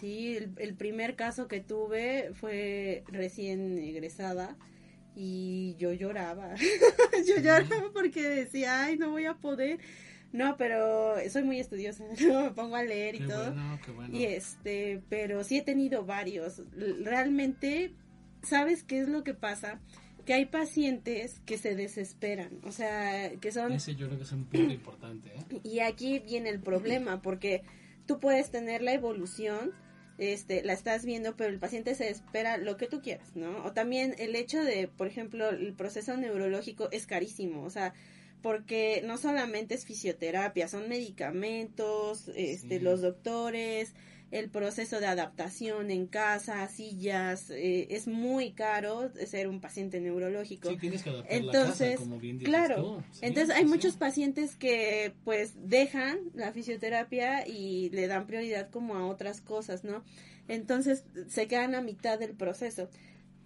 Sí, 0.00 0.36
el, 0.36 0.52
el 0.56 0.74
primer 0.74 1.14
caso 1.14 1.46
que 1.46 1.60
tuve 1.60 2.30
fue 2.34 3.04
recién 3.08 3.78
egresada 3.78 4.56
y 5.14 5.76
yo 5.78 5.92
lloraba. 5.92 6.54
yo 7.26 7.36
lloraba 7.36 7.92
porque 7.92 8.26
decía, 8.28 8.84
ay, 8.84 8.96
no 8.96 9.10
voy 9.10 9.26
a 9.26 9.34
poder. 9.34 9.78
No, 10.32 10.56
pero 10.56 11.16
soy 11.28 11.42
muy 11.42 11.60
estudiosa. 11.60 12.04
me 12.20 12.50
pongo 12.50 12.76
a 12.76 12.84
leer 12.84 13.16
y 13.16 13.18
Qué 13.18 13.26
todo. 13.26 13.52
bueno, 13.52 13.80
qué 13.84 13.90
bueno. 13.90 14.16
Y 14.16 14.24
este, 14.24 15.02
pero 15.08 15.44
sí 15.44 15.58
he 15.58 15.62
tenido 15.62 16.04
varios. 16.04 16.62
Realmente, 17.02 17.92
¿sabes 18.42 18.82
qué 18.84 19.00
es 19.00 19.08
lo 19.08 19.24
que 19.24 19.34
pasa? 19.34 19.80
Que 20.24 20.34
hay 20.34 20.46
pacientes 20.46 21.40
que 21.44 21.58
se 21.58 21.74
desesperan, 21.74 22.60
o 22.62 22.70
sea, 22.70 23.32
que 23.40 23.50
son... 23.50 23.72
Ese 23.72 23.96
yo 23.96 24.06
creo 24.06 24.18
que 24.18 24.24
es 24.24 24.32
un 24.32 24.44
punto 24.44 24.72
importante, 24.72 25.30
¿eh? 25.30 25.60
Y 25.64 25.80
aquí 25.80 26.20
viene 26.20 26.50
el 26.50 26.60
problema, 26.60 27.20
porque 27.22 27.62
tú 28.06 28.20
puedes 28.20 28.50
tener 28.50 28.82
la 28.82 28.92
evolución, 28.92 29.72
este, 30.20 30.62
la 30.62 30.74
estás 30.74 31.04
viendo, 31.04 31.34
pero 31.34 31.50
el 31.50 31.58
paciente 31.58 31.94
se 31.96 32.08
espera 32.10 32.56
lo 32.58 32.76
que 32.76 32.86
tú 32.86 33.00
quieras, 33.00 33.34
¿no? 33.34 33.64
O 33.64 33.72
también 33.72 34.14
el 34.18 34.36
hecho 34.36 34.62
de, 34.62 34.86
por 34.86 35.06
ejemplo, 35.08 35.48
el 35.50 35.72
proceso 35.72 36.16
neurológico 36.16 36.88
es 36.92 37.06
carísimo, 37.06 37.64
o 37.64 37.70
sea, 37.70 37.94
porque 38.42 39.02
no 39.04 39.18
solamente 39.18 39.74
es 39.74 39.84
fisioterapia, 39.84 40.68
son 40.68 40.88
medicamentos, 40.88 42.30
este, 42.36 42.78
Sí. 42.78 42.84
los 42.84 43.00
doctores, 43.00 43.92
el 44.30 44.48
proceso 44.48 45.00
de 45.00 45.06
adaptación 45.06 45.90
en 45.90 46.06
casa, 46.06 46.66
sillas, 46.68 47.50
eh, 47.50 47.88
es 47.90 48.06
muy 48.06 48.52
caro 48.52 49.10
ser 49.26 49.48
un 49.48 49.60
paciente 49.60 50.00
neurológico. 50.00 50.70
Sí, 50.70 50.76
tienes 50.76 51.02
que 51.02 51.10
adaptar 51.10 51.32
Entonces, 51.36 51.80
la 51.80 51.86
casa, 51.96 52.04
como 52.04 52.20
bien 52.20 52.38
dices 52.38 52.54
claro, 52.54 52.82
tú. 52.82 53.02
Sí, 53.12 53.20
entonces 53.22 53.54
hay 53.56 53.64
sí. 53.64 53.68
muchos 53.68 53.96
pacientes 53.96 54.54
que 54.54 55.14
pues 55.24 55.54
dejan 55.68 56.18
la 56.34 56.52
fisioterapia 56.52 57.46
y 57.46 57.90
le 57.90 58.06
dan 58.06 58.26
prioridad 58.26 58.70
como 58.70 58.94
a 58.96 59.06
otras 59.06 59.40
cosas, 59.40 59.82
¿no? 59.82 60.04
Entonces 60.46 61.04
se 61.28 61.48
quedan 61.48 61.74
a 61.74 61.80
mitad 61.80 62.18
del 62.18 62.34
proceso. 62.34 62.88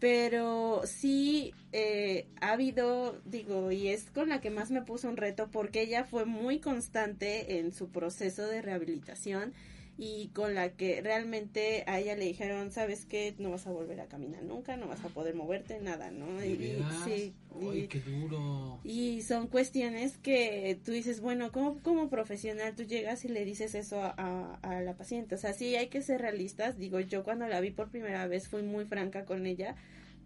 Pero 0.01 0.82
sí 0.85 1.55
eh, 1.72 2.26
ha 2.41 2.53
habido, 2.53 3.20
digo, 3.24 3.72
y 3.72 3.89
es 3.89 4.11
con 4.11 4.28
la 4.28 4.43
que 4.43 4.51
más 4.51 4.70
me 4.70 4.82
puso 4.82 5.09
un 5.09 5.16
reto 5.16 5.49
porque 5.51 5.80
ella 5.80 6.05
fue 6.05 6.26
muy 6.26 6.59
constante 6.59 7.59
en 7.59 7.72
su 7.72 7.89
proceso 7.89 8.47
de 8.47 8.61
rehabilitación 8.61 9.55
y 9.97 10.28
con 10.28 10.55
la 10.55 10.70
que 10.70 11.01
realmente 11.03 11.84
a 11.86 12.01
ella 12.01 12.16
le 12.16 12.24
dijeron, 12.24 12.72
sabes 12.72 13.05
qué, 13.07 13.34
no 13.38 13.51
vas 13.51 13.66
a 13.66 13.70
volver 13.70 14.01
a 14.01 14.07
caminar 14.07 14.42
nunca, 14.42 14.76
no 14.76 14.88
vas 14.88 15.05
a 15.05 15.09
poder 15.09 15.34
moverte, 15.34 15.78
nada, 15.80 16.11
¿no? 16.11 16.38
¿De 16.40 16.49
Y- 16.49 16.84
sí, 17.05 17.32
Ay, 17.70 17.78
y- 17.84 17.86
qué 17.88 18.01
duro. 18.01 18.80
y 18.82 19.22
son 19.22 19.47
cuestiones 19.47 20.16
que 20.18 20.78
tú 20.84 20.90
dices, 20.92 21.20
bueno, 21.20 21.53
como, 21.53 21.78
como 21.82 22.09
profesional 22.11 22.74
tú 22.74 22.82
llegas 22.82 23.24
y 23.24 23.28
le 23.28 23.45
dices 23.45 23.74
eso 23.76 24.03
a, 24.03 24.14
a- 24.18 24.59
a 24.62 24.80
la 24.80 24.95
paciente. 24.95 25.36
O 25.36 25.38
sea, 25.38 25.53
sí 25.53 25.76
hay 25.76 25.86
que 25.86 26.03
ser 26.03 26.20
realistas. 26.20 26.76
Digo, 26.78 26.99
yo 27.01 27.22
cuando 27.22 27.47
la 27.47 27.61
vi 27.61 27.70
por 27.70 27.88
primera 27.90 28.26
vez 28.26 28.49
fui 28.49 28.62
muy 28.62 28.84
franca 28.86 29.24
con 29.24 29.47
ella, 29.47 29.76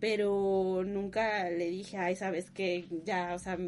pero 0.01 0.83
nunca 0.87 1.51
le 1.51 1.69
dije, 1.71 1.99
ay, 1.99 2.17
sabes 2.17 2.51
que 2.51 2.87
ya, 3.05 3.35
o 3.35 3.39
sea, 3.39 3.59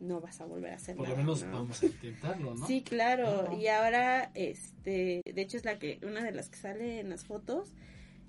no 0.00 0.20
vas 0.20 0.40
a 0.40 0.44
volver 0.46 0.72
a 0.72 0.76
hacer 0.76 0.96
Por 0.96 1.08
lo 1.08 1.16
menos 1.16 1.44
¿no? 1.44 1.52
vamos 1.52 1.82
a 1.82 1.86
intentarlo, 1.86 2.54
¿no? 2.54 2.66
Sí, 2.66 2.82
claro. 2.82 3.56
Y 3.58 3.66
ahora, 3.68 4.30
este, 4.34 5.22
de 5.24 5.42
hecho 5.42 5.56
es 5.56 5.64
la 5.64 5.78
que, 5.78 5.98
una 6.02 6.22
de 6.22 6.32
las 6.32 6.48
que 6.48 6.56
sale 6.56 7.00
en 7.00 7.10
las 7.10 7.24
fotos. 7.24 7.72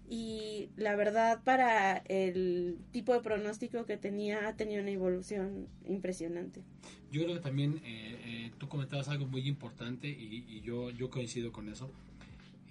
Y 0.09 0.69
la 0.77 0.95
verdad, 0.95 1.43
para 1.43 1.97
el 2.07 2.77
tipo 2.91 3.13
de 3.13 3.19
pronóstico 3.19 3.85
que 3.85 3.97
tenía, 3.97 4.47
ha 4.47 4.55
tenido 4.55 4.81
una 4.81 4.91
evolución 4.91 5.67
impresionante. 5.85 6.61
Yo 7.11 7.23
creo 7.23 7.35
que 7.35 7.41
también 7.41 7.81
eh, 7.83 8.17
eh, 8.23 8.51
tú 8.57 8.69
comentabas 8.69 9.09
algo 9.09 9.25
muy 9.27 9.45
importante 9.47 10.07
y, 10.07 10.45
y 10.47 10.61
yo, 10.61 10.91
yo 10.91 11.09
coincido 11.09 11.51
con 11.51 11.67
eso. 11.67 11.91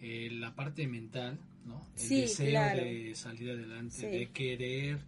Eh, 0.01 0.31
la 0.33 0.55
parte 0.55 0.87
mental, 0.87 1.39
¿no? 1.67 1.83
El 1.95 2.01
Sí, 2.01 2.21
deseo 2.23 2.49
claro. 2.51 2.83
de 2.85 3.15
salir 3.15 3.51
adelante, 3.51 3.97
Sí. 3.97 4.07
de 4.07 4.31
querer 4.31 4.99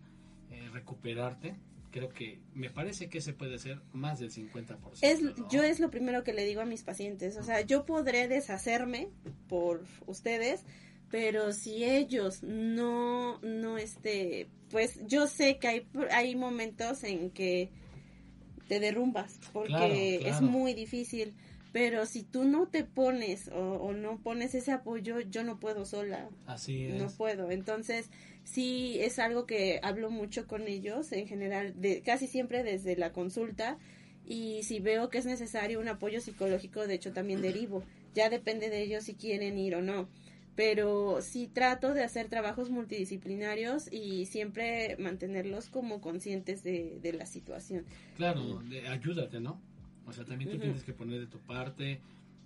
eh, 0.50 0.68
recuperarte. 0.72 1.54
Creo 1.98 2.10
que 2.10 2.38
me 2.54 2.70
parece 2.70 3.08
que 3.08 3.20
se 3.20 3.32
puede 3.32 3.56
hacer 3.56 3.80
más 3.92 4.20
del 4.20 4.30
50%. 4.30 4.98
Es, 5.02 5.20
¿no? 5.20 5.48
yo 5.48 5.64
es 5.64 5.80
lo 5.80 5.90
primero 5.90 6.22
que 6.22 6.32
le 6.32 6.44
digo 6.44 6.60
a 6.60 6.64
mis 6.64 6.84
pacientes, 6.84 7.36
o 7.36 7.42
sea, 7.42 7.62
yo 7.62 7.84
podré 7.84 8.28
deshacerme 8.28 9.08
por 9.48 9.84
ustedes, 10.06 10.64
pero 11.10 11.52
si 11.52 11.82
ellos 11.84 12.42
no, 12.44 13.40
no, 13.40 13.78
este, 13.78 14.48
pues 14.70 15.00
yo 15.08 15.26
sé 15.26 15.58
que 15.58 15.68
hay, 15.68 15.88
hay 16.12 16.36
momentos 16.36 17.02
en 17.02 17.30
que 17.30 17.70
te 18.68 18.78
derrumbas, 18.78 19.40
porque 19.52 20.20
Claro, 20.20 20.36
es 20.36 20.40
muy 20.40 20.74
difícil, 20.74 21.34
pero 21.72 22.06
si 22.06 22.22
tú 22.22 22.44
no 22.44 22.68
te 22.68 22.84
pones 22.84 23.48
o, 23.48 23.74
o 23.74 23.92
no 23.92 24.18
pones 24.22 24.54
ese 24.54 24.72
apoyo, 24.72 25.20
yo 25.20 25.44
no 25.44 25.58
puedo 25.60 25.84
sola, 25.84 26.28
Así 26.46 26.84
es. 26.86 26.94
no 26.94 27.08
puedo. 27.08 27.50
Entonces, 27.50 28.10
sí 28.44 28.98
es 29.00 29.18
algo 29.18 29.46
que 29.46 29.80
hablo 29.82 30.10
mucho 30.10 30.46
con 30.46 30.66
ellos 30.68 31.12
en 31.12 31.26
general, 31.28 31.74
de, 31.80 32.02
casi 32.02 32.26
siempre 32.26 32.62
desde 32.62 32.96
la 32.96 33.12
consulta. 33.12 33.78
Y 34.26 34.62
si 34.64 34.80
veo 34.80 35.08
que 35.08 35.18
es 35.18 35.26
necesario 35.26 35.80
un 35.80 35.88
apoyo 35.88 36.20
psicológico, 36.20 36.86
de 36.86 36.94
hecho 36.94 37.12
también 37.12 37.40
derivo. 37.42 37.82
Ya 38.14 38.28
depende 38.30 38.68
de 38.68 38.82
ellos 38.82 39.04
si 39.04 39.14
quieren 39.14 39.58
ir 39.58 39.74
o 39.74 39.82
no. 39.82 40.08
Pero 40.54 41.20
sí 41.22 41.46
trato 41.46 41.94
de 41.94 42.02
hacer 42.02 42.28
trabajos 42.28 42.68
multidisciplinarios 42.70 43.90
y 43.92 44.26
siempre 44.26 44.96
mantenerlos 44.98 45.68
como 45.68 46.00
conscientes 46.00 46.62
de, 46.64 46.98
de 47.00 47.12
la 47.12 47.26
situación. 47.26 47.84
Claro, 48.16 48.60
de- 48.68 48.88
ayúdate, 48.88 49.38
¿no? 49.40 49.60
O 50.08 50.12
sea, 50.12 50.24
también 50.24 50.50
tú 50.50 50.58
tienes 50.58 50.82
que 50.84 50.92
poner 50.92 51.20
de 51.20 51.26
tu 51.26 51.38
parte, 51.38 52.00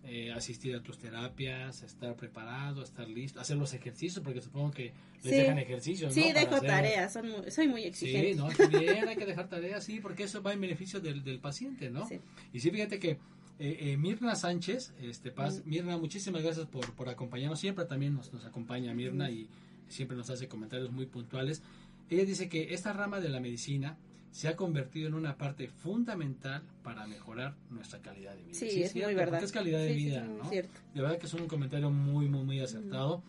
eh, 0.04 0.32
asistir 0.32 0.74
a 0.74 0.82
tus 0.82 0.98
terapias, 0.98 1.82
estar 1.84 2.16
preparado, 2.16 2.82
estar 2.82 3.08
listo, 3.08 3.40
hacer 3.40 3.56
los 3.56 3.72
ejercicios, 3.72 4.22
porque 4.24 4.40
supongo 4.40 4.72
que 4.72 4.92
les 5.22 5.32
Sí. 5.32 5.40
dejan 5.40 5.58
ejercicios, 5.60 6.12
Sí, 6.12 6.20
¿no? 6.20 6.26
Para 6.28 6.40
dejo 6.40 6.54
hacer- 6.56 6.68
tareas, 6.68 7.12
son 7.12 7.28
muy- 7.30 7.50
soy 7.52 7.68
muy 7.68 7.82
Sí, 7.82 7.88
exigente. 7.88 8.34
no, 8.34 8.50
está 8.50 8.66
bien, 8.66 9.06
hay 9.08 9.16
que 9.16 9.26
dejar 9.26 9.48
tareas, 9.48 9.84
sí, 9.84 10.00
porque 10.00 10.24
eso 10.24 10.42
va 10.42 10.52
en 10.52 10.60
beneficio 10.60 10.98
del, 11.00 11.22
del 11.22 11.38
paciente, 11.38 11.88
¿no? 11.90 12.08
Sí. 12.08 12.18
Y 12.52 12.58
sí, 12.60 12.70
fíjate 12.70 12.98
que 12.98 13.18
eh, 13.60 13.92
eh, 13.92 13.96
Mirna 13.96 14.34
Sánchez, 14.34 14.92
este 15.00 15.30
Paz, 15.30 15.62
Mm. 15.64 15.68
Mirna, 15.70 15.96
muchísimas 15.98 16.42
gracias 16.42 16.66
por, 16.66 16.90
por 16.94 17.08
acompañarnos, 17.08 17.60
siempre 17.60 17.84
también 17.84 18.14
nos, 18.14 18.32
nos 18.32 18.44
acompaña 18.44 18.92
Mirna 18.94 19.28
Mm. 19.28 19.32
y 19.32 19.48
siempre 19.88 20.16
nos 20.16 20.30
hace 20.30 20.48
comentarios 20.48 20.90
muy 20.90 21.06
puntuales. 21.06 21.62
Ella 22.10 22.24
dice 22.24 22.48
que 22.48 22.74
esta 22.74 22.92
rama 22.92 23.20
de 23.20 23.28
la 23.28 23.38
medicina 23.38 23.96
se 24.32 24.48
ha 24.48 24.56
convertido 24.56 25.06
en 25.08 25.14
una 25.14 25.36
parte 25.36 25.68
fundamental 25.68 26.62
para 26.82 27.06
mejorar 27.06 27.54
nuestra 27.70 28.00
calidad 28.00 28.34
de 28.34 28.42
vida. 28.42 28.54
Sí, 28.54 28.70
Sí, 28.70 28.82
es 28.82 28.92
cierto, 28.92 29.10
muy 29.10 29.14
porque 29.14 29.30
verdad. 29.30 29.44
es 29.44 29.52
calidad 29.52 29.78
de 29.78 29.88
Sí, 29.90 29.94
vida, 29.94 30.24
sí, 30.26 30.32
¿no? 30.42 30.48
cierto. 30.48 30.80
De 30.94 31.00
verdad 31.02 31.18
que 31.18 31.26
es 31.26 31.34
un 31.34 31.46
comentario 31.46 31.90
muy, 31.90 32.28
muy, 32.28 32.42
muy 32.42 32.60
acertado. 32.60 33.22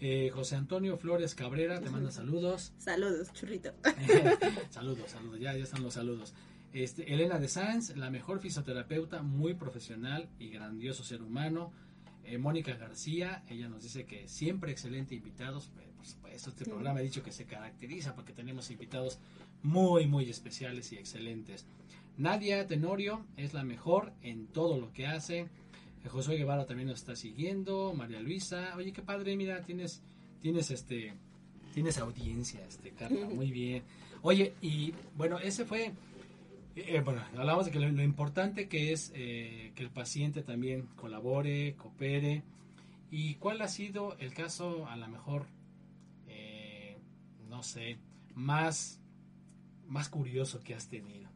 Eh, 0.00 0.30
José 0.34 0.56
Antonio 0.56 0.96
Flores 0.98 1.34
Cabrera 1.36 1.80
te 1.80 1.88
manda 1.88 2.10
saludos. 2.12 2.72
Saludos, 2.76 3.32
churrito. 3.32 3.72
saludos, 4.70 5.10
saludos, 5.10 5.38
ya, 5.40 5.56
ya 5.56 5.62
están 5.62 5.82
los 5.82 5.94
saludos. 5.94 6.34
Este, 6.72 7.12
Elena 7.14 7.38
de 7.38 7.48
Sáenz, 7.48 7.96
la 7.96 8.10
mejor 8.10 8.40
fisioterapeuta, 8.40 9.22
muy 9.22 9.54
profesional 9.54 10.28
y 10.38 10.48
grandioso 10.48 11.04
ser 11.04 11.22
humano. 11.22 11.72
Eh, 12.24 12.38
Mónica 12.38 12.74
García, 12.76 13.44
ella 13.48 13.68
nos 13.68 13.82
dice 13.82 14.06
que 14.06 14.26
siempre 14.28 14.72
excelente 14.72 15.14
invitados. 15.14 15.70
Por 16.02 16.10
supuesto, 16.10 16.50
este 16.50 16.64
Sí. 16.64 16.70
programa 16.70 16.98
ha 16.98 17.02
dicho 17.02 17.22
que 17.22 17.30
se 17.30 17.44
caracteriza 17.44 18.14
porque 18.16 18.32
tenemos 18.32 18.70
invitados 18.72 19.20
muy, 19.62 20.06
muy 20.08 20.28
especiales 20.28 20.90
y 20.92 20.96
excelentes. 20.96 21.64
Nadia 22.18 22.66
Tenorio 22.66 23.24
es 23.36 23.54
la 23.54 23.62
mejor 23.62 24.12
en 24.22 24.48
todo 24.48 24.78
lo 24.80 24.92
que 24.92 25.06
hace. 25.06 25.46
Josué 26.08 26.36
Guevara 26.36 26.66
también 26.66 26.88
nos 26.88 26.98
está 26.98 27.14
siguiendo. 27.14 27.94
María 27.94 28.20
Luisa, 28.20 28.74
oye, 28.76 28.92
qué 28.92 29.00
padre, 29.02 29.36
mira, 29.36 29.62
tienes, 29.62 30.02
tienes 30.40 30.72
este, 30.72 31.14
tienes 31.72 31.98
audiencia, 31.98 32.66
este, 32.66 32.90
Carla, 32.90 33.26
muy 33.32 33.52
bien. 33.52 33.84
Oye, 34.22 34.54
y 34.60 34.92
bueno, 35.16 35.38
ese 35.38 35.64
fue, 35.64 35.92
eh, 36.74 37.00
bueno, 37.04 37.22
hablamos 37.36 37.66
de 37.66 37.70
que 37.70 37.78
lo, 37.78 37.88
lo 37.88 38.02
importante 38.02 38.68
que 38.68 38.92
es 38.92 39.12
eh, 39.14 39.70
que 39.76 39.84
el 39.84 39.90
paciente 39.90 40.42
también 40.42 40.88
colabore, 40.96 41.76
coopere. 41.76 42.42
¿Y 43.12 43.34
cuál 43.36 43.60
ha 43.62 43.68
sido 43.68 44.16
el 44.18 44.32
caso, 44.34 44.86
a 44.88 44.96
lo 44.96 45.06
mejor, 45.06 45.46
no 47.62 47.68
sé, 47.68 47.96
más, 48.34 48.98
más 49.86 50.08
curioso 50.08 50.58
que 50.64 50.74
has 50.74 50.88
tenido? 50.88 51.28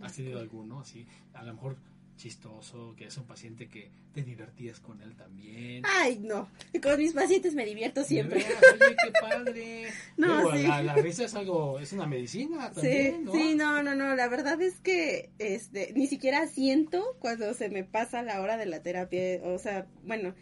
¿Has 0.00 0.14
tenido 0.16 0.40
alguno? 0.40 0.82
Sí, 0.82 1.06
a 1.32 1.44
lo 1.44 1.54
mejor 1.54 1.76
chistoso, 2.16 2.92
que 2.96 3.04
es 3.06 3.16
un 3.16 3.22
paciente 3.24 3.68
que 3.68 3.92
te 4.12 4.24
divertías 4.24 4.80
con 4.80 5.00
él 5.00 5.14
también. 5.14 5.84
Ay, 5.86 6.18
no. 6.18 6.48
Con 6.82 6.98
mis 6.98 7.12
pacientes 7.12 7.54
me 7.54 7.64
divierto 7.64 8.02
siempre. 8.02 8.40
Veras, 8.42 8.62
Oye, 8.72 8.96
qué 9.00 9.12
padre. 9.20 9.84
No, 10.16 10.42
Luego, 10.42 10.56
sí. 10.56 10.62
la, 10.66 10.82
la 10.82 10.94
risa 10.96 11.24
es 11.24 11.34
algo, 11.36 11.78
es 11.78 11.92
una 11.92 12.06
medicina 12.08 12.70
Sí, 12.70 12.74
también, 12.74 13.24
¿no? 13.26 13.32
sí, 13.32 13.54
no, 13.54 13.80
no, 13.84 13.94
no, 13.94 14.16
la 14.16 14.26
verdad 14.28 14.60
es 14.60 14.80
que 14.80 15.30
este, 15.38 15.92
ni 15.94 16.08
siquiera 16.08 16.48
siento 16.48 17.16
cuando 17.20 17.54
se 17.54 17.68
me 17.68 17.84
pasa 17.84 18.22
la 18.24 18.40
hora 18.40 18.56
de 18.56 18.66
la 18.66 18.82
terapia, 18.82 19.40
o 19.44 19.56
sea, 19.60 19.86
bueno, 20.04 20.34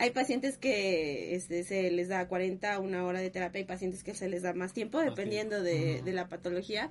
hay 0.00 0.12
pacientes 0.12 0.56
que 0.56 1.34
este, 1.34 1.62
se 1.62 1.90
les 1.90 2.08
da 2.08 2.26
40 2.26 2.72
a 2.72 2.78
una 2.78 3.04
hora 3.04 3.20
de 3.20 3.28
terapia, 3.28 3.58
hay 3.58 3.66
pacientes 3.66 4.02
que 4.02 4.14
se 4.14 4.30
les 4.30 4.40
da 4.40 4.54
más 4.54 4.72
tiempo, 4.72 4.98
dependiendo 4.98 5.62
de, 5.62 6.02
la 6.06 6.26
patología, 6.26 6.90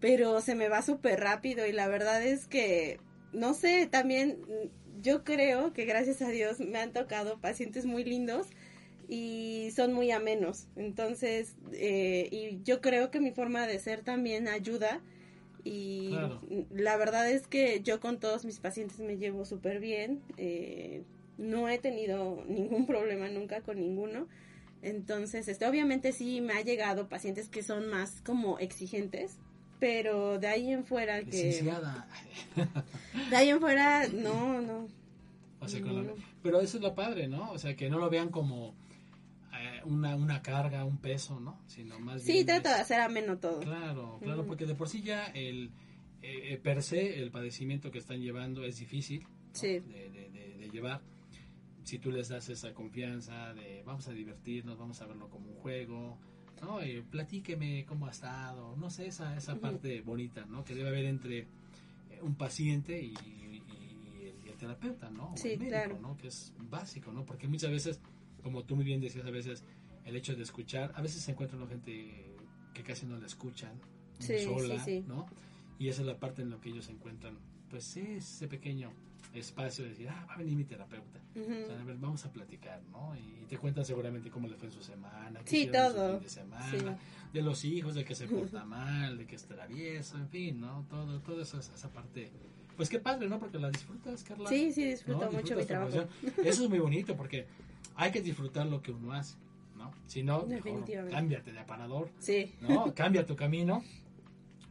pero 0.00 0.40
se 0.40 0.56
me 0.56 0.68
va 0.68 0.82
súper 0.82 1.20
rápido 1.20 1.64
y 1.64 1.72
la 1.72 1.86
verdad 1.86 2.20
es 2.26 2.48
que, 2.48 2.98
no 3.32 3.54
sé, 3.54 3.86
también 3.86 4.40
mm, 4.40 5.00
yo 5.00 5.22
creo 5.22 5.72
que 5.72 5.84
gracias 5.84 6.22
a 6.22 6.28
Dios 6.28 6.58
me 6.58 6.80
han 6.80 6.92
tocado 6.92 7.38
pacientes 7.38 7.86
muy 7.86 8.02
lindos 8.02 8.48
y 9.08 9.70
son 9.76 9.92
muy 9.92 10.10
amenos. 10.10 10.66
Entonces, 10.74 11.54
eh, 11.72 12.28
y 12.32 12.60
yo 12.64 12.80
creo 12.80 13.12
que 13.12 13.20
mi 13.20 13.30
forma 13.30 13.68
de 13.68 13.78
ser 13.78 14.02
también 14.02 14.48
ayuda. 14.48 15.00
Y 15.62 16.10
Claro. 16.10 16.40
la 16.70 16.96
verdad 16.96 17.30
es 17.30 17.46
que 17.46 17.80
yo 17.82 18.00
con 18.00 18.18
todos 18.18 18.44
mis 18.44 18.58
pacientes 18.58 18.98
me 18.98 19.18
llevo 19.18 19.44
súper 19.44 19.78
bien. 19.78 20.20
eh, 20.36 21.02
no 21.40 21.68
he 21.68 21.78
tenido 21.78 22.44
ningún 22.46 22.86
problema 22.86 23.28
nunca 23.28 23.60
con 23.62 23.78
ninguno. 23.80 24.28
Entonces, 24.82 25.48
este, 25.48 25.66
obviamente 25.66 26.12
sí 26.12 26.40
me 26.40 26.52
ha 26.54 26.60
llegado 26.62 27.08
pacientes 27.08 27.48
que 27.48 27.62
son 27.62 27.88
más 27.88 28.20
como 28.24 28.58
exigentes, 28.58 29.38
pero 29.78 30.38
de 30.38 30.46
ahí 30.46 30.70
en 30.72 30.84
fuera 30.84 31.18
que 31.20 31.26
Licenciada. 31.26 32.06
de 33.30 33.36
ahí 33.36 33.48
en 33.50 33.60
fuera 33.60 34.06
no, 34.08 34.60
no. 34.62 34.88
O 35.60 35.68
sea, 35.68 35.80
la-. 35.80 36.14
Pero 36.42 36.60
eso 36.60 36.78
es 36.78 36.82
lo 36.82 36.94
padre, 36.94 37.28
¿no? 37.28 37.50
O 37.52 37.58
sea, 37.58 37.76
que 37.76 37.90
no 37.90 37.98
lo 37.98 38.08
vean 38.08 38.30
como 38.30 38.74
eh, 39.52 39.82
una, 39.84 40.16
una 40.16 40.40
carga, 40.42 40.84
un 40.86 40.96
peso, 40.96 41.38
¿no? 41.40 41.60
Sino 41.66 41.98
más 42.00 42.22
Sí, 42.22 42.32
bien 42.32 42.46
trato 42.46 42.68
es- 42.70 42.76
de 42.76 42.80
hacer 42.80 43.00
ameno 43.00 43.36
todo. 43.38 43.60
Claro, 43.60 44.18
claro, 44.22 44.46
porque 44.46 44.64
de 44.64 44.74
por 44.74 44.88
sí 44.88 45.02
ya 45.02 45.26
el 45.26 45.70
eh, 46.22 46.52
eh, 46.54 46.60
per 46.62 46.82
se 46.82 47.18
el 47.22 47.30
padecimiento 47.30 47.90
que 47.90 47.98
están 47.98 48.20
llevando 48.20 48.64
es 48.64 48.78
difícil 48.78 49.22
¿no? 49.22 49.28
Sí. 49.52 49.80
de, 49.80 50.10
de- 50.10 50.30
de- 50.30 50.56
de 50.58 50.70
llevar. 50.70 51.00
Si 51.90 51.98
tú 51.98 52.12
les 52.12 52.28
das 52.28 52.48
esa 52.48 52.72
confianza 52.72 53.52
de 53.52 53.82
vamos 53.84 54.06
a 54.06 54.12
divertirnos, 54.12 54.78
vamos 54.78 55.00
a 55.02 55.06
verlo 55.06 55.28
como 55.28 55.48
un 55.50 55.56
juego, 55.56 56.18
¿no? 56.62 56.84
Y 56.84 57.00
platíqueme 57.02 57.84
cómo 57.84 58.06
ha 58.06 58.10
estado, 58.12 58.76
no 58.76 58.90
sé, 58.90 59.08
esa, 59.08 59.36
esa 59.36 59.56
parte 59.56 60.00
bonita, 60.00 60.46
¿no? 60.46 60.64
Que 60.64 60.76
debe 60.76 60.88
haber 60.90 61.06
entre 61.06 61.38
eh, 61.40 61.46
un 62.22 62.36
paciente 62.36 63.02
y, 63.02 63.12
y- 63.14 63.62
y 64.44 64.48
el 64.48 64.56
terapeuta, 64.56 65.10
¿no? 65.10 65.32
O 65.32 65.36
Sí, 65.36 65.48
el 65.54 65.58
médico, 65.58 65.70
claro. 65.76 65.98
¿no? 66.00 66.16
Que 66.16 66.28
es 66.28 66.52
básico, 66.70 67.10
¿no? 67.12 67.24
Porque 67.26 67.48
muchas 67.48 67.72
veces, 67.72 68.00
como 68.44 68.62
tú 68.62 68.76
muy 68.76 68.84
bien 68.84 69.00
decías, 69.00 69.26
a 69.26 69.30
veces 69.30 69.64
el 70.04 70.14
hecho 70.14 70.36
de 70.36 70.42
escuchar, 70.44 70.92
a 70.94 71.02
veces 71.02 71.22
se 71.22 71.32
encuentra 71.32 71.58
una 71.58 71.66
gente 71.66 72.36
que 72.72 72.82
casi 72.84 73.04
no 73.04 73.18
la 73.18 73.26
escuchan, 73.26 73.72
Sí, 74.20 74.38
sola, 74.44 74.84
sí. 74.84 75.02
¿no? 75.08 75.26
Y 75.78 75.88
esa 75.88 76.02
es 76.02 76.06
la 76.06 76.18
parte 76.20 76.42
en 76.42 76.50
la 76.50 76.60
que 76.60 76.68
ellos 76.68 76.84
se 76.84 76.92
encuentran, 76.92 77.36
pues 77.68 77.96
ese 77.96 78.46
pequeño 78.46 78.92
espacio 79.34 79.84
de 79.84 79.90
decir, 79.90 80.08
ah, 80.08 80.26
va 80.28 80.34
a 80.34 80.38
venir 80.38 80.56
mi 80.56 80.64
terapeuta. 80.64 81.20
Ujú. 81.36 81.42
O 81.62 81.66
sea, 81.66 81.80
a 81.80 81.84
ver, 81.84 81.96
vamos 81.98 82.24
a 82.24 82.32
platicar, 82.32 82.82
¿no? 82.90 83.14
Y 83.16 83.44
te 83.46 83.56
cuentan 83.58 83.84
seguramente 83.84 84.30
cómo 84.30 84.48
le 84.48 84.56
fue 84.56 84.66
en 84.68 84.72
su 84.74 84.82
semana, 84.82 85.40
qué 85.44 85.50
Sí, 85.50 85.60
en 85.62 85.66
su 85.68 85.72
todo. 85.72 86.12
fin 86.14 86.22
de 86.24 86.28
semana, 86.28 86.70
Sí. 86.70 87.32
de 87.32 87.42
los 87.42 87.64
hijos, 87.64 87.94
de 87.94 88.04
que 88.04 88.14
se 88.14 88.26
porta 88.52 88.64
mal, 88.64 89.18
de 89.18 89.26
que 89.26 89.36
es 89.36 89.44
travieso, 89.44 90.16
en 90.18 90.28
fin, 90.28 90.60
¿no? 90.60 90.84
Todo, 90.90 91.20
todo 91.20 91.42
eso, 91.42 91.58
esa 91.60 91.88
parte. 91.92 92.30
Pues 92.76 92.88
qué 92.88 92.98
padre, 92.98 93.28
¿no? 93.28 93.38
Porque 93.38 93.58
la 93.58 93.70
disfrutas, 93.70 94.24
Carla. 94.24 94.48
Sí, 94.48 94.72
sí, 94.72 94.84
disfruto 94.86 95.26
¿no? 95.26 95.32
mucho 95.32 95.54
mi 95.54 95.64
trabajo. 95.64 95.90
profesión. 95.92 96.46
Eso 96.46 96.64
es 96.64 96.68
muy 96.70 96.78
bonito 96.78 97.16
porque 97.16 97.46
hay 97.94 98.10
que 98.10 98.22
disfrutar 98.22 98.66
lo 98.66 98.80
que 98.82 98.90
uno 98.90 99.12
hace, 99.12 99.36
¿no? 99.76 99.92
Si 100.06 100.22
no, 100.22 100.46
mejor 100.46 100.84
cámbiate 101.10 101.52
de 101.52 101.58
aparador, 101.58 102.10
Sí. 102.18 102.52
¿no? 102.62 102.92
Cambia 102.94 103.26
tu 103.26 103.36
camino, 103.36 103.84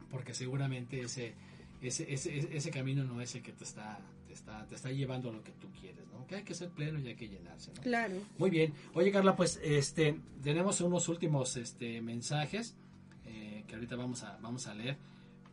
porque 0.10 0.34
seguramente 0.34 1.02
ese, 1.02 1.34
ese, 1.82 2.12
ese, 2.12 2.38
ese- 2.40 2.58
ese 2.58 2.72
camino 2.72 3.04
no 3.04 3.22
es 3.22 3.36
el 3.36 3.44
que 3.44 3.52
te 3.54 3.64
está, 3.64 4.00
te 4.30 4.36
está, 4.36 4.64
te 4.68 4.76
está 4.76 4.92
llevando 4.92 5.32
a 5.32 5.34
lo 5.34 5.44
que 5.44 5.52
tú 5.54 5.72
quieres, 5.82 6.06
¿no? 6.14 6.28
Que 6.28 6.36
hay 6.36 6.44
que 6.44 6.54
ser 6.54 6.70
pleno 6.70 7.00
y 7.00 7.08
hay 7.08 7.16
que 7.16 7.28
llenarse, 7.28 7.74
¿no? 7.76 7.82
Claro. 7.82 8.14
Muy 8.38 8.52
bien. 8.52 8.76
Oye, 8.94 9.12
Carla, 9.12 9.36
pues 9.36 9.60
este 9.64 10.20
tenemos 10.44 10.82
unos 10.82 11.10
últimos 11.10 11.58
este, 11.58 12.00
mensajes 12.02 12.78
eh, 13.26 13.64
que 13.68 13.74
ahorita 13.74 13.96
vamos 13.96 14.22
a, 14.22 14.38
vamos 14.38 14.68
a 14.68 14.76
leer, 14.76 14.98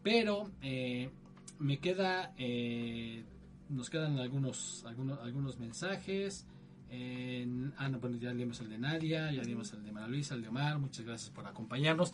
pero 0.03 0.51
eh, 0.61 1.09
me 1.59 1.79
queda, 1.79 2.35
eh, 2.37 3.25
nos 3.71 3.89
quedan 3.89 4.19
algunos, 4.19 4.85
algunos, 4.85 5.21
algunos 5.21 5.59
mensajes. 5.59 6.45
En, 6.91 7.73
ah, 7.79 7.89
no, 7.89 7.99
bueno, 7.99 8.19
ya 8.19 8.35
leímos 8.35 8.61
el 8.61 8.69
de 8.69 8.77
Nadia, 8.77 9.33
ya 9.33 9.43
leímos 9.43 9.73
el 9.73 9.85
de 9.85 9.91
María 9.91 10.09
Luisa, 10.09 10.35
el 10.35 10.43
de 10.43 10.49
Omar, 10.49 10.79
muchas 10.79 11.07
gracias 11.07 11.31
por 11.31 11.47
acompañarnos. 11.47 12.13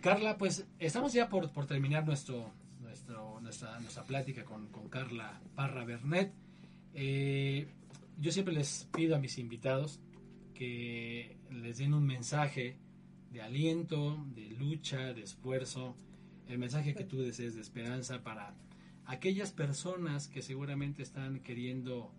Carla, 0.00 0.38
pues 0.38 0.66
estamos 0.78 1.12
ya 1.12 1.28
por, 1.28 1.50
por 1.50 1.66
terminar 1.66 2.06
nuestro, 2.06 2.52
nuestra, 3.54 3.78
nuestra 3.80 4.02
plática 4.04 4.44
con, 4.44 4.66
con 4.68 4.88
Carla 4.88 5.40
Parra 5.54 5.84
Bernet. 5.84 6.32
Eh, 6.92 7.68
yo 8.18 8.32
siempre 8.32 8.52
les 8.52 8.88
pido 8.92 9.14
a 9.14 9.20
mis 9.20 9.38
invitados 9.38 10.00
que 10.54 11.36
les 11.50 11.78
den 11.78 11.94
un 11.94 12.04
mensaje 12.04 12.76
de 13.30 13.42
aliento, 13.42 14.24
de 14.34 14.50
lucha, 14.50 15.12
de 15.14 15.22
esfuerzo, 15.22 15.94
el 16.48 16.58
mensaje 16.58 16.94
que 16.94 17.04
tú 17.04 17.20
desees 17.20 17.54
de 17.54 17.60
esperanza 17.60 18.24
para 18.24 18.54
aquellas 19.06 19.52
personas 19.52 20.26
que 20.26 20.42
seguramente 20.42 21.02
están 21.02 21.38
queriendo 21.40 22.10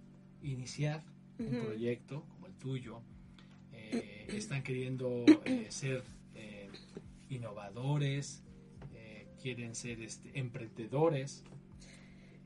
iniciar 0.42 1.04
un 1.38 1.56
Ujú. 1.56 1.66
proyecto 1.66 2.24
como 2.30 2.48
el 2.48 2.54
tuyo, 2.54 3.02
eh, 3.74 4.28
están 4.30 4.64
queriendo 4.64 5.26
eh, 5.44 5.68
ser 5.70 6.02
eh, 6.34 6.70
innovadores, 7.30 8.42
quieren 9.46 9.76
ser 9.76 10.02
este, 10.02 10.32
emprendedores. 10.34 11.44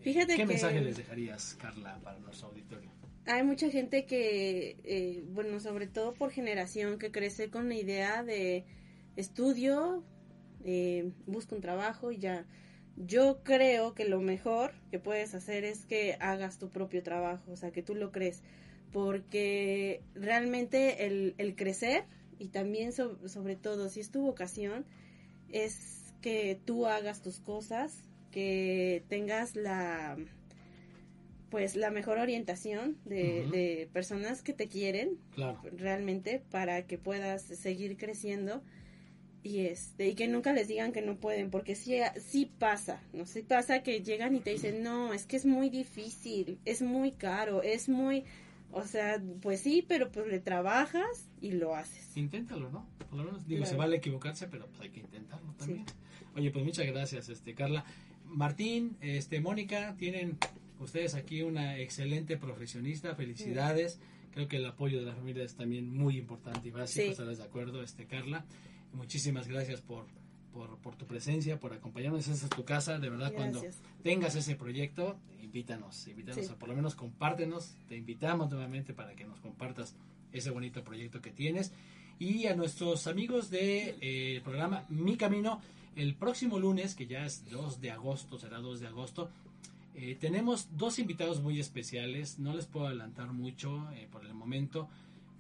Fíjate 0.02 0.34
¿Qué 0.34 0.40
que- 0.42 0.46
mensaje 0.46 0.82
les 0.82 0.98
dejarías, 0.98 1.56
Carla, 1.58 1.98
para 2.04 2.20
nuestro 2.20 2.50
auditorio? 2.50 2.90
Hay 3.26 3.42
mucha 3.44 3.70
gente 3.70 4.06
que, 4.06 4.76
eh, 4.84 5.24
bueno, 5.30 5.62
sobre 5.62 5.88
todo 5.88 6.14
por 6.14 6.30
generación, 6.32 7.00
que 7.00 7.10
crece 7.10 7.50
con 7.50 7.70
la 7.70 7.76
idea 7.76 8.22
de 8.24 8.66
estudio, 9.16 10.04
eh, 10.66 11.12
busca 11.26 11.56
un 11.56 11.62
trabajo 11.62 12.12
y 12.12 12.18
ya. 12.18 12.46
Yo 12.98 13.44
creo 13.44 13.94
que 13.94 14.04
lo 14.04 14.20
mejor 14.20 14.74
que 14.92 15.00
puedes 15.00 15.34
hacer 15.36 15.64
es 15.64 15.86
que 15.86 16.18
hagas 16.20 16.60
tu 16.60 16.70
propio 16.70 17.02
trabajo, 17.02 17.50
o 17.50 17.56
sea, 17.56 17.72
que 17.72 17.82
tú 17.82 17.96
lo 17.96 18.12
crees, 18.12 18.42
porque 18.92 20.02
realmente 20.16 21.06
el, 21.06 21.34
el 21.38 21.56
crecer 21.56 22.04
y 22.40 22.50
también 22.50 22.92
so- 22.92 23.18
sobre 23.30 23.56
todo 23.56 23.88
si 23.88 24.02
es 24.02 24.12
tu 24.12 24.22
vocación, 24.22 24.86
es 25.50 25.99
que 26.22 26.60
tú 26.66 26.86
hagas 26.88 27.22
tus 27.22 27.40
cosas, 27.40 27.98
que 28.32 29.04
tengas 29.10 29.56
la 29.56 30.18
pues 31.50 31.76
la 31.76 31.90
mejor 31.90 32.20
orientación 32.20 32.98
de, 33.06 33.48
de 33.52 33.90
personas 33.92 34.44
que 34.44 34.54
te 34.54 34.68
quieren 34.68 35.18
Claro. 35.34 35.60
realmente 35.76 36.44
para 36.52 36.86
que 36.86 36.98
puedas 37.00 37.42
seguir 37.42 37.98
creciendo 37.98 38.62
y 39.42 39.62
este 39.62 40.10
y 40.10 40.14
que 40.16 40.28
nunca 40.28 40.54
les 40.54 40.68
digan 40.68 40.92
que 40.92 41.02
no 41.02 41.16
pueden 41.18 41.50
porque 41.50 41.74
sí 41.76 41.98
sí 42.20 42.52
pasa 42.60 43.02
no 43.14 43.26
sí 43.26 43.42
pasa 43.42 43.82
que 43.82 44.02
llegan 44.04 44.36
y 44.36 44.42
te 44.42 44.52
dicen 44.52 44.84
no 44.84 45.12
es 45.14 45.26
que 45.26 45.38
es 45.38 45.46
muy 45.46 45.70
difícil 45.72 46.60
es 46.66 46.82
muy 46.84 47.14
caro 47.14 47.64
es 47.64 47.90
muy 47.90 48.26
o 48.72 48.84
sea 48.84 49.20
pues 49.42 49.62
sí 49.62 49.84
pero 49.88 50.12
pues 50.12 50.28
le 50.28 50.40
trabajas 50.40 51.26
y 51.42 51.54
lo 51.54 51.76
haces 51.76 52.16
Inténtalo, 52.18 52.70
¿no? 52.70 52.86
Por 53.10 53.18
lo 53.20 53.24
menos, 53.24 53.48
digo, 53.48 53.60
Claro. 53.62 53.72
se 53.72 53.78
vale 53.78 53.96
equivocarse, 53.98 54.48
pero 54.48 54.68
pues 54.68 54.82
hay 54.82 54.90
que 54.90 55.00
intentarlo 55.00 55.54
también. 55.54 55.86
Oye, 56.36 56.52
pues 56.52 56.64
muchas 56.66 56.86
gracias, 56.88 57.30
este 57.30 57.54
Carla. 57.54 57.84
Martín, 58.26 58.96
este 59.02 59.40
Mónica, 59.42 59.96
tienen 59.98 60.38
ustedes 60.80 61.16
aquí 61.16 61.42
una 61.42 61.78
excelente 61.80 62.38
profesionista, 62.38 63.16
felicidades. 63.16 64.00
Creo 64.32 64.48
que 64.48 64.58
el 64.58 64.66
apoyo 64.66 65.00
de 65.00 65.06
la 65.06 65.16
familia 65.16 65.44
es 65.44 65.56
también 65.56 65.92
muy 65.96 66.18
importante 66.18 66.68
y 66.68 66.72
básico, 66.72 67.04
Sí. 67.06 67.12
estarás 67.12 67.40
de 67.40 67.44
acuerdo, 67.44 67.82
este 67.82 68.06
Carla. 68.06 68.46
Muchísimas 68.94 69.48
gracias 69.48 69.82
por, 69.82 70.06
por, 70.54 70.78
por 70.78 70.96
tu 70.96 71.06
presencia, 71.08 71.60
por 71.60 71.74
acompañarnos. 71.74 72.28
Esa 72.28 72.46
es 72.46 72.50
tu 72.50 72.64
casa, 72.64 73.00
de 73.00 73.10
verdad, 73.10 73.34
cuando 73.34 73.62
tengas 74.04 74.36
ese 74.36 74.56
proyecto, 74.56 75.18
invítanos, 75.42 76.08
invítanos, 76.08 76.46
Sí. 76.46 76.52
o 76.54 76.58
por 76.58 76.70
lo 76.70 76.76
menos 76.76 76.94
compártenos, 76.96 77.76
te 77.88 77.98
invitamos 77.98 78.50
nuevamente 78.52 78.94
para 78.94 79.16
que 79.16 79.26
nos 79.26 79.40
compartas 79.40 79.96
ese 80.32 80.52
bonito 80.52 80.84
proyecto 80.84 81.22
que 81.22 81.32
tienes. 81.32 81.72
Y 82.20 82.46
a 82.46 82.56
nuestros 82.56 83.08
amigos 83.08 83.50
del 83.50 83.98
de, 84.00 84.36
eh, 84.38 84.42
programa 84.42 84.86
Mi 84.90 85.18
Camino, 85.18 85.62
el 85.96 86.16
próximo 86.16 86.60
lunes, 86.60 86.96
que 86.96 87.08
ya 87.08 87.26
es 87.26 87.50
2 87.50 87.82
de 87.82 87.92
agosto, 87.92 88.38
será 88.38 88.60
2 88.60 88.80
de 88.80 88.88
agosto, 88.88 89.30
eh, 89.96 90.16
tenemos 90.20 90.70
dos 90.78 90.98
invitados 90.98 91.42
muy 91.42 91.60
especiales, 91.60 92.40
no 92.40 92.54
les 92.54 92.68
puedo 92.68 92.88
adelantar 92.88 93.34
mucho 93.34 93.92
eh, 93.92 94.08
por 94.10 94.26
el 94.26 94.34
momento, 94.34 94.88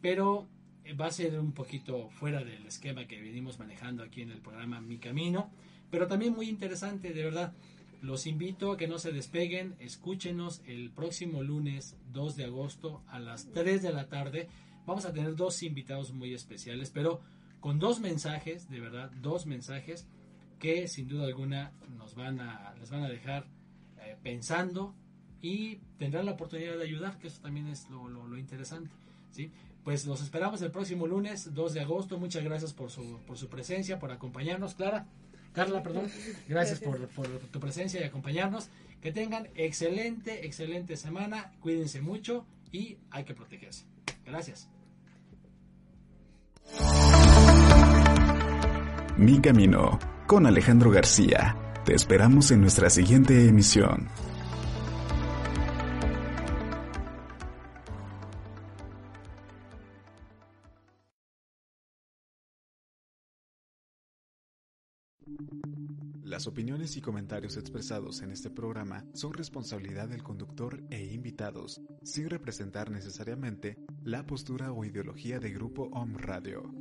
pero 0.01 0.47
eh, 0.83 0.93
va 0.93 1.05
a 1.05 1.11
ser 1.11 1.39
un 1.39 1.53
poquito 1.53 2.09
fuera 2.09 2.43
del 2.43 2.65
esquema 2.65 3.07
que 3.07 3.21
venimos 3.21 3.57
manejando 3.57 4.03
aquí 4.03 4.21
en 4.21 4.31
el 4.31 4.41
programa 4.41 4.81
Mi 4.81 4.97
Camino, 4.97 5.49
pero 5.89 6.07
también 6.07 6.33
muy 6.33 6.49
interesante, 6.49 7.13
de 7.13 7.23
verdad. 7.23 7.53
Los 8.01 8.27
invito 8.27 8.71
a 8.71 8.77
que 8.77 8.87
no 8.87 8.97
se 8.97 9.11
despeguen, 9.11 9.75
escúchenos 9.79 10.61
el 10.67 10.89
próximo 10.89 11.43
lunes 11.43 11.95
2 12.11 12.35
de 12.35 12.45
agosto 12.45 13.01
a 13.07 13.19
las 13.19 13.51
3 13.51 13.81
de 13.81 13.93
la 13.93 14.07
tarde. 14.07 14.47
Vamos 14.85 15.05
a 15.05 15.13
tener 15.13 15.35
dos 15.35 15.63
invitados 15.63 16.11
muy 16.11 16.33
especiales, 16.33 16.91
pero 16.93 17.21
con 17.59 17.79
dos 17.79 17.99
mensajes, 17.99 18.69
de 18.69 18.79
verdad, 18.79 19.11
dos 19.21 19.45
mensajes 19.45 20.05
que 20.59 20.87
sin 20.87 21.07
duda 21.07 21.25
alguna 21.25 21.71
nos 21.97 22.15
van 22.15 22.39
a, 22.39 22.75
les 22.79 22.89
van 22.89 23.03
a 23.03 23.09
dejar 23.09 23.47
eh, 24.01 24.17
pensando 24.21 24.93
y 25.41 25.77
tendrán 25.97 26.25
la 26.25 26.33
oportunidad 26.33 26.77
de 26.77 26.83
ayudar, 26.83 27.17
que 27.17 27.27
eso 27.27 27.41
también 27.41 27.67
es 27.67 27.89
lo, 27.89 28.07
lo, 28.09 28.27
lo 28.27 28.37
interesante. 28.37 28.91
¿sí? 29.31 29.51
Pues 29.83 30.05
los 30.05 30.21
esperamos 30.21 30.61
el 30.61 30.71
próximo 30.71 31.07
lunes 31.07 31.53
2 31.53 31.73
de 31.73 31.81
agosto. 31.81 32.19
Muchas 32.19 32.43
gracias 32.43 32.73
por 32.73 32.91
su, 32.91 33.19
por 33.25 33.37
su 33.37 33.47
presencia, 33.47 33.99
por 33.99 34.11
acompañarnos, 34.11 34.75
Clara. 34.75 35.07
Carla, 35.53 35.81
perdón. 35.81 36.09
Gracias 36.47 36.79
por, 36.79 37.07
por 37.09 37.27
tu 37.27 37.59
presencia 37.59 37.99
y 37.99 38.03
acompañarnos. 38.03 38.69
Que 39.01 39.11
tengan 39.11 39.47
excelente, 39.55 40.45
excelente 40.45 40.97
semana. 40.97 41.53
Cuídense 41.61 42.01
mucho 42.01 42.45
y 42.71 42.97
hay 43.09 43.23
que 43.23 43.33
protegerse. 43.33 43.85
Gracias. 44.25 44.69
Mi 49.17 49.41
Camino, 49.41 49.97
con 50.29 50.45
Alejandro 50.45 50.91
García. 50.91 51.55
Te 51.85 51.95
esperamos 51.95 52.51
en 52.51 52.61
nuestra 52.61 52.91
siguiente 52.91 53.47
emisión. 53.47 54.07
Las 66.21 66.45
opiniones 66.45 66.95
y 66.95 67.01
comentarios 67.01 67.57
expresados 67.57 68.21
en 68.21 68.29
este 68.29 68.51
programa 68.51 69.05
son 69.15 69.33
responsabilidad 69.33 70.09
del 70.09 70.21
conductor 70.21 70.83
e 70.91 71.05
invitados, 71.05 71.81
sin 72.03 72.29
representar 72.29 72.91
necesariamente 72.91 73.79
la 74.03 74.27
postura 74.27 74.71
o 74.73 74.85
ideología 74.85 75.39
de 75.39 75.51
Grupo 75.51 75.89
Om 75.91 76.17
Radio. 76.17 76.71